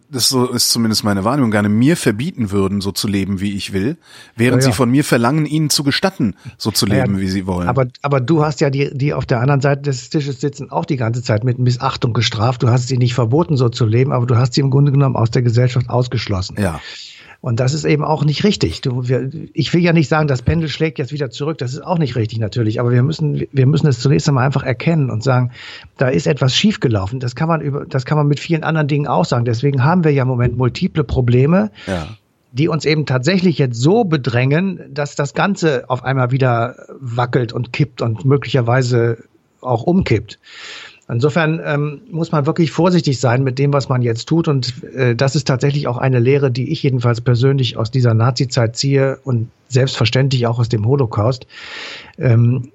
das 0.10 0.30
so 0.30 0.50
ist 0.52 0.70
zumindest 0.70 1.04
meine 1.04 1.24
Wahrnehmung, 1.24 1.52
gerne 1.52 1.70
mir 1.70 1.98
verbieten 1.98 2.52
würden, 2.52 2.82
so 2.82 2.92
zu 2.92 3.08
leben, 3.08 3.40
wie 3.40 3.56
ich 3.56 3.74
will, 3.74 3.98
während 4.36 4.62
ja, 4.64 4.68
ja. 4.68 4.72
sie 4.72 4.78
von 4.78 4.90
mir 4.90 5.04
verlangen, 5.04 5.46
ihnen 5.46 5.70
zu 5.70 5.84
gestatten, 5.84 6.36
so 6.58 6.72
zu 6.72 6.86
leben, 6.86 7.16
ja, 7.16 7.22
wie 7.22 7.28
sie 7.28 7.46
wollen. 7.48 7.68
Aber, 7.68 7.88
aber 8.02 8.22
du 8.22 8.44
hast 8.44 8.62
ja 8.62 8.70
die, 8.70 8.90
die 8.96 9.14
auf 9.14 9.26
der 9.26 9.42
anderen 9.42 9.62
Seite 9.62 9.82
des 9.84 10.10
Tisches 10.10 10.40
sitzen, 10.40 10.72
auch 10.72 10.86
die 10.86 10.98
ganze 10.98 11.24
Zeit 11.24 11.44
mit 11.44 11.60
Missachtung 11.60 12.14
gestraft. 12.14 12.64
Du 12.64 12.70
hast 12.70 12.88
sie 12.88 12.98
nicht 12.98 13.14
verboten, 13.14 13.58
so 13.58 13.70
zu 13.70 13.86
leben, 13.86 14.12
aber 14.12 14.26
du 14.26 14.38
hast 14.38 14.54
sie 14.54 14.62
im 14.62 14.72
Grunde 14.72 14.92
genommen 14.92 15.16
aus 15.16 15.32
der 15.32 15.42
Gesellschaft 15.42 15.90
ausgeschlossen. 15.90 16.58
Ja. 16.60 16.80
Und 17.40 17.60
das 17.60 17.74
ist 17.74 17.86
eben 17.86 18.04
auch 18.04 18.26
nicht 18.26 18.44
richtig. 18.44 18.82
Du, 18.82 19.08
wir, 19.08 19.30
ich 19.54 19.74
will 19.74 19.82
ja 19.82 19.94
nicht 19.94 20.10
sagen, 20.10 20.28
das 20.28 20.42
Pendel 20.42 20.70
schlägt 20.70 20.98
jetzt 21.00 21.12
wieder 21.12 21.30
zurück. 21.30 21.58
Das 21.60 21.74
ist 21.74 21.82
auch 21.82 21.98
nicht 21.98 22.16
richtig 22.16 22.40
natürlich. 22.40 22.80
Aber 22.80 22.92
wir 22.92 23.04
müssen, 23.04 23.46
wir 23.52 23.66
müssen 23.66 23.88
es 23.88 24.00
zunächst 24.00 24.28
einmal 24.28 24.46
einfach 24.46 24.64
erkennen 24.64 25.10
und 25.10 25.24
sagen, 25.24 25.52
da 25.98 26.10
ist 26.10 26.28
etwas 26.28 26.56
schiefgelaufen. 26.56 27.20
Das 27.20 27.36
kann 27.36 27.48
man 27.48 27.62
über, 27.62 27.86
das 27.86 28.06
kann 28.06 28.18
man 28.18 28.28
mit 28.28 28.40
vielen 28.40 28.64
anderen 28.64 28.88
Dingen 28.88 29.08
auch 29.08 29.26
sagen. 29.26 29.46
Deswegen 29.46 29.84
haben 29.84 30.04
wir 30.04 30.12
ja 30.12 30.24
im 30.24 30.28
Moment 30.28 30.58
multiple 30.58 31.04
Probleme. 31.04 31.72
Ja 31.86 32.08
die 32.54 32.70
uns 32.70 32.86
eben 32.86 33.06
tatsächlich 33.06 33.58
jetzt 33.58 33.80
so 33.80 34.04
bedrängen, 34.04 34.80
dass 34.90 35.16
das 35.16 35.34
Ganze 35.34 35.90
auf 35.90 36.04
einmal 36.04 36.32
wieder 36.32 36.76
wackelt 37.00 37.54
und 37.54 37.74
kippt 37.74 38.02
und 38.02 38.26
möglicherweise 38.26 39.24
auch 39.62 39.84
umkippt. 39.84 40.40
Insofern 41.10 41.62
ähm, 41.64 42.02
muss 42.12 42.34
man 42.34 42.46
wirklich 42.46 42.72
vorsichtig 42.72 43.20
sein 43.20 43.44
mit 43.44 43.60
dem, 43.60 43.72
was 43.72 43.88
man 43.88 44.02
jetzt 44.02 44.28
tut. 44.28 44.48
Und 44.50 44.84
äh, 44.94 45.16
das 45.16 45.36
ist 45.36 45.48
tatsächlich 45.48 45.88
auch 45.88 45.98
eine 45.98 46.20
Lehre, 46.20 46.52
die 46.52 46.72
ich 46.72 46.84
jedenfalls 46.84 47.22
persönlich 47.22 47.78
aus 47.78 47.92
dieser 47.92 48.14
Nazi-Zeit 48.14 48.76
ziehe 48.76 49.18
und 49.24 49.50
selbstverständlich 49.70 50.48
auch 50.48 50.60
aus 50.60 50.68
dem 50.68 50.86
Holocaust. 50.86 51.48
Ähm, 52.18 52.72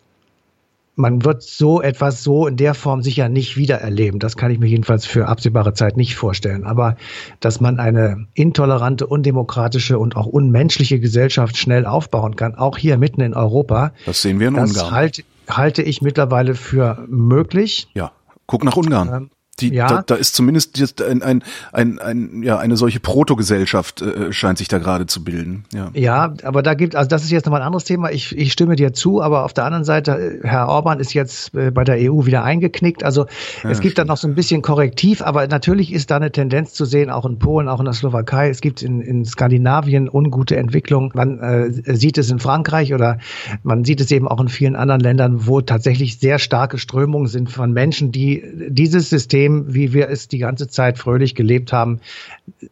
man 0.95 1.25
wird 1.25 1.43
so 1.43 1.81
etwas 1.81 2.23
so 2.23 2.47
in 2.47 2.57
der 2.57 2.75
Form 2.75 3.03
sicher 3.03 3.29
nicht 3.29 3.57
wiedererleben. 3.57 4.21
Das 4.21 4.37
kann 4.37 4.51
ich 4.51 4.59
mir 4.59 4.67
jedenfalls 4.69 5.07
für 5.07 5.27
absehbare 5.27 5.75
Zeit 5.75 5.97
nicht 5.97 6.17
vorstellen. 6.17 6.65
Aber 6.65 6.97
dass 7.41 7.61
man 7.61 7.81
eine 7.81 8.27
intolerante, 8.35 9.07
undemokratische 9.07 9.99
und 9.99 10.17
auch 10.17 10.27
unmenschliche 10.27 11.01
Gesellschaft 11.01 11.57
schnell 11.57 11.87
aufbauen 11.87 12.37
kann, 12.37 12.55
auch 12.55 12.77
hier 12.77 12.99
mitten 12.99 13.21
in 13.23 13.35
Europa, 13.35 13.93
das 14.07 14.23
sehen 14.23 14.39
wir 14.39 14.49
in 14.49 14.55
das 14.55 14.71
Ungarn. 14.71 14.91
Halt, 14.91 15.25
halte 15.49 15.83
ich 15.83 16.03
mittlerweile 16.03 16.55
für 16.55 17.05
möglich. 17.09 17.89
Ja. 17.95 18.13
Guck 18.53 18.65
nach 18.65 18.77
Ungarn. 18.77 19.09
Ähm, 19.09 19.31
die, 19.61 19.75
ja. 19.75 19.87
da, 19.87 20.03
da 20.03 20.15
ist 20.15 20.35
zumindest 20.35 21.03
ein, 21.03 21.23
ein, 21.23 21.45
ein, 21.73 21.99
ein, 21.99 22.43
ja, 22.43 22.59
eine 22.59 22.77
solche 22.79 23.01
Protogesellschaft 23.01 24.01
äh, 24.01 24.33
scheint 24.33 24.57
sich 24.57 24.69
da 24.69 24.79
gerade 24.79 25.07
zu 25.07 25.23
bilden. 25.23 25.65
Ja. 25.75 25.91
ja, 25.93 26.35
aber 26.43 26.63
da 26.63 26.73
gibt, 26.73 26.97
also 26.97 27.07
das 27.07 27.23
ist 27.23 27.31
jetzt 27.31 27.45
nochmal 27.45 27.61
ein 27.61 27.67
anderes 27.67 27.85
Thema. 27.85 28.11
Ich, 28.11 28.37
ich 28.37 28.51
stimme 28.51 28.77
dir 28.77 28.95
zu, 28.95 29.21
aber 29.21 29.45
auf 29.45 29.53
der 29.53 29.65
anderen 29.65 29.85
Seite, 29.85 30.41
Herr 30.43 30.69
Orban 30.69 31.01
ist 31.01 31.13
jetzt 31.13 31.55
äh, 31.55 31.71
bei 31.71 31.85
der 31.85 31.97
EU 31.99 32.25
wieder 32.25 32.45
eingeknickt. 32.45 33.05
Also 33.05 33.27
ja, 33.63 33.71
es 33.71 33.81
gibt 33.81 33.99
da 33.99 34.05
noch 34.05 34.17
so 34.17 34.27
ein 34.27 34.35
bisschen 34.35 34.63
Korrektiv, 34.63 35.21
aber 35.21 35.47
natürlich 35.47 35.93
ist 35.93 36.11
da 36.11 36.17
eine 36.17 36.33
Tendenz 36.33 36.73
zu 36.73 36.87
sehen, 36.87 37.11
auch 37.11 37.27
in 37.27 37.39
Polen, 37.39 37.69
auch 37.69 37.79
in 37.79 37.85
der 37.85 37.95
Slowakei. 37.95 38.49
Es 38.49 38.63
gibt 38.63 38.81
in, 38.81 39.03
in 39.03 39.27
Skandinavien 39.27 40.09
ungute 40.09 40.57
Entwicklungen. 40.57 41.11
Man 41.15 41.39
äh, 41.41 41.71
sieht 41.95 42.17
es 42.17 42.31
in 42.31 42.39
Frankreich 42.39 42.95
oder 42.95 43.19
man 43.63 43.85
sieht 43.85 44.01
es 44.01 44.11
eben 44.11 44.29
auch 44.29 44.41
in 44.41 44.49
vielen 44.49 44.77
anderen 44.77 45.03
Ländern, 45.03 45.47
wo 45.47 45.61
tatsächlich 45.61 46.19
sehr 46.19 46.39
starke 46.39 46.79
Strömungen 46.79 47.29
sind 47.29 47.51
von 47.51 47.73
Menschen, 47.73 48.13
die 48.13 48.43
dieses 48.71 49.11
System 49.11 49.52
System, 49.53 49.75
wie 49.75 49.93
wir 49.93 50.09
es 50.09 50.29
die 50.29 50.39
ganze 50.39 50.69
Zeit 50.69 50.99
fröhlich 50.99 51.35
gelebt 51.35 51.73
haben, 51.73 52.01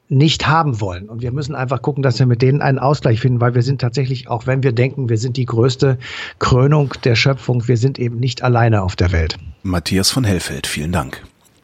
nicht 0.09 0.47
haben 0.47 0.81
wollen. 0.81 1.09
Und 1.09 1.23
wir 1.23 1.33
müssen 1.33 1.55
einfach 1.55 1.83
gucken, 1.83 2.03
dass 2.03 2.19
wir 2.19 2.27
mit 2.27 2.43
denen 2.43 2.63
einen 2.63 2.79
Ausgleich 2.79 3.21
finden, 3.21 3.41
weil 3.41 3.55
wir 3.55 3.63
sind 3.63 3.81
tatsächlich, 3.81 4.29
auch 4.29 4.47
wenn 4.47 4.63
wir 4.63 4.73
denken, 4.73 5.09
wir 5.09 5.19
sind 5.19 5.37
die 5.37 5.47
größte 5.47 5.99
Krönung 6.39 6.95
der 7.05 7.15
Schöpfung, 7.15 7.69
wir 7.69 7.77
sind 7.77 7.99
eben 7.99 8.19
nicht 8.19 8.43
alleine 8.43 8.83
auf 8.83 8.97
der 8.97 9.13
Welt. 9.13 9.39
Matthias 9.63 10.11
von 10.11 10.25
Hellfeld, 10.25 10.67
vielen 10.67 10.93
Dank. 10.93 11.23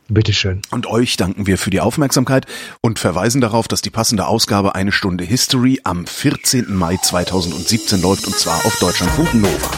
Bitteschön. 0.08 0.62
Und 0.70 0.86
euch 0.86 1.16
danken 1.16 1.48
wir 1.48 1.58
für 1.58 1.70
die 1.70 1.80
Aufmerksamkeit 1.80 2.46
und 2.80 3.00
verweisen 3.00 3.40
darauf, 3.40 3.66
dass 3.66 3.82
die 3.82 3.90
passende 3.90 4.26
Ausgabe 4.26 4.76
Eine 4.76 4.92
Stunde 4.92 5.24
History 5.24 5.80
am 5.82 6.06
14. 6.06 6.72
Mai 6.72 6.96
2017 6.96 8.00
läuft 8.02 8.24
und 8.28 8.36
zwar 8.36 8.64
auf 8.64 8.78
Deutschlandfunk 8.78 9.34
Nova. 9.34 9.70